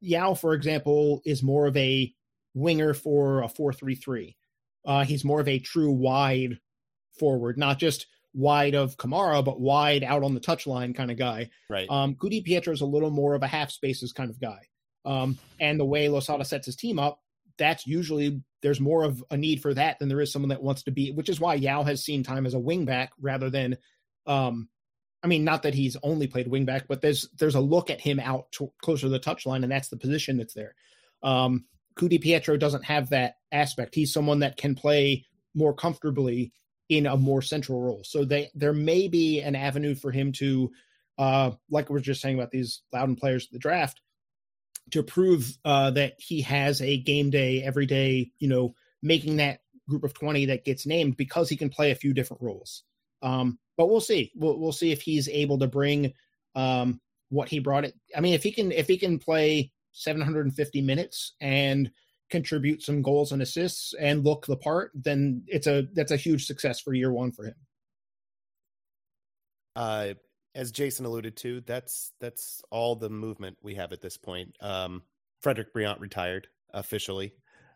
Yow, 0.00 0.34
for 0.34 0.54
example, 0.54 1.20
is 1.24 1.42
more 1.42 1.66
of 1.66 1.76
a 1.76 2.12
winger 2.54 2.94
for 2.94 3.42
a 3.42 3.48
four-three-three. 3.48 4.36
Uh, 4.84 5.04
he's 5.04 5.24
more 5.24 5.40
of 5.40 5.48
a 5.48 5.58
true 5.58 5.92
wide 5.92 6.58
forward, 7.20 7.56
not 7.56 7.78
just 7.78 8.06
wide 8.34 8.74
of 8.74 8.96
Kamara, 8.96 9.44
but 9.44 9.60
wide 9.60 10.02
out 10.02 10.24
on 10.24 10.34
the 10.34 10.40
touchline 10.40 10.94
kind 10.94 11.10
of 11.10 11.18
guy. 11.18 11.50
Right. 11.68 11.88
Um, 11.88 12.16
Ku-DiPietro 12.16 12.72
is 12.72 12.80
a 12.80 12.86
little 12.86 13.10
more 13.10 13.34
of 13.34 13.42
a 13.42 13.46
half 13.46 13.70
spaces 13.70 14.12
kind 14.12 14.30
of 14.30 14.40
guy. 14.40 14.60
Um, 15.04 15.38
and 15.60 15.78
the 15.78 15.84
way 15.84 16.08
Losada 16.08 16.44
sets 16.44 16.66
his 16.66 16.76
team 16.76 16.98
up, 16.98 17.20
that's 17.58 17.86
usually 17.86 18.42
there's 18.62 18.80
more 18.80 19.04
of 19.04 19.22
a 19.30 19.36
need 19.36 19.60
for 19.62 19.74
that 19.74 19.98
than 19.98 20.08
there 20.08 20.20
is 20.20 20.32
someone 20.32 20.48
that 20.50 20.62
wants 20.62 20.84
to 20.84 20.90
be, 20.90 21.12
which 21.12 21.28
is 21.28 21.40
why 21.40 21.54
Yow 21.54 21.82
has 21.82 22.04
seen 22.04 22.22
time 22.22 22.46
as 22.46 22.54
a 22.54 22.58
wingback 22.58 23.08
rather 23.20 23.50
than, 23.50 23.76
um, 24.26 24.68
I 25.22 25.26
mean, 25.26 25.44
not 25.44 25.64
that 25.64 25.74
he's 25.74 25.96
only 26.02 26.26
played 26.26 26.50
wingback, 26.50 26.84
but 26.88 27.02
there's 27.02 27.28
there's 27.38 27.54
a 27.54 27.60
look 27.60 27.90
at 27.90 28.00
him 28.00 28.18
out 28.18 28.52
to, 28.52 28.72
closer 28.82 29.02
to 29.02 29.08
the 29.10 29.20
touchline, 29.20 29.62
and 29.62 29.72
that's 29.72 29.88
the 29.88 29.98
position 29.98 30.38
that's 30.38 30.54
there. 30.54 30.74
Um, 31.22 31.66
Ku-DiPietro 31.96 32.58
doesn't 32.58 32.84
have 32.84 33.10
that 33.10 33.34
aspect. 33.52 33.94
He's 33.94 34.12
someone 34.12 34.40
that 34.40 34.56
can 34.56 34.74
play 34.74 35.26
more 35.54 35.74
comfortably 35.74 36.52
in 36.90 37.06
a 37.06 37.16
more 37.16 37.40
central 37.40 37.80
role. 37.80 38.02
So 38.04 38.24
they 38.24 38.50
there 38.54 38.74
may 38.74 39.08
be 39.08 39.40
an 39.40 39.54
avenue 39.54 39.94
for 39.94 40.10
him 40.10 40.32
to, 40.32 40.70
uh, 41.16 41.52
like 41.70 41.88
we 41.88 41.96
are 41.96 42.02
just 42.02 42.20
saying 42.20 42.34
about 42.34 42.50
these 42.50 42.82
Loudoun 42.92 43.16
players 43.16 43.46
at 43.46 43.52
the 43.52 43.58
draft, 43.58 44.02
to 44.90 45.02
prove 45.02 45.56
uh, 45.64 45.92
that 45.92 46.14
he 46.18 46.42
has 46.42 46.82
a 46.82 46.98
game 46.98 47.30
day 47.30 47.62
every 47.62 47.86
day. 47.86 48.32
You 48.40 48.48
know, 48.48 48.74
making 49.02 49.36
that 49.36 49.60
group 49.88 50.02
of 50.02 50.12
twenty 50.12 50.46
that 50.46 50.64
gets 50.64 50.84
named 50.84 51.16
because 51.16 51.48
he 51.48 51.56
can 51.56 51.70
play 51.70 51.92
a 51.92 51.96
few 51.96 52.12
different 52.12 52.42
roles. 52.42 52.82
Um, 53.22 53.58
but 53.76 53.88
we'll 53.88 54.00
see. 54.00 54.32
We'll 54.34 54.58
we'll 54.58 54.72
see 54.72 54.90
if 54.90 55.00
he's 55.00 55.28
able 55.28 55.58
to 55.60 55.68
bring 55.68 56.12
um, 56.56 57.00
what 57.28 57.48
he 57.48 57.60
brought 57.60 57.84
it. 57.84 57.94
I 58.16 58.20
mean, 58.20 58.34
if 58.34 58.42
he 58.42 58.50
can 58.50 58.72
if 58.72 58.88
he 58.88 58.98
can 58.98 59.20
play 59.20 59.70
750 59.92 60.82
minutes 60.82 61.34
and 61.40 61.90
contribute 62.30 62.82
some 62.82 63.02
goals 63.02 63.32
and 63.32 63.42
assists 63.42 63.94
and 63.94 64.24
look 64.24 64.46
the 64.46 64.56
part, 64.56 64.92
then 64.94 65.42
it's 65.46 65.66
a 65.66 65.86
that's 65.94 66.12
a 66.12 66.16
huge 66.16 66.46
success 66.46 66.80
for 66.80 66.94
year 66.94 67.12
one 67.12 67.32
for 67.32 67.46
him. 67.46 67.54
Uh, 69.76 70.14
as 70.54 70.72
Jason 70.72 71.06
alluded 71.06 71.36
to, 71.38 71.60
that's 71.62 72.12
that's 72.20 72.62
all 72.70 72.96
the 72.96 73.10
movement 73.10 73.56
we 73.62 73.74
have 73.74 73.92
at 73.92 74.00
this 74.00 74.16
point. 74.16 74.54
Um, 74.60 75.02
Frederick 75.40 75.72
Brillant 75.74 76.00
retired 76.00 76.48
officially 76.72 77.32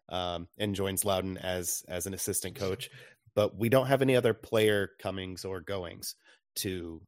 um, 0.08 0.48
and 0.58 0.74
joins 0.74 1.04
Loudoun 1.04 1.38
as 1.38 1.84
as 1.88 2.06
an 2.06 2.14
assistant 2.14 2.56
coach, 2.56 2.90
but 3.34 3.58
we 3.58 3.68
don't 3.68 3.86
have 3.86 4.02
any 4.02 4.16
other 4.16 4.34
player 4.34 4.90
comings 5.00 5.44
or 5.44 5.60
goings 5.60 6.14
to 6.56 7.00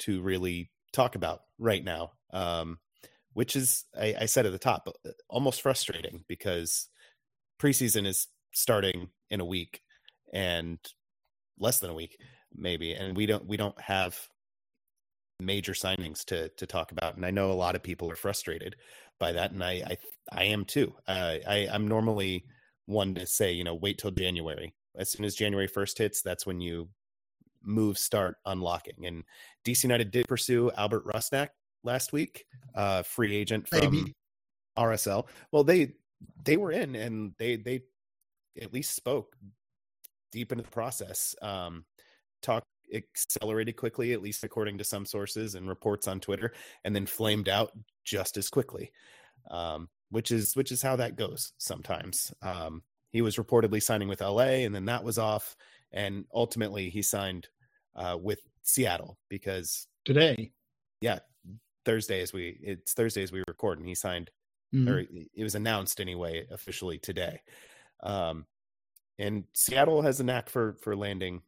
to 0.00 0.20
really 0.22 0.70
talk 0.92 1.14
about 1.14 1.40
right 1.58 1.84
now. 1.84 2.12
Um, 2.32 2.78
which 3.34 3.56
is 3.56 3.84
I, 3.98 4.14
I 4.22 4.26
said 4.26 4.46
at 4.46 4.52
the 4.52 4.58
top 4.58 4.88
uh, 4.88 5.10
almost 5.28 5.60
frustrating 5.60 6.24
because 6.28 6.88
preseason 7.60 8.06
is 8.06 8.28
starting 8.52 9.08
in 9.30 9.40
a 9.40 9.44
week 9.44 9.80
and 10.32 10.78
less 11.58 11.80
than 11.80 11.90
a 11.90 11.94
week 11.94 12.18
maybe 12.54 12.92
and 12.92 13.16
we 13.16 13.26
don't 13.26 13.46
we 13.46 13.56
don't 13.56 13.78
have 13.80 14.18
major 15.40 15.72
signings 15.72 16.24
to 16.24 16.48
to 16.50 16.66
talk 16.66 16.92
about 16.92 17.16
and 17.16 17.26
i 17.26 17.30
know 17.30 17.50
a 17.50 17.52
lot 17.52 17.74
of 17.74 17.82
people 17.82 18.10
are 18.10 18.16
frustrated 18.16 18.76
by 19.18 19.32
that 19.32 19.50
and 19.50 19.62
i 19.62 19.82
i, 19.86 19.96
I 20.32 20.44
am 20.44 20.64
too. 20.64 20.94
Uh, 21.06 21.36
i 21.46 21.68
i'm 21.72 21.88
normally 21.88 22.44
one 22.86 23.14
to 23.16 23.26
say 23.26 23.52
you 23.52 23.64
know 23.64 23.74
wait 23.74 23.98
till 23.98 24.10
january. 24.10 24.74
As 24.96 25.10
soon 25.10 25.24
as 25.24 25.34
january 25.34 25.68
1st 25.68 25.98
hits 25.98 26.22
that's 26.22 26.46
when 26.46 26.60
you 26.60 26.88
moves 27.64 28.00
start 28.00 28.36
unlocking 28.46 29.06
and 29.06 29.24
dc 29.66 29.82
united 29.82 30.10
did 30.10 30.28
pursue 30.28 30.70
albert 30.76 31.04
rusnak 31.06 31.48
last 31.84 32.12
week, 32.12 32.44
uh, 32.74 33.02
free 33.02 33.36
agent 33.36 33.68
from 33.68 33.80
Maybe. 33.80 34.14
RSL. 34.78 35.26
Well, 35.52 35.64
they 35.64 35.92
they 36.44 36.56
were 36.56 36.72
in 36.72 36.94
and 36.94 37.32
they 37.38 37.56
they 37.56 37.82
at 38.60 38.72
least 38.72 38.94
spoke 38.94 39.36
deep 40.32 40.52
into 40.52 40.64
the 40.64 40.70
process. 40.70 41.34
Um, 41.42 41.84
talk 42.42 42.64
accelerated 42.92 43.76
quickly, 43.76 44.12
at 44.12 44.22
least 44.22 44.44
according 44.44 44.78
to 44.78 44.84
some 44.84 45.06
sources 45.06 45.54
and 45.54 45.68
reports 45.68 46.06
on 46.08 46.20
Twitter, 46.20 46.52
and 46.84 46.94
then 46.94 47.06
flamed 47.06 47.48
out 47.48 47.72
just 48.04 48.36
as 48.36 48.48
quickly. 48.48 48.92
Um, 49.50 49.88
which 50.10 50.30
is 50.30 50.54
which 50.54 50.70
is 50.70 50.80
how 50.80 50.96
that 50.96 51.16
goes 51.16 51.52
sometimes. 51.58 52.32
Um, 52.40 52.82
he 53.10 53.20
was 53.22 53.36
reportedly 53.36 53.82
signing 53.82 54.08
with 54.08 54.20
LA, 54.20 54.64
and 54.64 54.74
then 54.74 54.84
that 54.86 55.04
was 55.04 55.18
off, 55.18 55.56
and 55.92 56.24
ultimately 56.32 56.88
he 56.88 57.02
signed 57.02 57.48
uh, 57.96 58.16
with 58.20 58.40
Seattle 58.62 59.18
because 59.28 59.86
today, 60.04 60.52
yeah, 61.00 61.18
Thursday 61.84 62.20
as 62.22 62.32
we 62.32 62.58
it's 62.62 62.92
Thursday 62.94 63.22
as 63.22 63.32
we 63.32 63.42
record, 63.46 63.78
and 63.78 63.86
he 63.88 63.94
signed 63.94 64.30
mm-hmm. 64.74 64.88
or 64.88 64.98
it 65.34 65.42
was 65.42 65.54
announced 65.54 66.00
anyway 66.00 66.46
officially 66.50 66.98
today. 66.98 67.40
Um, 68.02 68.46
and 69.18 69.44
Seattle 69.52 70.02
has 70.02 70.20
a 70.20 70.24
knack 70.24 70.48
for 70.48 70.76
for 70.82 70.96
landing 70.96 71.42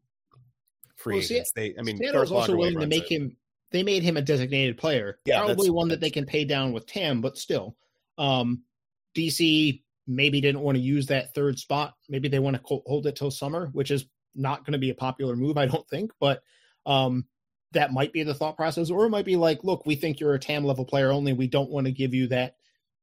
free 0.97 1.17
well, 1.17 1.25
agents. 1.25 1.53
They, 1.55 1.75
I 1.79 1.83
mean, 1.83 1.99
Seattle's 1.99 2.33
also 2.33 2.57
willing 2.57 2.81
to 2.81 2.87
make 2.87 3.11
it. 3.11 3.17
him. 3.17 3.37
They 3.73 3.83
made 3.83 4.03
him 4.03 4.17
a 4.17 4.23
designated 4.23 4.79
player. 4.79 5.19
Yeah, 5.25 5.45
probably 5.45 5.71
one 5.71 5.89
that 5.89 6.01
they 6.01 6.11
can 6.11 6.25
pay 6.25 6.45
down 6.45 6.73
with 6.73 6.87
Tam, 6.87 7.21
but 7.21 7.37
still, 7.37 7.77
um, 8.17 8.63
DC 9.17 9.83
maybe 10.07 10.41
didn't 10.41 10.61
want 10.61 10.77
to 10.77 10.83
use 10.83 11.07
that 11.07 11.35
third 11.35 11.59
spot. 11.59 11.95
Maybe 12.09 12.29
they 12.29 12.39
want 12.39 12.57
to 12.57 12.63
hold 12.65 13.07
it 13.07 13.17
till 13.17 13.31
summer, 13.31 13.71
which 13.73 13.91
is 13.91 14.07
not 14.37 14.65
going 14.65 14.73
to 14.73 14.79
be 14.79 14.91
a 14.91 14.95
popular 14.95 15.35
move, 15.35 15.59
I 15.59 15.67
don't 15.67 15.89
think. 15.89 16.13
But 16.21 16.43
um, 16.87 17.27
that 17.77 17.93
might 17.93 18.13
be 18.13 18.23
the 18.23 18.35
thought 18.35 18.57
process, 18.57 18.91
or 18.91 19.07
it 19.07 19.11
might 19.11 19.25
be 19.25 19.37
like, 19.37 19.63
look, 19.63 19.85
we 19.87 19.95
think 19.95 20.19
you're 20.19 20.35
a 20.35 20.39
TAM 20.39 20.65
level 20.65 20.85
player 20.85 21.13
only. 21.13 21.33
We 21.33 21.47
don't 21.47 21.71
want 21.71 21.87
to 21.87 21.93
give 21.93 22.15
you 22.15 22.27
that 22.29 22.57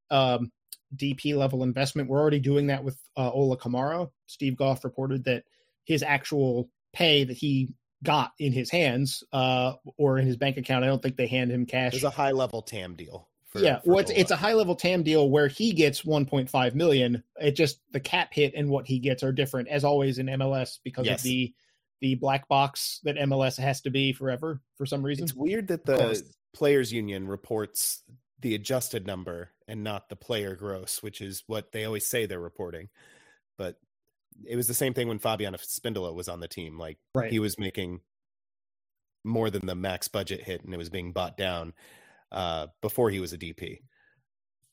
um, 0.10 0.52
DP 0.96 1.36
level 1.36 1.64
investment. 1.64 2.10
We're 2.10 2.20
already 2.20 2.40
doing 2.40 2.68
that 2.68 2.84
with 2.84 2.98
uh, 3.16 3.32
Ola 3.32 3.58
Kamara. 3.58 4.10
Steve 4.26 4.58
Goff 4.58 4.84
reported 4.84 5.26
that 5.26 5.44
his 5.86 6.04
actual 6.04 6.70
pay 6.92 7.24
that 7.24 7.38
he 7.38 7.70
got 8.04 8.34
in 8.40 8.52
his 8.52 8.70
hands 8.70 9.24
uh, 9.32 9.74
or 9.98 10.18
in 10.18 10.26
his 10.26 10.38
bank 10.38 10.58
account, 10.58 10.84
I 10.84 10.88
don't 10.88 11.02
think 11.02 11.16
they 11.16 11.28
hand 11.28 11.52
him 11.52 11.66
cash. 11.66 11.94
It's 11.94 12.04
a 12.04 12.10
high 12.10 12.32
level 12.32 12.62
TAM 12.62 12.96
deal. 12.96 13.30
For, 13.48 13.60
yeah, 13.60 13.80
for 13.80 13.92
well, 13.92 14.00
it's, 14.00 14.12
it's 14.12 14.32
a 14.32 14.36
high 14.36 14.54
level 14.54 14.76
TAM 14.76 15.04
deal 15.04 15.30
where 15.30 15.48
he 15.48 15.74
gets 15.74 16.02
1.5 16.02 16.74
million. 16.74 17.24
It 17.40 17.52
just 17.52 17.80
the 17.92 18.00
cap 18.00 18.34
hit 18.34 18.54
and 18.56 18.70
what 18.70 18.88
he 18.88 19.00
gets 19.00 19.22
are 19.24 19.32
different, 19.32 19.68
as 19.70 19.84
always 19.84 20.18
in 20.18 20.26
MLS 20.26 20.80
because 20.84 21.06
yes. 21.06 21.20
of 21.20 21.24
the 21.24 21.54
the 22.04 22.16
black 22.16 22.50
box 22.50 23.00
that 23.06 23.16
MLS 23.16 23.58
has 23.58 23.80
to 23.80 23.90
be 23.90 24.12
forever 24.12 24.62
for 24.76 24.86
some 24.86 25.02
reason. 25.04 25.24
It's 25.24 25.34
weird 25.34 25.70
that 25.70 25.86
the 25.86 26.22
players 26.54 26.92
union 26.92 27.30
reports 27.30 28.04
the 28.42 28.56
adjusted 28.56 29.08
number 29.08 29.52
and 29.70 29.86
not 29.86 30.10
the 30.10 30.18
player 30.18 30.54
gross, 30.58 31.02
which 31.02 31.22
is 31.22 31.44
what 31.48 31.72
they 31.72 31.86
always 31.86 32.06
say 32.06 32.26
they're 32.26 32.42
reporting. 32.42 32.90
But 33.58 33.78
it 34.46 34.58
was 34.58 34.68
the 34.68 34.74
same 34.74 34.94
thing 34.94 35.08
when 35.08 35.20
Fabian 35.20 35.54
Espindola 35.54 36.14
was 36.14 36.28
on 36.28 36.42
the 36.42 36.48
team. 36.50 36.78
Like 36.78 36.98
right. 37.16 37.32
he 37.32 37.40
was 37.40 37.58
making 37.58 38.02
more 39.24 39.50
than 39.50 39.66
the 39.66 39.74
max 39.74 40.10
budget 40.10 40.44
hit 40.44 40.62
and 40.66 40.74
it 40.74 40.78
was 40.78 40.90
being 40.90 41.14
bought 41.14 41.38
down 41.38 41.72
uh, 42.34 42.68
before 42.82 43.12
he 43.12 43.22
was 43.22 43.32
a 43.32 43.38
DP. 43.38 43.78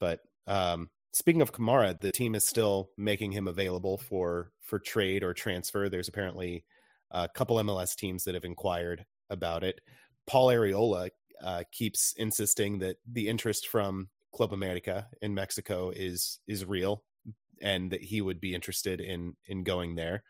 But 0.00 0.18
um, 0.48 0.90
speaking 1.12 1.42
of 1.42 1.52
Kamara, 1.52 1.96
the 2.00 2.10
team 2.10 2.34
is 2.34 2.44
still 2.44 2.90
making 2.98 3.30
him 3.30 3.46
available 3.46 3.98
for 3.98 4.50
for 4.64 4.80
trade 4.80 5.22
or 5.22 5.32
transfer. 5.32 5.88
There's 5.88 6.08
apparently 6.08 6.64
a 7.10 7.28
couple 7.28 7.56
MLS 7.56 7.94
teams 7.94 8.24
that 8.24 8.34
have 8.34 8.44
inquired 8.44 9.04
about 9.30 9.64
it. 9.64 9.80
Paul 10.26 10.48
Arriola 10.48 11.10
uh, 11.42 11.62
keeps 11.72 12.14
insisting 12.16 12.78
that 12.80 12.96
the 13.10 13.28
interest 13.28 13.68
from 13.68 14.08
Club 14.32 14.52
America 14.52 15.08
in 15.22 15.34
Mexico 15.34 15.90
is 15.90 16.38
is 16.46 16.64
real, 16.64 17.02
and 17.60 17.90
that 17.90 18.02
he 18.02 18.20
would 18.20 18.40
be 18.40 18.54
interested 18.54 19.00
in 19.00 19.34
in 19.46 19.64
going 19.64 19.96
there. 19.96 20.22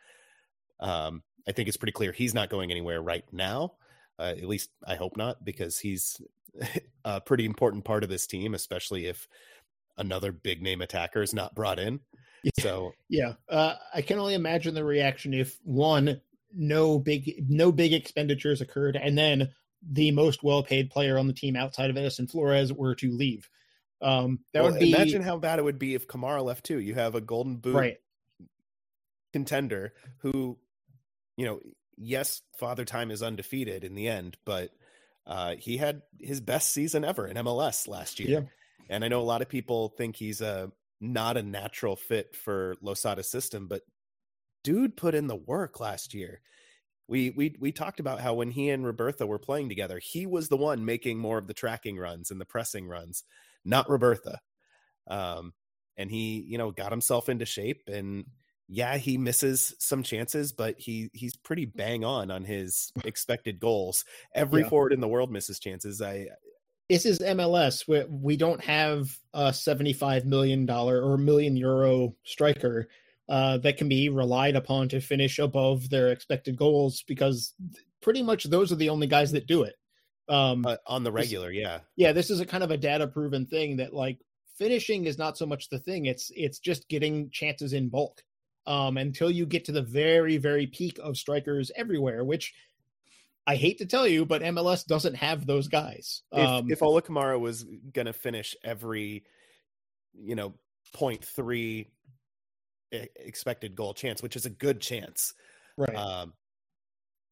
Um, 0.79 1.23
I 1.47 1.53
think 1.53 1.69
it's 1.69 1.77
pretty 1.77 1.93
clear 1.93 2.13
he's 2.13 2.35
not 2.35 2.51
going 2.51 2.71
anywhere 2.71 3.03
right 3.03 3.25
now. 3.33 3.75
Uh, 4.19 4.35
at 4.37 4.45
least 4.45 4.71
I 4.87 4.97
hope 4.97 5.17
not, 5.17 5.45
because 5.45 5.79
he's 5.79 6.21
a 7.05 7.21
pretty 7.21 7.45
important 7.45 7.85
part 7.85 8.05
of 8.05 8.11
this 8.11 8.27
team, 8.27 8.55
especially 8.55 9.07
if 9.07 9.27
another 9.99 10.33
big 10.33 10.63
name 10.63 10.81
attacker 10.81 11.23
is 11.23 11.35
not 11.35 11.55
brought 11.55 11.79
in. 11.79 12.01
Yeah. 12.43 12.51
So 12.61 12.93
yeah, 13.09 13.35
uh, 13.49 13.75
I 13.95 14.03
can 14.03 14.19
only 14.19 14.35
imagine 14.35 14.75
the 14.75 14.85
reaction 14.85 15.35
if 15.35 15.59
one 15.63 16.21
no 16.55 16.99
big 16.99 17.45
no 17.49 17.73
big 17.73 17.93
expenditures 17.93 18.61
occurred, 18.61 18.97
and 18.97 19.17
then 19.17 19.51
the 19.89 20.11
most 20.11 20.43
well 20.43 20.63
paid 20.63 20.91
player 20.91 21.19
on 21.19 21.27
the 21.27 21.33
team 21.33 21.57
outside 21.57 21.91
of 21.91 21.97
Edison 21.97 22.27
Flores 22.27 22.73
were 22.73 22.95
to 22.97 23.11
leave. 23.11 23.49
Um, 24.03 24.41
that 24.53 24.63
well, 24.63 24.73
would 24.73 24.81
be 24.81 24.93
imagine 24.93 25.23
how 25.23 25.37
bad 25.37 25.59
it 25.59 25.65
would 25.65 25.79
be 25.79 25.95
if 25.95 26.07
Kamara 26.07 26.43
left 26.43 26.65
too. 26.65 26.81
You 26.81 26.95
have 26.95 27.15
a 27.15 27.21
Golden 27.21 27.57
Boot 27.57 27.75
right. 27.75 27.97
contender 29.33 29.93
who, 30.19 30.59
you 31.37 31.45
know, 31.45 31.61
yes, 31.99 32.41
Father 32.57 32.85
Time 32.85 33.11
is 33.11 33.23
undefeated 33.23 33.85
in 33.85 33.95
the 33.95 34.09
end, 34.09 34.37
but 34.47 34.71
uh, 35.27 35.57
he 35.59 35.77
had 35.77 36.03
his 36.19 36.41
best 36.41 36.73
season 36.73 37.05
ever 37.05 37.27
in 37.27 37.37
MLS 37.37 37.87
last 37.87 38.21
year. 38.21 38.41
Yeah. 38.41 38.47
And 38.89 39.05
I 39.05 39.09
know 39.09 39.21
a 39.21 39.23
lot 39.23 39.43
of 39.43 39.49
people 39.49 39.91
think 39.91 40.17
he's 40.17 40.41
a 40.41 40.73
not 41.01 41.37
a 41.37 41.43
natural 41.43 41.97
fit 41.97 42.35
for 42.35 42.75
Losada's 42.83 43.31
system, 43.31 43.69
but 43.69 43.83
dude 44.63 44.97
put 44.97 45.15
in 45.15 45.27
the 45.27 45.37
work 45.37 45.81
last 45.81 46.15
year. 46.15 46.41
We 47.09 47.31
we 47.31 47.57
we 47.59 47.73
talked 47.73 48.01
about 48.01 48.21
how 48.21 48.35
when 48.35 48.51
he 48.51 48.71
and 48.71 48.85
Robertha 48.85 49.27
were 49.27 49.39
playing 49.39 49.69
together, 49.69 49.99
he 49.99 50.27
was 50.27 50.49
the 50.49 50.57
one 50.57 50.85
making 50.85 51.19
more 51.19 51.39
of 51.39 51.49
the 51.49 51.55
tracking 51.55 51.99
runs 51.99 52.31
and 52.31 52.41
the 52.41 52.45
pressing 52.45 52.87
runs, 52.87 53.25
not 53.65 53.89
Robertha. 53.89 54.39
Um, 55.09 55.55
and 55.97 56.11
he, 56.11 56.45
you 56.49 56.57
know, 56.57 56.71
got 56.71 56.93
himself 56.93 57.29
into 57.29 57.45
shape 57.45 57.89
and 57.89 58.27
yeah, 58.73 58.99
he 58.99 59.19
misses 59.19 59.75
some 59.81 60.05
chances, 60.05 60.53
but 60.53 60.79
he 60.79 61.11
he's 61.13 61.37
pretty 61.37 61.65
bang 61.67 62.05
on 62.05 62.31
on 62.31 62.45
his 62.45 62.93
expected 63.05 63.59
goals. 63.59 64.05
Every 64.33 64.63
Yeah. 64.63 64.69
forward 64.69 64.93
in 64.93 65.01
the 65.01 65.09
world 65.09 65.33
misses 65.33 65.59
chances. 65.59 66.01
I 66.01 66.29
this 66.89 67.05
is 67.07 67.19
MLS. 67.21 67.87
We, 67.89 68.05
we 68.05 68.37
don't 68.37 68.63
have 68.63 69.17
a 69.35 69.53
seventy-five 69.53 70.25
million 70.25 70.67
dollar 70.67 71.03
or 71.03 71.19
million 71.19 71.57
euro 71.57 72.15
striker 72.25 72.89
uh, 73.31 73.57
that 73.59 73.77
can 73.79 73.89
be 73.89 74.09
relied 74.11 74.57
upon 74.57 74.89
to 74.91 75.01
finish 75.01 75.39
above 75.39 75.89
their 75.89 76.09
expected 76.11 76.57
goals 76.57 77.03
because 77.07 77.55
pretty 78.03 78.23
much 78.23 78.45
those 78.45 78.71
are 78.73 78.77
the 78.77 78.89
only 78.91 79.07
guys 79.07 79.33
that 79.33 79.47
do 79.47 79.63
it. 79.63 79.77
Um, 80.29 80.67
uh, 80.67 80.77
on 80.87 81.03
the 81.05 81.11
This- 81.11 81.23
regular, 81.27 81.51
yeah. 81.51 81.81
yeah, 81.97 82.13
this 82.13 82.29
is 82.31 82.41
a 82.41 82.47
kind 82.47 82.63
of 82.63 82.71
a 82.71 82.77
data-proven 82.77 83.47
thing 83.47 83.77
that 83.79 83.95
like 83.95 84.19
finishing 84.59 85.07
is 85.07 85.17
not 85.17 85.39
so 85.39 85.47
much 85.47 85.69
the 85.71 85.79
thing. 85.79 86.05
It's 86.07 86.31
it's 86.35 86.59
just 86.59 86.89
getting 86.89 87.31
chances 87.31 87.73
in 87.73 87.89
bulk. 87.89 88.23
Um, 88.67 88.99
until 88.99 89.31
you 89.31 89.47
get 89.47 89.65
to 89.67 89.73
the 89.73 89.83
very 89.83 90.37
very 90.37 90.67
peak 90.67 90.99
of 91.03 91.17
strikers 91.17 91.71
everywhere, 91.75 92.23
which 92.25 92.53
I 93.47 93.57
hate 93.57 93.79
to 93.79 93.87
tell 93.87 94.07
you, 94.07 94.27
but 94.27 94.43
MLS 94.43 94.85
doesn't 94.85 95.15
have 95.15 95.47
those 95.47 95.67
guys. 95.69 96.23
If, 96.33 96.39
Um, 96.49 96.71
if 96.71 96.83
Ola 96.83 97.03
Kamara 97.03 97.41
was 97.41 97.65
gonna 97.93 98.13
finish 98.13 98.55
every, 98.63 99.25
you 100.15 100.35
know, 100.37 100.55
0.3 100.95 101.59
e- 101.81 101.87
expected 102.93 103.75
goal 103.77 103.95
chance, 103.95 104.23
which 104.23 104.37
is 104.37 104.47
a 104.47 104.51
good 104.51 104.81
chance, 104.81 105.35
right. 105.77 105.95
um, 105.95 106.33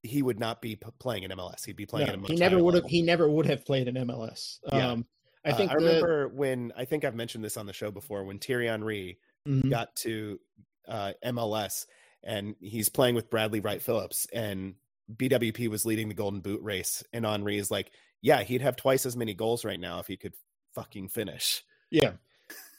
he 0.03 0.23
would 0.23 0.39
not 0.39 0.63
be 0.63 0.77
p- 0.77 0.89
playing 1.01 1.25
in 1.25 1.31
MLS. 1.33 1.65
He'd 1.65 1.77
be 1.77 1.87
playing 1.87 2.07
No, 2.07 2.13
at 2.15 2.19
a 2.21 2.27
he 2.33 2.37
never 2.37 2.63
would 2.63 2.75
have. 2.75 2.85
He 2.85 3.03
never 3.03 3.29
would 3.29 3.47
have 3.47 3.65
played 3.65 3.89
in 3.89 3.95
MLS. 3.97 4.59
Yeah. 4.73 4.91
Um, 4.93 5.07
I 5.45 5.51
Uh, 5.51 5.57
think 5.57 5.71
I 5.71 5.75
the- 5.75 5.85
remember 5.85 6.29
when 6.29 6.73
I 6.77 6.85
think 6.85 7.05
I've 7.05 7.15
mentioned 7.15 7.45
this 7.45 7.57
on 7.57 7.67
the 7.67 7.73
show 7.73 7.91
before 7.91 8.25
when 8.25 8.39
Thierry 8.39 8.67
Henry 8.67 9.19
Mhm. 9.47 9.71
got 9.71 9.95
to 9.97 10.39
uh, 10.87 11.13
MLS 11.25 11.87
and 12.23 12.55
he's 12.61 12.89
playing 12.89 13.15
with 13.15 13.29
Bradley 13.31 13.61
Wright 13.61 13.83
Phillips 13.83 14.27
and 14.33 14.75
BWP 15.17 15.69
was 15.69 15.85
leading 15.85 16.09
the 16.09 16.15
Golden 16.15 16.41
Boot 16.41 16.63
race 16.63 17.03
and 17.13 17.25
Henry 17.27 17.59
is 17.59 17.71
like, 17.71 17.93
yeah, 18.23 18.43
he'd 18.43 18.63
have 18.63 18.77
twice 18.77 19.05
as 19.07 19.17
many 19.17 19.35
goals 19.35 19.65
right 19.65 19.79
now 19.81 19.99
if 20.01 20.07
he 20.07 20.17
could 20.17 20.35
fucking 20.75 21.09
finish. 21.09 21.63
Yeah. 21.91 22.15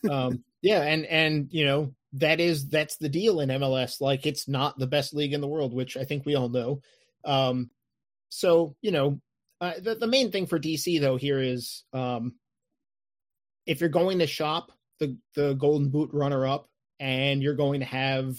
Um, 0.10 0.44
yeah, 0.62 0.82
and 0.82 1.06
and 1.06 1.48
you 1.52 1.66
know 1.66 1.94
that 2.14 2.40
is 2.40 2.68
that's 2.68 2.98
the 2.98 3.10
deal 3.10 3.40
in 3.40 3.50
MLS. 3.50 4.02
Like 4.02 4.26
it's 4.26 4.48
not 4.48 4.78
the 4.78 4.88
best 4.88 5.14
league 5.14 5.34
in 5.34 5.42
the 5.42 5.48
world, 5.48 5.74
which 5.74 5.98
I 5.98 6.04
think 6.04 6.26
we 6.26 6.36
all 6.36 6.50
know. 6.50 6.82
Um, 7.26 7.70
so 8.30 8.76
you 8.82 8.92
know, 8.92 9.20
uh, 9.62 9.74
the 9.82 9.96
the 9.96 10.08
main 10.08 10.32
thing 10.32 10.48
for 10.48 10.60
DC 10.60 11.00
though 11.00 11.18
here 11.18 11.42
is 11.42 11.84
um, 11.94 12.36
if 13.66 13.80
you're 13.80 13.90
going 13.90 14.20
to 14.20 14.28
shop 14.28 14.72
the 15.00 15.18
the 15.36 15.54
Golden 15.54 15.90
Boot 15.90 16.10
runner 16.14 16.48
up, 16.48 16.70
and 17.00 17.42
you're 17.42 17.56
going 17.56 17.80
to 17.80 17.86
have 17.86 18.38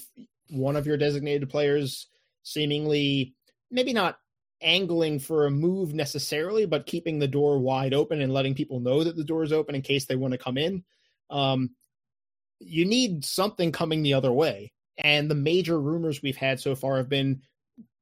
one 0.48 0.76
of 0.76 0.86
your 0.86 0.96
designated 0.96 1.48
players 1.48 2.08
seemingly 2.42 3.34
maybe 3.70 3.92
not 3.92 4.18
angling 4.62 5.18
for 5.18 5.46
a 5.46 5.50
move 5.50 5.94
necessarily, 5.94 6.66
but 6.66 6.86
keeping 6.86 7.18
the 7.18 7.28
door 7.28 7.58
wide 7.58 7.94
open 7.94 8.20
and 8.20 8.32
letting 8.32 8.54
people 8.54 8.80
know 8.80 9.04
that 9.04 9.16
the 9.16 9.24
door 9.24 9.42
is 9.42 9.52
open 9.52 9.74
in 9.74 9.82
case 9.82 10.04
they 10.04 10.16
want 10.16 10.32
to 10.32 10.38
come 10.38 10.58
in. 10.58 10.84
Um, 11.30 11.70
you 12.60 12.84
need 12.84 13.24
something 13.24 13.72
coming 13.72 14.02
the 14.02 14.14
other 14.14 14.32
way. 14.32 14.72
And 15.02 15.30
the 15.30 15.34
major 15.34 15.80
rumors 15.80 16.22
we've 16.22 16.36
had 16.36 16.60
so 16.60 16.74
far 16.74 16.98
have 16.98 17.08
been 17.08 17.40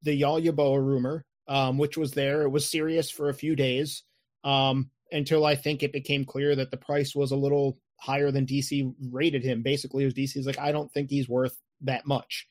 the 0.02 0.14
Yaw 0.14 0.40
Yeboah 0.40 0.84
rumor, 0.84 1.24
um, 1.46 1.78
which 1.78 1.96
was 1.96 2.12
there. 2.12 2.42
It 2.42 2.50
was 2.50 2.68
serious 2.68 3.10
for 3.10 3.28
a 3.28 3.34
few 3.34 3.54
days 3.54 4.02
um, 4.44 4.90
until 5.12 5.44
I 5.44 5.54
think 5.54 5.82
it 5.82 5.92
became 5.92 6.24
clear 6.24 6.56
that 6.56 6.70
the 6.70 6.76
price 6.76 7.14
was 7.14 7.30
a 7.30 7.36
little 7.36 7.78
higher 7.96 8.30
than 8.30 8.46
DC 8.46 8.92
rated 9.10 9.44
him. 9.44 9.62
Basically, 9.62 10.02
it 10.02 10.06
was 10.06 10.14
DC's 10.14 10.46
like, 10.46 10.58
I 10.58 10.72
don't 10.72 10.92
think 10.92 11.10
he's 11.10 11.28
worth 11.28 11.56
that 11.82 12.06
much. 12.06 12.46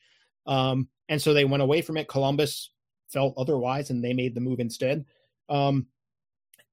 Um, 0.46 0.88
and 1.10 1.22
so 1.22 1.34
they 1.34 1.46
went 1.46 1.64
away 1.64 1.82
from 1.82 1.98
it. 1.98 2.08
Columbus 2.08 2.72
felt 3.10 3.34
otherwise, 3.38 3.90
and 3.90 4.04
they 4.04 4.14
made 4.14 4.36
the 4.36 4.42
move 4.42 4.60
instead. 4.60 5.06
Um, 5.50 5.88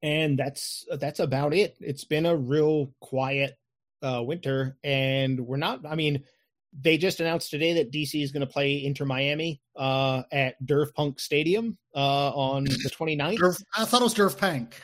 and 0.02 0.38
that's 0.38 0.84
that's 0.98 1.20
about 1.20 1.54
it. 1.54 1.76
It's 1.80 2.04
been 2.04 2.26
a 2.26 2.36
real 2.36 2.92
quiet 3.00 3.56
uh, 4.04 4.22
winter, 4.22 4.76
and 4.84 5.40
we're 5.40 5.56
not. 5.56 5.86
I 5.86 5.94
mean, 5.94 6.22
they 6.78 6.98
just 6.98 7.20
announced 7.20 7.50
today 7.50 7.72
that 7.74 7.92
DC 7.92 8.22
is 8.22 8.32
going 8.32 8.46
to 8.46 8.52
play 8.52 8.84
Inter 8.84 9.04
Miami 9.04 9.60
uh, 9.76 10.22
at 10.32 10.62
Durf 10.64 10.92
Punk 10.94 11.18
Stadium 11.20 11.78
uh, 11.94 12.30
on 12.30 12.64
the 12.64 12.90
29th. 12.90 13.38
Durf, 13.38 13.62
I 13.76 13.84
thought 13.84 14.00
it 14.00 14.04
was 14.04 14.14
Durf 14.14 14.38
Punk. 14.38 14.80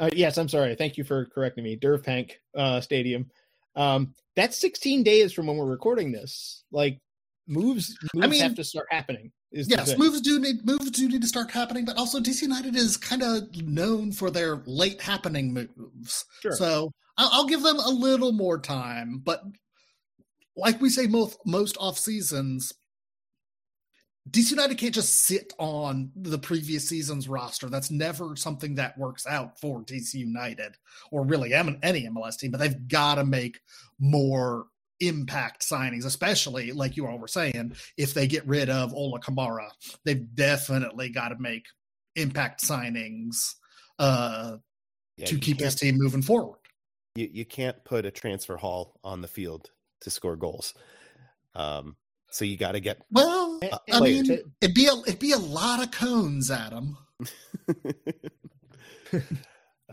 Uh, 0.00 0.10
yes, 0.12 0.38
I'm 0.38 0.48
sorry. 0.48 0.74
Thank 0.74 0.96
you 0.96 1.04
for 1.04 1.26
correcting 1.26 1.64
me. 1.64 1.76
Durf 1.76 2.04
Punk 2.04 2.40
uh, 2.54 2.80
Stadium. 2.80 3.30
Um, 3.74 4.14
that's 4.36 4.56
16 4.58 5.02
days 5.02 5.32
from 5.32 5.46
when 5.46 5.56
we're 5.56 5.66
recording 5.66 6.12
this. 6.12 6.64
Like 6.70 7.00
moves, 7.46 7.96
moves 8.14 8.28
mean, 8.28 8.42
have 8.42 8.54
to 8.56 8.64
start 8.64 8.86
happening. 8.90 9.32
Yes, 9.50 9.96
moves 9.96 10.20
do 10.20 10.38
need 10.38 10.66
moves 10.66 10.90
do 10.90 11.08
need 11.08 11.22
to 11.22 11.28
start 11.28 11.50
happening, 11.50 11.86
but 11.86 11.96
also 11.96 12.20
DC 12.20 12.42
United 12.42 12.76
is 12.76 12.98
kind 12.98 13.22
of 13.22 13.44
known 13.62 14.12
for 14.12 14.30
their 14.30 14.62
late 14.66 15.00
happening 15.00 15.54
moves. 15.54 16.26
Sure. 16.42 16.52
So 16.52 16.92
I'll, 17.18 17.30
I'll 17.32 17.46
give 17.46 17.62
them 17.62 17.78
a 17.78 17.90
little 17.90 18.32
more 18.32 18.58
time, 18.58 19.20
but 19.24 19.42
like 20.56 20.80
we 20.80 20.88
say 20.88 21.06
most 21.06 21.38
most 21.44 21.76
off 21.78 21.98
seasons, 21.98 22.72
DC 24.30 24.50
United 24.50 24.78
can't 24.78 24.94
just 24.94 25.22
sit 25.22 25.52
on 25.58 26.10
the 26.16 26.38
previous 26.38 26.88
season's 26.88 27.28
roster. 27.28 27.68
That's 27.68 27.90
never 27.90 28.36
something 28.36 28.74
that 28.76 28.98
works 28.98 29.26
out 29.26 29.58
for 29.60 29.82
DC 29.82 30.14
United 30.14 30.76
or 31.10 31.24
really 31.24 31.54
any 31.54 32.08
MLS 32.08 32.38
team. 32.38 32.50
But 32.50 32.60
they've 32.60 32.88
got 32.88 33.16
to 33.16 33.24
make 33.24 33.60
more 33.98 34.66
impact 35.00 35.62
signings, 35.62 36.04
especially 36.04 36.72
like 36.72 36.96
you 36.96 37.06
all 37.06 37.18
were 37.18 37.28
saying. 37.28 37.74
If 37.96 38.14
they 38.14 38.26
get 38.26 38.46
rid 38.46 38.68
of 38.68 38.92
Ola 38.92 39.20
Kamara, 39.20 39.68
they've 40.04 40.34
definitely 40.34 41.08
got 41.08 41.28
to 41.28 41.38
make 41.38 41.64
impact 42.16 42.62
signings 42.62 43.54
uh, 43.98 44.56
Yeah, 45.16 45.26
to 45.26 45.38
keep 45.38 45.58
this 45.58 45.76
team 45.76 45.96
moving 45.96 46.22
forward. 46.22 46.58
You, 47.18 47.28
you 47.32 47.44
can't 47.44 47.84
put 47.84 48.06
a 48.06 48.12
transfer 48.12 48.56
hall 48.56 49.00
on 49.02 49.22
the 49.22 49.28
field 49.28 49.72
to 50.02 50.10
score 50.10 50.36
goals. 50.36 50.72
Um, 51.56 51.96
so 52.30 52.44
you 52.44 52.56
got 52.56 52.72
to 52.72 52.80
get 52.80 53.02
Well, 53.10 53.58
Uh, 53.60 53.78
I 53.92 54.00
mean, 54.00 54.30
it'd 54.60 54.74
be 54.74 54.86
a 54.86 54.94
it'd 55.00 55.18
be 55.18 55.32
a 55.32 55.38
lot 55.38 55.82
of 55.82 55.90
cones, 55.90 56.48
Adam. 56.48 56.96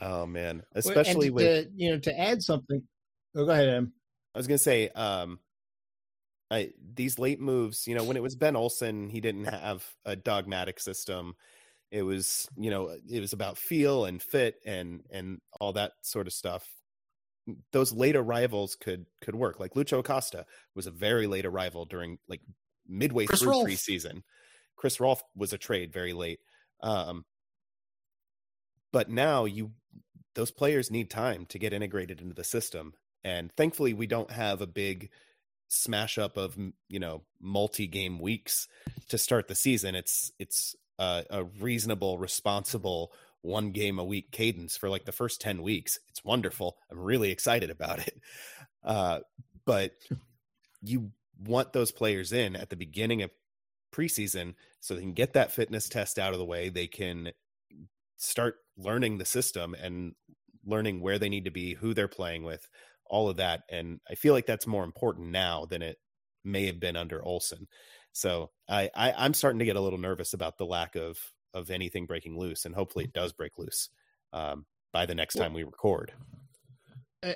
oh 0.01 0.27
man, 0.27 0.49
And 0.49 0.63
especially 0.75 1.29
to, 1.29 1.33
with 1.33 1.67
you 1.75 1.91
know 1.91 1.99
to 1.99 2.19
add 2.19 2.43
something. 2.43 2.83
Oh, 3.35 3.45
go 3.45 3.51
ahead, 3.51 3.69
Em. 3.69 3.93
I 4.35 4.37
was 4.37 4.45
gonna 4.45 4.59
say, 4.59 4.89
um, 4.89 5.39
I, 6.51 6.73
these 6.93 7.17
late 7.17 7.39
moves. 7.41 7.87
You 7.87 7.95
know, 7.95 8.03
when 8.03 8.17
it 8.17 8.23
was 8.23 8.35
Ben 8.35 8.55
Olsen, 8.55 9.09
he 9.09 9.19
didn't 9.19 9.45
have 9.45 9.83
a 10.05 10.15
dogmatic 10.15 10.79
system. 10.79 11.33
It 11.89 12.03
was, 12.03 12.47
you 12.55 12.69
know, 12.69 12.95
it 13.09 13.19
was 13.19 13.33
about 13.33 13.57
feel 13.57 14.05
and 14.05 14.21
fit 14.21 14.57
and 14.63 15.01
and 15.09 15.39
all 15.59 15.73
that 15.73 15.93
sort 16.03 16.27
of 16.27 16.33
stuff. 16.33 16.67
Those 17.71 17.93
late 17.93 18.15
arrivals 18.15 18.75
could 18.75 19.05
could 19.21 19.35
work. 19.35 19.59
Like 19.59 19.73
Lucho 19.73 19.99
Acosta 19.99 20.45
was 20.75 20.87
a 20.87 20.91
very 20.91 21.27
late 21.27 21.45
arrival 21.45 21.85
during 21.85 22.17
like 22.27 22.41
midway 22.87 23.25
Chris 23.25 23.41
through 23.41 23.51
Rolfe. 23.51 23.67
preseason. 23.67 24.23
Chris 24.75 24.99
Rolfe 24.99 25.23
was 25.35 25.53
a 25.53 25.57
trade 25.57 25.93
very 25.93 26.13
late. 26.13 26.39
Um, 26.81 27.25
but 28.91 29.09
now 29.09 29.45
you 29.45 29.71
those 30.35 30.51
players 30.51 30.91
need 30.91 31.09
time 31.09 31.45
to 31.47 31.59
get 31.59 31.73
integrated 31.73 32.21
into 32.21 32.35
the 32.35 32.43
system. 32.43 32.93
And 33.23 33.51
thankfully, 33.55 33.93
we 33.93 34.07
don't 34.07 34.31
have 34.31 34.61
a 34.61 34.67
big 34.67 35.09
smash 35.67 36.17
up 36.17 36.37
of 36.37 36.57
you 36.89 36.99
know 36.99 37.23
multi 37.39 37.87
game 37.87 38.19
weeks 38.19 38.67
to 39.09 39.17
start 39.17 39.47
the 39.47 39.55
season. 39.55 39.95
It's 39.95 40.31
it's 40.39 40.75
a, 40.99 41.25
a 41.29 41.43
reasonable, 41.43 42.17
responsible 42.17 43.11
one 43.45 43.71
game 43.71 43.99
a 43.99 44.03
week 44.03 44.31
cadence 44.31 44.75
for 44.75 44.89
like 44.89 45.05
the 45.05 45.11
first 45.11 45.39
10 45.41 45.61
weeks. 45.61 45.99
It's 46.09 46.23
wonderful. 46.23 46.77
I'm 46.91 46.99
really 46.99 47.31
excited 47.31 47.69
about 47.69 47.99
it. 47.99 48.19
Uh, 48.83 49.21
but 49.65 49.93
you 50.83 51.09
want 51.43 51.73
those 51.73 51.91
players 51.91 52.31
in 52.31 52.55
at 52.55 52.69
the 52.69 52.75
beginning 52.75 53.23
of 53.23 53.31
preseason 53.91 54.53
so 54.79 54.93
they 54.93 55.01
can 55.01 55.13
get 55.13 55.33
that 55.33 55.51
fitness 55.51 55.89
test 55.89 56.19
out 56.19 56.33
of 56.33 56.39
the 56.39 56.45
way. 56.45 56.69
They 56.69 56.85
can 56.85 57.31
start 58.17 58.57
learning 58.77 59.17
the 59.17 59.25
system 59.25 59.73
and 59.73 60.13
learning 60.65 61.01
where 61.01 61.17
they 61.17 61.29
need 61.29 61.45
to 61.45 61.51
be, 61.51 61.73
who 61.73 61.93
they're 61.93 62.07
playing 62.07 62.43
with, 62.43 62.67
all 63.05 63.29
of 63.29 63.37
that. 63.37 63.63
And 63.69 63.99
I 64.09 64.15
feel 64.15 64.33
like 64.33 64.45
that's 64.45 64.67
more 64.67 64.83
important 64.83 65.29
now 65.29 65.65
than 65.65 65.81
it 65.81 65.97
may 66.43 66.67
have 66.67 66.79
been 66.79 66.95
under 66.95 67.23
Olsen. 67.23 67.67
So 68.11 68.51
I, 68.69 68.89
I 68.95 69.13
I'm 69.17 69.33
starting 69.33 69.59
to 69.59 69.65
get 69.65 69.75
a 69.75 69.81
little 69.81 69.99
nervous 69.99 70.33
about 70.33 70.57
the 70.57 70.65
lack 70.65 70.95
of 70.95 71.17
of 71.55 71.71
anything 71.71 72.05
breaking 72.05 72.37
loose, 72.37 72.65
and 72.65 72.75
hopefully 72.75 73.05
it 73.05 73.13
does 73.13 73.33
break 73.33 73.57
loose 73.57 73.89
um, 74.33 74.65
by 74.91 75.07
the 75.07 75.15
next 75.15 75.35
time 75.35 75.53
we 75.53 75.63
record. 75.63 76.11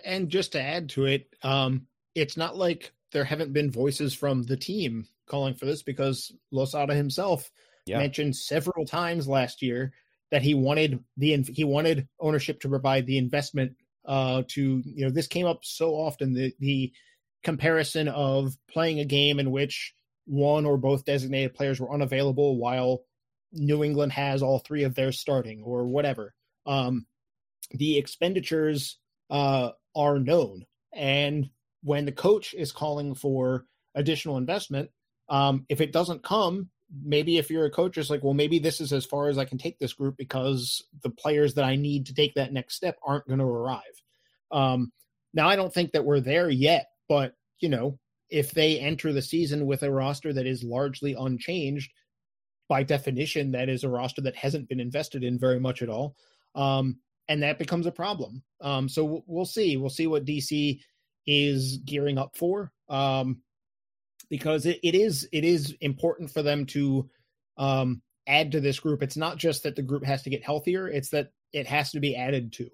And 0.05 0.29
just 0.29 0.51
to 0.51 0.61
add 0.61 0.89
to 0.89 1.05
it, 1.05 1.33
um, 1.41 1.87
it's 2.13 2.37
not 2.37 2.55
like 2.55 2.91
there 3.11 3.23
haven't 3.23 3.53
been 3.53 3.71
voices 3.71 4.13
from 4.13 4.43
the 4.43 4.57
team 4.57 5.07
calling 5.25 5.55
for 5.55 5.65
this 5.65 5.81
because 5.81 6.31
Losada 6.51 6.93
himself 6.93 7.49
yeah. 7.85 7.97
mentioned 7.97 8.35
several 8.35 8.85
times 8.85 9.27
last 9.27 9.61
year 9.61 9.93
that 10.31 10.41
he 10.43 10.53
wanted 10.53 11.03
the 11.17 11.43
he 11.53 11.63
wanted 11.63 12.07
ownership 12.19 12.59
to 12.61 12.69
provide 12.69 13.07
the 13.07 13.17
investment 13.17 13.75
uh, 14.05 14.43
to 14.47 14.83
you 14.85 15.05
know 15.05 15.11
this 15.11 15.27
came 15.27 15.45
up 15.45 15.59
so 15.63 15.93
often 15.93 16.33
the 16.33 16.53
the 16.59 16.91
comparison 17.43 18.07
of 18.09 18.55
playing 18.69 18.99
a 18.99 19.05
game 19.05 19.39
in 19.39 19.49
which 19.49 19.95
one 20.25 20.65
or 20.65 20.77
both 20.77 21.05
designated 21.05 21.55
players 21.55 21.79
were 21.79 21.91
unavailable 21.91 22.57
while 22.57 23.03
New 23.51 23.83
England 23.83 24.11
has 24.13 24.41
all 24.41 24.59
three 24.59 24.83
of 24.83 24.95
their 24.95 25.11
starting 25.11 25.63
or 25.63 25.85
whatever. 25.85 26.33
Um, 26.65 27.05
the 27.71 27.97
expenditures 27.97 28.97
uh, 29.29 29.71
are 29.95 30.19
known, 30.19 30.65
and 30.93 31.49
when 31.83 32.05
the 32.05 32.11
coach 32.11 32.53
is 32.53 32.71
calling 32.71 33.15
for 33.15 33.65
additional 33.95 34.37
investment, 34.37 34.89
um, 35.29 35.65
if 35.69 35.81
it 35.81 35.91
doesn't 35.91 36.23
come, 36.23 36.69
maybe 37.03 37.37
if 37.37 37.49
you're 37.49 37.65
a 37.65 37.71
coach, 37.71 37.97
it's 37.97 38.09
like, 38.09 38.23
well, 38.23 38.33
maybe 38.33 38.59
this 38.59 38.81
is 38.81 38.91
as 38.91 39.05
far 39.05 39.29
as 39.29 39.37
I 39.37 39.45
can 39.45 39.57
take 39.57 39.77
this 39.79 39.93
group 39.93 40.17
because 40.17 40.83
the 41.03 41.09
players 41.09 41.53
that 41.55 41.65
I 41.65 41.75
need 41.75 42.07
to 42.07 42.13
take 42.13 42.33
that 42.35 42.53
next 42.53 42.75
step 42.75 42.97
aren't 43.05 43.27
going 43.27 43.39
to 43.39 43.45
arrive. 43.45 43.81
Um, 44.51 44.91
now, 45.33 45.47
I 45.47 45.55
don't 45.55 45.73
think 45.73 45.91
that 45.91 46.05
we're 46.05 46.19
there 46.19 46.49
yet, 46.49 46.87
but 47.07 47.33
you 47.59 47.69
know, 47.69 47.99
if 48.29 48.51
they 48.51 48.79
enter 48.79 49.13
the 49.13 49.21
season 49.21 49.65
with 49.65 49.83
a 49.83 49.91
roster 49.91 50.33
that 50.33 50.47
is 50.47 50.63
largely 50.63 51.13
unchanged, 51.13 51.91
by 52.69 52.83
definition, 52.83 53.51
that 53.51 53.67
is 53.67 53.83
a 53.83 53.89
roster 53.89 54.21
that 54.21 54.35
hasn't 54.35 54.69
been 54.69 54.79
invested 54.79 55.23
in 55.23 55.37
very 55.37 55.59
much 55.59 55.81
at 55.81 55.89
all. 55.89 56.15
Um, 56.55 56.99
and 57.27 57.43
that 57.43 57.59
becomes 57.59 57.85
a 57.85 57.91
problem. 57.91 58.43
Um, 58.61 58.87
so 58.87 59.23
we'll 59.27 59.45
see. 59.45 59.75
We'll 59.75 59.89
see 59.89 60.07
what 60.07 60.25
DC 60.25 60.79
is 61.27 61.77
gearing 61.77 62.17
up 62.17 62.37
for. 62.37 62.71
Um, 62.87 63.41
because 64.29 64.65
it, 64.65 64.79
it 64.83 64.95
is 64.95 65.27
it 65.31 65.43
is 65.43 65.75
important 65.81 66.31
for 66.31 66.41
them 66.41 66.65
to 66.67 67.09
um, 67.57 68.01
add 68.27 68.51
to 68.51 68.59
this 68.59 68.79
group. 68.79 69.03
It's 69.03 69.17
not 69.17 69.37
just 69.37 69.63
that 69.63 69.75
the 69.75 69.81
group 69.81 70.05
has 70.05 70.21
to 70.23 70.29
get 70.29 70.43
healthier; 70.43 70.87
it's 70.87 71.09
that 71.09 71.31
it 71.51 71.67
has 71.67 71.91
to 71.91 71.99
be 71.99 72.15
added 72.15 72.53
to. 72.53 72.69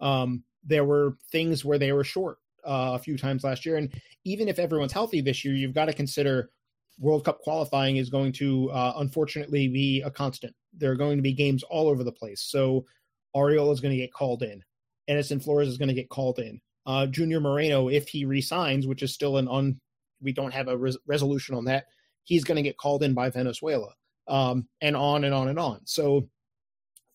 Um, 0.00 0.44
there 0.64 0.84
were 0.84 1.16
things 1.30 1.64
where 1.64 1.78
they 1.78 1.92
were 1.92 2.04
short 2.04 2.38
uh, 2.66 2.92
a 2.94 2.98
few 2.98 3.16
times 3.16 3.44
last 3.44 3.64
year, 3.64 3.76
and 3.76 3.92
even 4.24 4.48
if 4.48 4.58
everyone's 4.58 4.92
healthy 4.92 5.20
this 5.20 5.44
year, 5.44 5.54
you've 5.54 5.74
got 5.74 5.86
to 5.86 5.92
consider 5.92 6.50
World 6.98 7.24
Cup 7.24 7.40
qualifying 7.40 7.96
is 7.96 8.10
going 8.10 8.32
to 8.32 8.70
uh, 8.70 8.94
unfortunately 8.96 9.68
be 9.68 10.02
a 10.02 10.10
constant. 10.10 10.54
There 10.76 10.90
are 10.90 10.96
going 10.96 11.16
to 11.16 11.22
be 11.22 11.32
games 11.32 11.62
all 11.64 11.88
over 11.88 12.04
the 12.04 12.12
place. 12.12 12.42
So 12.42 12.86
Arriola 13.34 13.72
is 13.72 13.80
going 13.80 13.92
to 13.92 14.00
get 14.00 14.12
called 14.12 14.42
in. 14.42 14.62
Edison 15.08 15.40
Flores 15.40 15.68
is 15.68 15.78
going 15.78 15.88
to 15.88 15.94
get 15.94 16.08
called 16.08 16.38
in. 16.38 16.60
Uh, 16.86 17.06
Junior 17.06 17.40
Moreno, 17.40 17.88
if 17.88 18.08
he 18.08 18.24
resigns, 18.24 18.86
which 18.86 19.02
is 19.02 19.12
still 19.12 19.36
an 19.36 19.48
un, 19.48 19.78
we 20.22 20.32
don't 20.32 20.54
have 20.54 20.68
a 20.68 20.76
res- 20.76 20.98
resolution 21.06 21.54
on 21.54 21.64
that, 21.64 21.86
he's 22.24 22.44
going 22.44 22.56
to 22.56 22.62
get 22.62 22.78
called 22.78 23.02
in 23.02 23.12
by 23.12 23.28
Venezuela, 23.28 23.92
um, 24.28 24.66
and 24.80 24.96
on 24.96 25.24
and 25.24 25.34
on 25.34 25.48
and 25.48 25.58
on. 25.58 25.80
So 25.84 26.28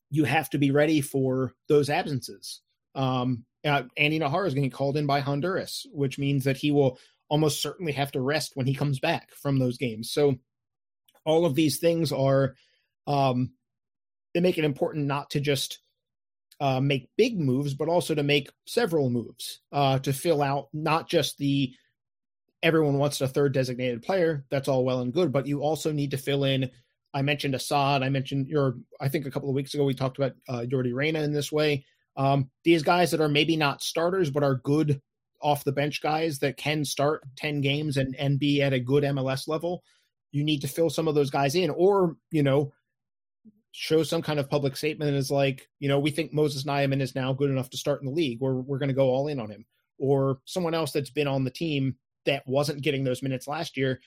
you 0.10 0.26
have 0.26 0.50
to 0.52 0.58
be 0.58 0.72
ready 0.72 1.02
for 1.02 1.54
those 1.68 1.90
absences. 1.90 2.62
Um, 2.96 3.46
uh, 3.64 3.84
Andy 3.98 4.20
Najar 4.20 4.46
is 4.46 4.54
going 4.54 4.64
to 4.64 4.70
get 4.70 4.76
called 4.76 4.98
in 4.98 5.06
by 5.06 5.22
Honduras, 5.22 5.86
which 5.92 6.20
means 6.20 6.44
that 6.44 6.58
he 6.58 6.72
will 6.72 7.00
almost 7.32 7.62
certainly 7.62 7.94
have 7.94 8.12
to 8.12 8.20
rest 8.20 8.52
when 8.56 8.68
he 8.68 8.76
comes 8.76 9.00
back 9.00 9.30
from 9.42 9.58
those 9.58 9.78
games. 9.78 10.12
So 10.12 10.36
all 11.26 11.46
of 11.46 11.56
these 11.56 11.80
things 11.80 12.12
are 12.12 12.56
um, 13.08 13.54
they 14.34 14.42
make 14.42 14.58
it 14.58 14.66
important 14.66 15.08
not 15.08 15.30
to 15.30 15.40
just 15.40 15.80
uh, 16.60 16.82
make 16.82 17.10
big 17.18 17.40
moves, 17.40 17.74
but 17.74 17.88
also 17.88 18.14
to 18.14 18.22
make 18.22 18.52
several 18.68 19.10
moves 19.10 19.62
uh, 19.72 19.98
to 20.00 20.12
fill 20.12 20.42
out 20.42 20.68
not 20.74 21.08
just 21.10 21.38
the 21.38 21.74
everyone 22.62 22.98
wants 22.98 23.22
a 23.22 23.30
third 23.30 23.54
designated 23.54 24.02
player. 24.02 24.44
That's 24.52 24.68
all 24.68 24.84
well 24.84 25.00
and 25.00 25.14
good, 25.14 25.32
but 25.32 25.48
you 25.48 25.62
also 25.62 25.94
need 25.94 26.12
to 26.12 26.18
fill 26.18 26.44
in. 26.44 26.70
I 27.14 27.22
mentioned 27.22 27.56
Asad. 27.56 28.04
I 28.04 28.10
mentioned 28.10 28.50
your. 28.50 28.76
I 29.00 29.08
think 29.08 29.26
a 29.26 29.32
couple 29.32 29.48
of 29.48 29.56
weeks 29.56 29.74
ago 29.74 29.86
we 29.86 29.94
talked 29.94 30.18
about 30.18 30.34
uh, 30.50 30.66
Yordy 30.70 30.94
Reyna 30.94 31.22
in 31.22 31.32
this 31.32 31.52
way. 31.52 31.86
Um, 32.18 32.50
these 32.66 32.84
guys 32.84 33.12
that 33.12 33.22
are 33.22 33.30
maybe 33.30 33.56
not 33.56 33.82
starters 33.82 34.30
but 34.30 34.44
are 34.44 34.56
good 34.56 35.02
off 35.42 35.64
the 35.64 35.72
bench 35.72 36.02
guys 36.02 36.40
that 36.40 36.58
can 36.58 36.86
start 36.86 37.24
10 37.38 37.62
games 37.62 37.98
and, 37.98 38.16
and 38.16 38.40
be 38.40 38.62
at 38.62 38.74
a 38.74 38.80
good 38.80 39.04
MLS 39.04 39.48
level, 39.48 39.84
you 40.32 40.44
need 40.44 40.62
to 40.62 40.68
fill 40.68 40.90
some 40.90 41.08
of 41.08 41.16
those 41.16 41.30
guys 41.30 41.56
in 41.56 41.70
or, 41.70 42.16
you 42.32 42.44
know, 42.44 42.72
show 43.72 44.04
some 44.04 44.22
kind 44.22 44.40
of 44.40 44.50
public 44.50 44.76
statement 44.76 45.16
is 45.16 45.32
like, 45.32 45.68
you 45.80 45.88
know, 45.88 46.00
we 46.00 46.12
think 46.12 46.34
Moses 46.34 46.64
Nyeman 46.64 47.02
is 47.02 47.16
now 47.16 47.34
good 47.34 47.50
enough 47.50 47.70
to 47.70 47.78
start 47.78 48.02
in 48.02 48.08
the 48.08 48.14
league. 48.14 48.40
We're, 48.42 48.56
we're 48.56 48.80
going 48.80 48.90
to 48.90 48.96
go 48.96 49.10
all 49.10 49.28
in 49.28 49.40
on 49.40 49.50
him. 49.50 49.66
Or 49.98 50.40
someone 50.46 50.74
else 50.74 50.92
that's 50.92 51.10
been 51.10 51.28
on 51.28 51.44
the 51.44 51.52
team 51.52 51.96
that 52.26 52.44
wasn't 52.48 52.82
getting 52.82 53.04
those 53.04 53.22
minutes 53.22 53.48
last 53.48 53.78
year, 53.78 54.02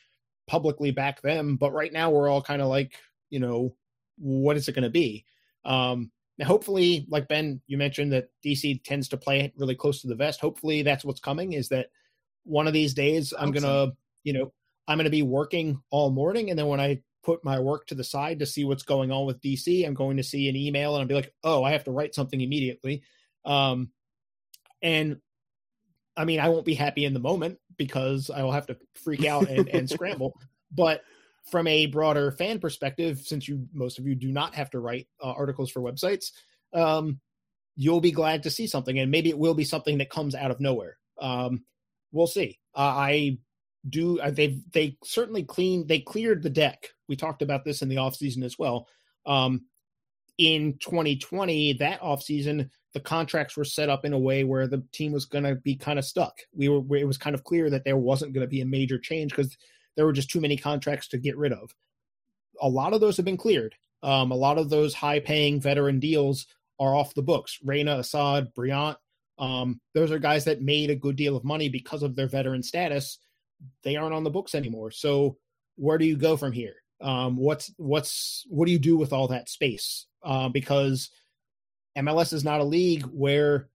publicly 0.46 0.90
back 0.90 1.22
them. 1.22 1.56
But 1.56 1.72
right 1.72 1.92
now 1.92 2.10
we're 2.10 2.28
all 2.28 2.42
kind 2.42 2.60
of 2.60 2.68
like, 2.68 2.98
you 3.30 3.40
know, 3.40 3.74
what 4.18 4.56
is 4.56 4.68
it 4.68 4.74
going 4.74 4.84
to 4.84 4.90
be? 4.90 5.24
Um, 5.64 6.10
now, 6.38 6.46
hopefully, 6.46 7.06
like 7.08 7.28
Ben, 7.28 7.60
you 7.66 7.78
mentioned 7.78 8.12
that 8.12 8.28
DC 8.44 8.82
tends 8.82 9.08
to 9.08 9.16
play 9.16 9.52
really 9.56 9.74
close 9.74 10.00
to 10.00 10.08
the 10.08 10.16
vest. 10.16 10.40
Hopefully, 10.40 10.82
that's 10.82 11.04
what's 11.04 11.20
coming. 11.20 11.52
Is 11.52 11.68
that 11.68 11.88
one 12.44 12.66
of 12.66 12.72
these 12.72 12.94
days 12.94 13.32
I'm 13.38 13.52
gonna, 13.52 13.66
so. 13.66 13.92
you 14.24 14.32
know, 14.32 14.52
I'm 14.88 14.98
gonna 14.98 15.10
be 15.10 15.22
working 15.22 15.80
all 15.90 16.10
morning, 16.10 16.50
and 16.50 16.58
then 16.58 16.66
when 16.66 16.80
I 16.80 17.02
put 17.24 17.44
my 17.44 17.58
work 17.58 17.86
to 17.86 17.94
the 17.94 18.04
side 18.04 18.38
to 18.38 18.46
see 18.46 18.64
what's 18.64 18.82
going 18.82 19.10
on 19.10 19.26
with 19.26 19.40
DC, 19.40 19.86
I'm 19.86 19.94
going 19.94 20.18
to 20.18 20.22
see 20.22 20.48
an 20.48 20.56
email 20.56 20.94
and 20.94 21.02
I'll 21.02 21.08
be 21.08 21.14
like, 21.14 21.32
oh, 21.42 21.64
I 21.64 21.72
have 21.72 21.84
to 21.84 21.90
write 21.90 22.14
something 22.14 22.40
immediately. 22.40 23.02
Um, 23.44 23.90
and 24.82 25.18
I 26.16 26.24
mean, 26.24 26.38
I 26.38 26.50
won't 26.50 26.66
be 26.66 26.74
happy 26.74 27.04
in 27.04 27.14
the 27.14 27.20
moment 27.20 27.58
because 27.76 28.30
I 28.30 28.42
will 28.42 28.52
have 28.52 28.66
to 28.66 28.76
freak 29.02 29.24
out 29.24 29.48
and, 29.48 29.68
and 29.68 29.88
scramble. 29.90 30.34
But 30.70 31.02
from 31.50 31.66
a 31.66 31.86
broader 31.86 32.32
fan 32.32 32.58
perspective, 32.58 33.20
since 33.20 33.46
you 33.46 33.66
most 33.72 33.98
of 33.98 34.06
you 34.06 34.14
do 34.14 34.32
not 34.32 34.54
have 34.54 34.70
to 34.70 34.80
write 34.80 35.08
uh, 35.22 35.32
articles 35.32 35.70
for 35.70 35.80
websites, 35.80 36.32
um, 36.72 37.20
you'll 37.76 38.00
be 38.00 38.12
glad 38.12 38.42
to 38.44 38.50
see 38.50 38.66
something, 38.66 38.98
and 38.98 39.10
maybe 39.10 39.28
it 39.28 39.38
will 39.38 39.54
be 39.54 39.64
something 39.64 39.98
that 39.98 40.10
comes 40.10 40.34
out 40.34 40.50
of 40.50 40.60
nowhere. 40.60 40.96
Um, 41.18 41.64
we'll 42.12 42.26
see. 42.26 42.58
Uh, 42.74 42.80
I 42.80 43.38
do. 43.88 44.20
Uh, 44.20 44.30
they 44.30 44.60
they 44.72 44.96
certainly 45.04 45.44
cleaned. 45.44 45.88
They 45.88 46.00
cleared 46.00 46.42
the 46.42 46.50
deck. 46.50 46.88
We 47.08 47.16
talked 47.16 47.42
about 47.42 47.64
this 47.64 47.82
in 47.82 47.88
the 47.88 47.98
off 47.98 48.16
season 48.16 48.42
as 48.42 48.58
well. 48.58 48.88
Um, 49.26 49.66
in 50.38 50.78
2020, 50.80 51.74
that 51.74 52.02
off 52.02 52.22
season, 52.22 52.70
the 52.92 53.00
contracts 53.00 53.56
were 53.56 53.64
set 53.64 53.88
up 53.88 54.04
in 54.04 54.12
a 54.12 54.18
way 54.18 54.44
where 54.44 54.66
the 54.66 54.82
team 54.92 55.12
was 55.12 55.26
going 55.26 55.44
to 55.44 55.54
be 55.54 55.76
kind 55.76 55.98
of 55.98 56.04
stuck. 56.04 56.38
We 56.54 56.68
were. 56.68 56.96
It 56.96 57.06
was 57.06 57.18
kind 57.18 57.34
of 57.34 57.44
clear 57.44 57.68
that 57.70 57.84
there 57.84 57.98
wasn't 57.98 58.32
going 58.32 58.46
to 58.46 58.50
be 58.50 58.62
a 58.62 58.66
major 58.66 58.98
change 58.98 59.32
because 59.32 59.56
there 59.96 60.06
were 60.06 60.12
just 60.12 60.30
too 60.30 60.40
many 60.40 60.56
contracts 60.56 61.08
to 61.08 61.18
get 61.18 61.36
rid 61.36 61.52
of. 61.52 61.74
A 62.60 62.68
lot 62.68 62.92
of 62.92 63.00
those 63.00 63.16
have 63.16 63.26
been 63.26 63.36
cleared. 63.36 63.74
Um, 64.02 64.30
a 64.30 64.36
lot 64.36 64.58
of 64.58 64.70
those 64.70 64.94
high 64.94 65.20
paying 65.20 65.60
veteran 65.60 65.98
deals 65.98 66.46
are 66.78 66.94
off 66.94 67.14
the 67.14 67.22
books. 67.22 67.58
Reyna, 67.62 67.98
Asad, 67.98 68.52
Brillant, 68.54 68.96
um, 69.38 69.80
those 69.94 70.12
are 70.12 70.18
guys 70.18 70.44
that 70.44 70.62
made 70.62 70.90
a 70.90 70.96
good 70.96 71.16
deal 71.16 71.36
of 71.36 71.44
money 71.44 71.68
because 71.68 72.02
of 72.02 72.14
their 72.14 72.28
veteran 72.28 72.62
status. 72.62 73.18
They 73.82 73.96
aren't 73.96 74.14
on 74.14 74.24
the 74.24 74.30
books 74.30 74.54
anymore. 74.54 74.90
So 74.90 75.38
where 75.76 75.98
do 75.98 76.04
you 76.04 76.16
go 76.16 76.36
from 76.36 76.52
here? 76.52 76.74
Um, 77.00 77.36
what's 77.36 77.72
what's 77.76 78.44
what 78.48 78.66
do 78.66 78.72
you 78.72 78.78
do 78.78 78.96
with 78.96 79.12
all 79.12 79.28
that 79.28 79.48
space? 79.48 80.06
Uh, 80.22 80.48
because 80.48 81.10
MLS 81.98 82.32
is 82.32 82.44
not 82.44 82.60
a 82.60 82.64
league 82.64 83.04
where 83.04 83.68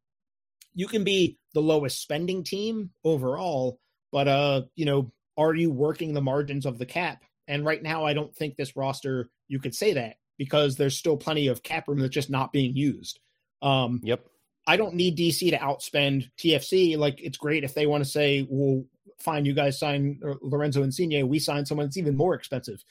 you 0.73 0.87
can 0.87 1.03
be 1.03 1.37
the 1.53 1.61
lowest 1.61 2.01
spending 2.01 2.43
team 2.43 2.91
overall, 3.03 3.79
but 4.11 4.27
uh, 4.27 4.61
you 4.75 4.85
know, 4.85 5.11
are 5.39 5.55
you 5.55 5.71
working 5.71 6.13
the 6.13 6.21
margins 6.21 6.65
of 6.65 6.77
the 6.77 6.85
cap? 6.85 7.23
And 7.47 7.65
right 7.65 7.81
now, 7.81 8.05
I 8.05 8.13
don't 8.13 8.35
think 8.35 8.55
this 8.55 8.75
roster 8.75 9.29
you 9.47 9.59
could 9.59 9.73
say 9.73 9.93
that 9.93 10.17
because 10.37 10.75
there's 10.75 10.97
still 10.97 11.17
plenty 11.17 11.47
of 11.47 11.63
cap 11.63 11.87
room 11.87 11.99
that's 11.99 12.13
just 12.13 12.29
not 12.29 12.53
being 12.53 12.75
used. 12.75 13.19
Um, 13.61 13.99
yep. 14.03 14.25
I 14.67 14.77
don't 14.77 14.93
need 14.93 15.17
DC 15.17 15.49
to 15.49 15.57
outspend 15.57 16.29
TFC. 16.37 16.97
Like 16.97 17.19
it's 17.21 17.37
great 17.37 17.63
if 17.63 17.73
they 17.73 17.87
want 17.87 18.03
to 18.03 18.09
say, 18.09 18.47
"Well, 18.49 18.85
fine, 19.19 19.45
you 19.45 19.53
guys 19.53 19.79
sign 19.79 20.19
Lorenzo 20.41 20.83
Insigne, 20.83 21.27
we 21.27 21.39
sign 21.39 21.65
someone 21.65 21.87
that's 21.87 21.97
even 21.97 22.15
more 22.15 22.35
expensive." 22.35 22.83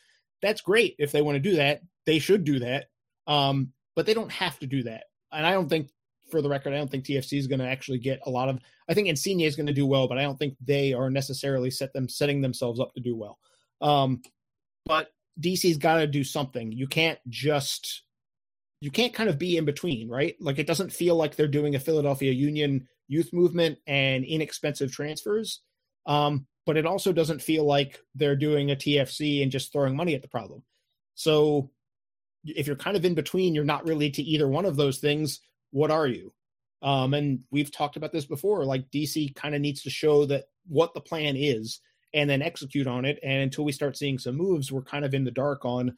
That's 0.43 0.61
great 0.61 0.97
if 0.99 1.13
they 1.13 1.23
want 1.23 1.37
to 1.37 1.41
do 1.41 1.57
that. 1.57 1.83
They 2.05 2.19
should 2.19 2.45
do 2.45 2.59
that, 2.61 2.87
um, 3.27 3.73
but 3.95 4.07
they 4.07 4.15
don't 4.15 4.33
have 4.33 4.59
to 4.61 4.67
do 4.67 4.83
that. 4.85 5.05
And 5.33 5.47
I 5.47 5.53
don't 5.53 5.69
think, 5.69 5.91
for 6.31 6.43
the 6.43 6.49
record, 6.49 6.73
I 6.73 6.77
don't 6.77 6.91
think 6.91 7.05
TFC 7.05 7.39
is 7.39 7.47
going 7.47 7.61
to 7.61 7.67
actually 7.67 7.99
get 7.99 8.21
a 8.27 8.31
lot 8.31 8.49
of. 8.49 8.59
I 8.89 8.95
think 8.95 9.09
Insigne 9.09 9.41
is 9.41 9.57
going 9.57 9.67
to 9.67 9.73
do 9.73 9.87
well, 9.87 10.09
but 10.09 10.19
I 10.19 10.23
don't 10.23 10.39
think 10.39 10.57
they 10.65 10.93
are 10.93 11.11
necessarily 11.11 11.71
set 11.71 11.93
them 11.93 12.09
setting 12.09 12.41
themselves 12.41 12.81
up 12.81 12.95
to 12.95 13.01
do 13.01 13.17
well. 13.17 13.39
Um, 13.81 14.23
but 14.85 15.09
DC's 15.41 15.77
got 15.77 15.97
to 15.97 16.07
do 16.07 16.25
something. 16.25 16.73
You 16.73 16.87
can't 16.87 17.19
just 17.29 18.03
you 18.81 18.91
can't 18.91 19.15
kind 19.15 19.29
of 19.29 19.39
be 19.39 19.57
in 19.57 19.65
between, 19.65 20.09
right? 20.09 20.37
Like 20.41 20.59
it 20.59 20.67
doesn't 20.67 20.93
feel 20.93 21.17
like 21.17 21.35
they're 21.35 21.49
doing 21.49 21.75
a 21.75 21.81
Philadelphia 21.81 22.33
Union 22.33 22.87
youth 23.09 23.33
movement 23.33 23.79
and 23.87 24.25
inexpensive 24.25 24.93
transfers. 24.93 25.63
Um, 26.07 26.47
but 26.65 26.77
it 26.77 26.87
also 26.87 27.13
doesn't 27.13 27.43
feel 27.43 27.65
like 27.65 27.99
they're 28.15 28.37
doing 28.37 28.71
a 28.71 28.77
TFC 28.77 29.43
and 29.43 29.51
just 29.51 29.73
throwing 29.73 29.97
money 29.97 30.15
at 30.15 30.23
the 30.23 30.29
problem. 30.29 30.63
So 31.15 31.71
if 32.45 32.67
you're 32.67 32.77
kind 32.77 32.97
of 32.97 33.05
in 33.05 33.15
between, 33.15 33.55
you're 33.55 33.65
not 33.65 33.87
really 33.87 34.11
to 34.11 34.23
either 34.23 34.47
one 34.49 34.65
of 34.65 34.77
those 34.77 34.99
things. 34.99 35.41
What 35.71 35.91
are 35.91 36.07
you? 36.07 36.33
Um, 36.83 37.15
and 37.15 37.41
we've 37.51 37.73
talked 37.73 37.97
about 37.97 38.13
this 38.13 38.27
before. 38.27 38.65
Like 38.65 38.91
DC 38.91 39.35
kind 39.35 39.55
of 39.55 39.61
needs 39.61 39.83
to 39.83 39.91
show 39.91 40.25
that 40.27 40.45
what 40.67 40.95
the 40.95 41.01
plan 41.01 41.35
is 41.37 41.81
and 42.15 42.29
then 42.29 42.43
execute 42.43 42.87
on 42.87 43.05
it. 43.05 43.19
And 43.23 43.43
until 43.43 43.65
we 43.65 43.73
start 43.73 43.97
seeing 43.97 44.19
some 44.19 44.37
moves, 44.37 44.73
we're 44.73 44.83
kind 44.83 45.05
of 45.05 45.15
in 45.15 45.25
the 45.25 45.31
dark 45.31 45.65
on 45.65 45.97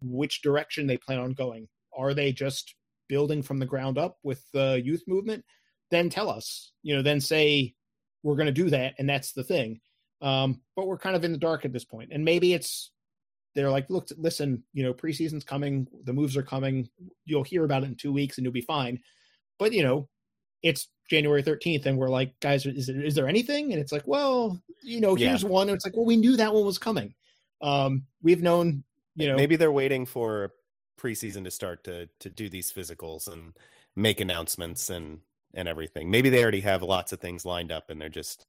which 0.00 0.42
direction 0.42 0.86
they 0.86 0.96
plan 0.96 1.18
on 1.18 1.32
going. 1.32 1.68
Are 1.96 2.14
they 2.14 2.32
just 2.32 2.74
building 3.08 3.42
from 3.42 3.58
the 3.58 3.66
ground 3.66 3.98
up 3.98 4.18
with 4.22 4.44
the 4.52 4.80
youth 4.84 5.02
movement? 5.06 5.44
Then 5.90 6.10
tell 6.10 6.30
us, 6.30 6.72
you 6.82 6.94
know, 6.96 7.02
then 7.02 7.20
say 7.20 7.74
we're 8.22 8.36
going 8.36 8.46
to 8.46 8.52
do 8.52 8.70
that, 8.70 8.94
and 8.98 9.08
that's 9.08 9.32
the 9.32 9.44
thing. 9.44 9.80
Um, 10.20 10.60
but 10.74 10.86
we're 10.86 10.98
kind 10.98 11.14
of 11.14 11.24
in 11.24 11.32
the 11.32 11.38
dark 11.38 11.64
at 11.64 11.72
this 11.72 11.84
point, 11.84 12.10
and 12.12 12.24
maybe 12.24 12.54
it's 12.54 12.90
they're 13.56 13.70
like, 13.70 13.88
look, 13.88 14.08
listen, 14.18 14.62
you 14.74 14.84
know, 14.84 14.92
preseason's 14.92 15.42
coming, 15.42 15.88
the 16.04 16.12
moves 16.12 16.36
are 16.36 16.42
coming. 16.42 16.88
You'll 17.24 17.42
hear 17.42 17.64
about 17.64 17.82
it 17.82 17.86
in 17.86 17.96
two 17.96 18.12
weeks, 18.12 18.36
and 18.36 18.44
you'll 18.44 18.52
be 18.52 18.60
fine. 18.60 19.00
But 19.58 19.72
you 19.72 19.82
know, 19.82 20.08
it's 20.62 20.88
January 21.08 21.42
13th, 21.42 21.86
and 21.86 21.96
we're 21.96 22.10
like, 22.10 22.38
guys, 22.40 22.66
is 22.66 22.86
there, 22.86 23.00
is 23.00 23.14
there 23.14 23.26
anything? 23.26 23.72
And 23.72 23.80
it's 23.80 23.92
like, 23.92 24.06
well, 24.06 24.60
you 24.82 25.00
know, 25.00 25.14
here's 25.14 25.42
yeah. 25.42 25.48
one. 25.48 25.68
And 25.68 25.74
it's 25.74 25.86
like, 25.86 25.96
well, 25.96 26.04
we 26.04 26.16
knew 26.16 26.36
that 26.36 26.52
one 26.52 26.66
was 26.66 26.78
coming. 26.78 27.14
Um, 27.62 28.04
we've 28.22 28.42
known, 28.42 28.84
you 29.14 29.28
know, 29.28 29.36
maybe 29.36 29.56
they're 29.56 29.72
waiting 29.72 30.04
for 30.04 30.52
preseason 31.00 31.44
to 31.44 31.50
start 31.50 31.82
to 31.84 32.08
to 32.20 32.30
do 32.30 32.48
these 32.50 32.70
physicals 32.70 33.26
and 33.32 33.56
make 33.96 34.20
announcements 34.20 34.90
and 34.90 35.20
and 35.54 35.66
everything. 35.66 36.10
Maybe 36.10 36.28
they 36.28 36.42
already 36.42 36.60
have 36.60 36.82
lots 36.82 37.12
of 37.12 37.20
things 37.20 37.46
lined 37.46 37.72
up 37.72 37.88
and 37.88 37.98
they're 37.98 38.10
just 38.10 38.46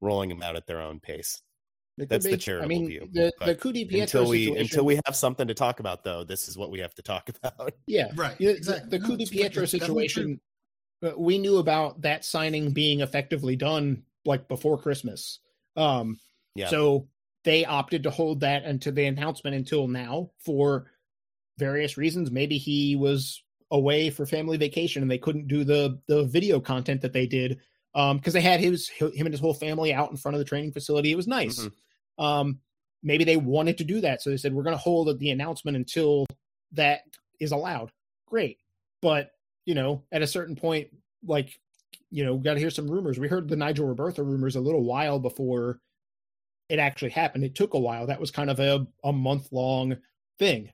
rolling 0.00 0.30
them 0.30 0.42
out 0.42 0.56
at 0.56 0.66
their 0.66 0.80
own 0.80 0.98
pace. 0.98 1.42
That's 1.98 2.24
the 2.26 2.36
charitable 2.36 2.64
I 2.64 2.78
mean, 2.78 2.88
view. 2.88 3.08
The, 3.10 3.32
the 3.44 3.54
Ku-DiPietro 3.54 4.02
until 4.02 4.28
we 4.28 4.44
situation, 4.44 4.60
until 4.60 4.84
we 4.84 5.00
have 5.06 5.16
something 5.16 5.48
to 5.48 5.54
talk 5.54 5.80
about, 5.80 6.04
though, 6.04 6.24
this 6.24 6.46
is 6.48 6.58
what 6.58 6.70
we 6.70 6.80
have 6.80 6.94
to 6.94 7.02
talk 7.02 7.30
about. 7.42 7.72
Yeah, 7.86 8.10
right. 8.14 8.38
Exactly. 8.38 8.90
The, 8.90 8.98
the 8.98 8.98
no, 8.98 9.06
Ku-DiPietro 9.06 9.68
situation, 9.68 10.40
uh, 11.02 11.12
we 11.16 11.38
knew 11.38 11.56
about 11.58 12.02
that 12.02 12.24
signing 12.24 12.72
being 12.72 13.00
effectively 13.00 13.56
done 13.56 14.02
like 14.24 14.46
before 14.48 14.78
Christmas. 14.78 15.40
Um, 15.76 16.18
yeah. 16.54 16.68
So 16.68 17.08
they 17.44 17.64
opted 17.64 18.02
to 18.02 18.10
hold 18.10 18.40
that 18.40 18.64
until 18.64 18.92
the 18.92 19.06
announcement 19.06 19.56
until 19.56 19.88
now 19.88 20.30
for 20.44 20.90
various 21.58 21.96
reasons. 21.96 22.30
Maybe 22.30 22.58
he 22.58 22.96
was 22.96 23.42
away 23.70 24.10
for 24.10 24.26
family 24.26 24.56
vacation 24.56 25.02
and 25.02 25.10
they 25.10 25.18
couldn't 25.18 25.48
do 25.48 25.64
the 25.64 26.00
the 26.06 26.24
video 26.24 26.60
content 26.60 27.00
that 27.02 27.12
they 27.12 27.26
did 27.26 27.58
because 27.92 28.10
um, 28.12 28.20
they 28.32 28.40
had 28.40 28.60
his 28.60 28.88
him 28.88 29.10
and 29.16 29.32
his 29.32 29.40
whole 29.40 29.54
family 29.54 29.92
out 29.94 30.10
in 30.10 30.16
front 30.16 30.34
of 30.34 30.38
the 30.38 30.44
training 30.44 30.72
facility. 30.72 31.10
It 31.10 31.16
was 31.16 31.26
nice. 31.26 31.60
Mm-hmm. 31.60 31.68
Um, 32.18 32.60
maybe 33.02 33.24
they 33.24 33.36
wanted 33.36 33.78
to 33.78 33.84
do 33.84 34.00
that, 34.00 34.22
so 34.22 34.30
they 34.30 34.36
said 34.36 34.52
we're 34.52 34.62
going 34.62 34.76
to 34.76 34.82
hold 34.82 35.18
the 35.18 35.30
announcement 35.30 35.76
until 35.76 36.26
that 36.72 37.00
is 37.40 37.52
allowed. 37.52 37.90
Great, 38.26 38.58
but 39.02 39.30
you 39.64 39.74
know, 39.74 40.02
at 40.12 40.22
a 40.22 40.26
certain 40.26 40.56
point, 40.56 40.88
like 41.24 41.58
you 42.10 42.24
know, 42.24 42.34
we 42.34 42.42
got 42.42 42.54
to 42.54 42.60
hear 42.60 42.70
some 42.70 42.90
rumors. 42.90 43.18
We 43.18 43.28
heard 43.28 43.48
the 43.48 43.56
Nigel 43.56 43.92
Robertha 43.92 44.18
rumors 44.18 44.56
a 44.56 44.60
little 44.60 44.84
while 44.84 45.18
before 45.18 45.80
it 46.68 46.78
actually 46.78 47.10
happened. 47.10 47.44
It 47.44 47.54
took 47.54 47.74
a 47.74 47.78
while. 47.78 48.06
That 48.06 48.20
was 48.20 48.30
kind 48.30 48.50
of 48.50 48.60
a, 48.60 48.86
a 49.04 49.12
month 49.12 49.52
long 49.52 49.96
thing. 50.38 50.70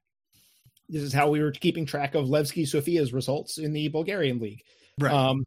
This 0.89 1.03
is 1.03 1.13
how 1.13 1.31
we 1.31 1.41
were 1.41 1.53
keeping 1.53 1.87
track 1.87 2.15
of 2.15 2.27
Levski 2.27 2.65
Sofia's 2.65 3.13
results 3.13 3.59
in 3.59 3.73
the 3.73 3.89
Bulgarian 3.89 4.39
league. 4.39 4.63
Right. 4.99 5.13
Um, 5.13 5.45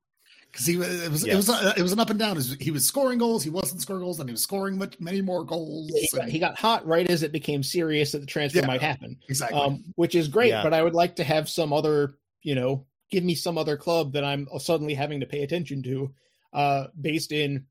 because 0.55 0.67
he 0.67 0.77
was 0.77 1.03
it 1.03 1.11
was 1.11 1.25
yes. 1.25 1.33
it 1.33 1.35
was 1.35 1.49
uh, 1.49 1.73
it 1.75 1.81
was 1.81 1.91
an 1.91 1.99
up 1.99 2.09
and 2.09 2.17
down. 2.17 2.39
He 2.61 2.71
was 2.71 2.85
scoring 2.85 3.19
goals, 3.19 3.43
he 3.43 3.49
wasn't 3.49 3.81
scoring 3.81 4.03
goals, 4.03 4.21
and 4.21 4.29
he 4.29 4.31
was 4.31 4.41
scoring 4.41 4.77
much, 4.77 4.97
many 5.01 5.21
more 5.21 5.43
goals. 5.43 5.91
He 5.93 6.07
got, 6.17 6.29
he 6.29 6.39
got, 6.39 6.57
hot 6.57 6.87
right 6.87 7.09
as 7.09 7.23
it 7.23 7.33
became 7.33 7.61
serious 7.61 8.13
that 8.13 8.19
the 8.19 8.25
transfer 8.25 8.59
yeah, 8.59 8.65
might 8.65 8.81
happen. 8.81 9.17
Exactly, 9.27 9.59
um, 9.59 9.83
which 9.95 10.15
is 10.15 10.29
great. 10.29 10.49
Yeah. 10.49 10.63
But 10.63 10.73
I 10.73 10.81
would 10.81 10.93
like 10.93 11.17
to 11.17 11.25
have 11.25 11.49
some 11.49 11.73
other, 11.73 12.15
you 12.41 12.55
know, 12.55 12.85
give 13.11 13.25
me 13.25 13.35
some 13.35 13.57
other 13.57 13.75
club 13.75 14.13
that 14.13 14.23
I'm 14.23 14.47
suddenly 14.59 14.93
having 14.93 15.19
to 15.19 15.25
pay 15.25 15.43
attention 15.43 15.83
to, 15.83 16.13
uh, 16.53 16.87
based 17.01 17.33
in 17.33 17.65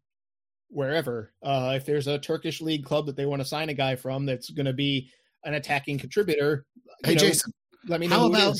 wherever. 0.68 1.32
Uh, 1.42 1.72
if 1.76 1.86
there's 1.86 2.06
a 2.06 2.18
Turkish 2.18 2.60
league 2.60 2.84
club 2.84 3.06
that 3.06 3.16
they 3.16 3.24
want 3.24 3.40
to 3.40 3.48
sign 3.48 3.70
a 3.70 3.74
guy 3.74 3.96
from 3.96 4.26
that's 4.26 4.50
going 4.50 4.66
to 4.66 4.74
be 4.74 5.08
an 5.44 5.54
attacking 5.54 5.98
contributor, 5.98 6.66
hey 7.02 7.14
know, 7.14 7.20
Jason, 7.20 7.50
let 7.88 7.98
me 7.98 8.08
know. 8.08 8.18
How 8.18 8.26
about 8.26 8.56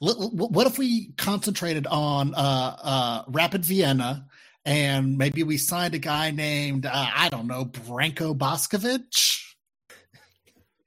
what 0.00 0.66
if 0.66 0.78
we 0.78 1.12
concentrated 1.12 1.86
on 1.86 2.34
uh, 2.34 2.76
uh, 2.82 3.22
Rapid 3.28 3.64
Vienna 3.64 4.26
and 4.64 5.16
maybe 5.16 5.42
we 5.42 5.56
signed 5.56 5.94
a 5.94 5.98
guy 5.98 6.30
named 6.30 6.86
uh, 6.86 6.90
I 6.92 7.28
don't 7.30 7.46
know 7.46 7.64
Branko 7.64 8.36
Boskovic? 8.36 9.40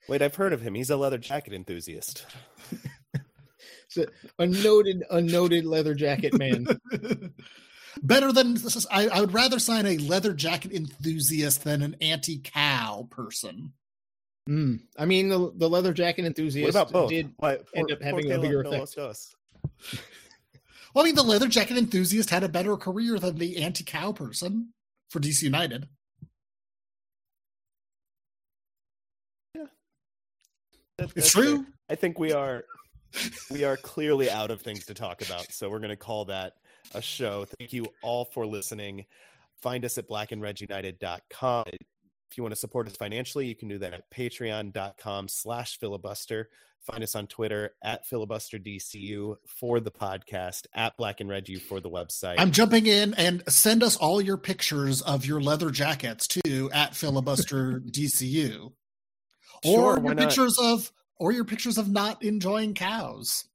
Wait, 0.08 0.22
I've 0.22 0.36
heard 0.36 0.54
of 0.54 0.62
him. 0.62 0.76
He's 0.76 0.90
a 0.90 0.98
leather 0.98 1.18
jacket 1.18 1.54
enthusiast. 1.54 2.26
so, 3.88 4.06
a 4.38 4.46
noted, 4.46 5.04
a 5.10 5.22
noted 5.22 5.66
leather 5.66 5.94
jacket 5.96 6.38
man. 6.38 6.68
Better 8.02 8.32
than 8.32 8.58
I, 8.92 9.08
I 9.08 9.22
would 9.22 9.34
rather 9.34 9.60
sign 9.60 9.86
a 9.86 9.98
leather 9.98 10.34
jacket 10.34 10.74
enthusiast 10.74 11.64
than 11.64 11.82
an 11.82 11.96
anti-cow 12.02 13.08
person. 13.10 13.74
Mm. 14.50 14.82
I 14.98 15.06
mean, 15.06 15.30
the 15.30 15.54
the 15.56 15.70
leather 15.70 15.94
jacket 15.94 16.26
enthusiast 16.26 16.76
what 16.76 16.82
about 16.82 16.92
both? 16.92 17.10
did 17.10 17.32
Why, 17.38 17.60
end 17.76 17.92
up 17.92 18.02
having 18.02 18.32
a 18.32 18.40
bigger 18.40 18.62
effect. 18.62 18.98
well, 20.94 21.04
I 21.04 21.04
mean, 21.04 21.16
the 21.16 21.24
leather 21.24 21.48
jacket 21.48 21.78
enthusiast 21.78 22.30
had 22.30 22.44
a 22.44 22.50
better 22.50 22.76
career 22.76 23.20
than 23.20 23.38
the 23.38 23.64
anti-cow 23.64 24.12
person 24.12 24.74
for 25.10 25.22
DC 25.22 25.44
United. 25.44 25.88
Yeah, 29.56 29.66
that, 30.98 31.12
it's 31.16 31.32
true. 31.32 31.64
Fair. 31.64 31.66
I 31.92 31.96
think 31.96 32.20
we 32.20 32.34
are 32.34 32.66
we 33.50 33.64
are 33.64 33.78
clearly 33.78 34.30
out 34.30 34.52
of 34.52 34.62
things 34.62 34.86
to 34.88 34.94
talk 34.94 35.22
about, 35.22 35.54
so 35.54 35.70
we're 35.70 35.80
going 35.80 35.90
to 35.90 35.96
call 35.96 36.26
that 36.26 36.56
a 36.94 37.02
show. 37.02 37.46
Thank 37.60 37.72
you 37.72 37.86
all 38.02 38.26
for 38.26 38.46
listening. 38.46 39.06
Find 39.62 39.86
us 39.86 39.98
at 39.98 40.10
blackandredunited.com 40.10 41.64
if 42.34 42.38
you 42.38 42.44
want 42.44 42.54
to 42.54 42.60
support 42.60 42.88
us 42.88 42.96
financially, 42.96 43.46
you 43.46 43.54
can 43.54 43.68
do 43.68 43.78
that 43.78 43.94
at 43.94 44.10
patreon.com 44.10 45.28
slash 45.28 45.78
filibuster. 45.78 46.50
Find 46.82 47.04
us 47.04 47.16
on 47.16 47.28
Twitter 47.28 47.76
at 47.84 48.10
filibusterdcu 48.10 49.36
for 49.46 49.80
the 49.80 49.92
podcast, 49.92 50.66
at 50.74 50.98
Black 50.98 51.22
and 51.22 51.30
Red 51.30 51.48
U 51.48 51.60
for 51.60 51.80
the 51.80 51.92
website. 51.92 52.36
I'm 52.40 52.50
jumping 52.50 52.88
in 52.88 53.14
and 53.14 53.44
send 53.48 53.84
us 53.84 53.96
all 53.98 54.20
your 54.20 54.38
pictures 54.38 55.04
of 55.04 55.28
your 55.28 55.42
leather 55.42 55.70
jackets 55.70 56.28
too 56.28 56.72
at 56.74 56.94
filibusterdcu. 56.94 58.72
Sure, 59.64 59.98
or 59.98 60.04
your 60.04 60.16
pictures 60.16 60.58
of 60.60 60.92
or 61.16 61.32
your 61.32 61.46
pictures 61.46 61.78
of 61.78 61.90
not 61.90 62.22
enjoying 62.22 62.74
cows. 62.74 63.46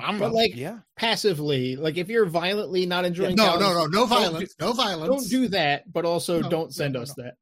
I'm 0.00 0.18
but 0.18 0.32
like 0.32 0.54
yeah. 0.54 0.78
passively, 0.96 1.74
like 1.74 1.96
if 1.96 2.08
you're 2.08 2.26
violently 2.26 2.86
not 2.86 3.04
enjoying, 3.04 3.34
no, 3.34 3.44
cows, 3.44 3.60
no, 3.60 3.74
no, 3.74 3.86
no 3.86 4.06
violence, 4.06 4.54
do, 4.54 4.66
no 4.66 4.72
violence. 4.72 5.10
Don't 5.10 5.30
do 5.30 5.48
that, 5.48 5.92
but 5.92 6.04
also 6.04 6.40
no, 6.40 6.48
don't 6.48 6.72
send 6.72 6.94
no, 6.94 7.02
us 7.02 7.12
that. 7.14 7.34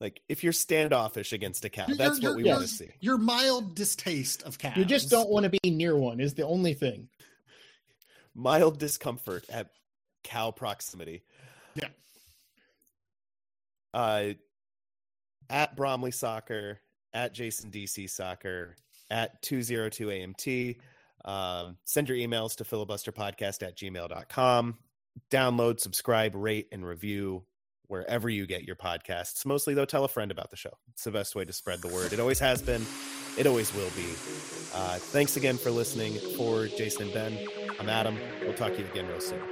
Like 0.00 0.20
if 0.28 0.42
you're 0.42 0.52
standoffish 0.52 1.32
against 1.32 1.64
a 1.64 1.68
cow, 1.68 1.84
you're, 1.86 1.96
that's 1.96 2.20
what 2.20 2.34
we 2.34 2.42
want 2.42 2.62
to 2.62 2.68
see. 2.68 2.88
Your 2.98 3.16
mild 3.16 3.76
distaste 3.76 4.42
of 4.42 4.58
cows. 4.58 4.76
You 4.76 4.84
just 4.84 5.08
don't 5.08 5.30
want 5.30 5.44
to 5.44 5.50
be 5.50 5.70
near 5.70 5.96
one. 5.96 6.18
Is 6.18 6.34
the 6.34 6.44
only 6.44 6.74
thing. 6.74 7.08
Mild 8.34 8.78
discomfort 8.78 9.44
at 9.50 9.68
cow 10.24 10.50
proximity. 10.50 11.22
Yeah. 11.74 11.88
Uh, 13.92 14.30
at 15.50 15.76
Bromley 15.76 16.12
Soccer, 16.12 16.80
at 17.12 17.34
Jason 17.34 17.70
DC 17.70 18.08
Soccer, 18.08 18.74
at 19.10 19.42
202 19.42 20.06
AMT. 20.06 20.76
Um, 21.24 21.76
send 21.84 22.08
your 22.08 22.18
emails 22.18 22.56
to 22.56 22.64
filibusterpodcast 22.64 23.62
at 23.62 23.76
gmail.com. 23.76 24.78
Download, 25.30 25.80
subscribe, 25.80 26.34
rate, 26.34 26.68
and 26.72 26.86
review 26.86 27.44
wherever 27.86 28.28
you 28.28 28.46
get 28.46 28.62
your 28.62 28.76
podcasts. 28.76 29.44
Mostly, 29.44 29.74
though, 29.74 29.84
tell 29.84 30.04
a 30.04 30.08
friend 30.08 30.30
about 30.30 30.50
the 30.50 30.56
show. 30.56 30.72
It's 30.92 31.04
the 31.04 31.10
best 31.10 31.34
way 31.34 31.44
to 31.44 31.52
spread 31.52 31.82
the 31.82 31.88
word. 31.88 32.12
It 32.12 32.20
always 32.20 32.38
has 32.38 32.62
been, 32.62 32.84
it 33.36 33.46
always 33.46 33.74
will 33.74 33.90
be. 33.90 34.06
Uh, 34.74 34.96
thanks 34.96 35.36
again 35.36 35.58
for 35.58 35.70
listening. 35.70 36.18
For 36.36 36.68
Jason 36.68 37.02
and 37.02 37.12
Ben, 37.12 37.38
I'm 37.78 37.90
Adam. 37.90 38.18
We'll 38.40 38.54
talk 38.54 38.72
to 38.72 38.78
you 38.80 38.86
again 38.86 39.06
real 39.08 39.20
soon. 39.20 39.42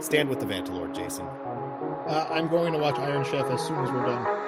Stand 0.00 0.28
with 0.28 0.38
the 0.38 0.46
Vantalord, 0.46 0.94
Jason. 0.94 1.26
Uh, 1.26 2.28
I'm 2.30 2.46
going 2.48 2.72
to 2.72 2.78
watch 2.78 2.98
Iron 2.98 3.24
Chef 3.24 3.46
as 3.46 3.60
soon 3.66 3.78
as 3.84 3.90
we're 3.90 4.06
done. 4.06 4.45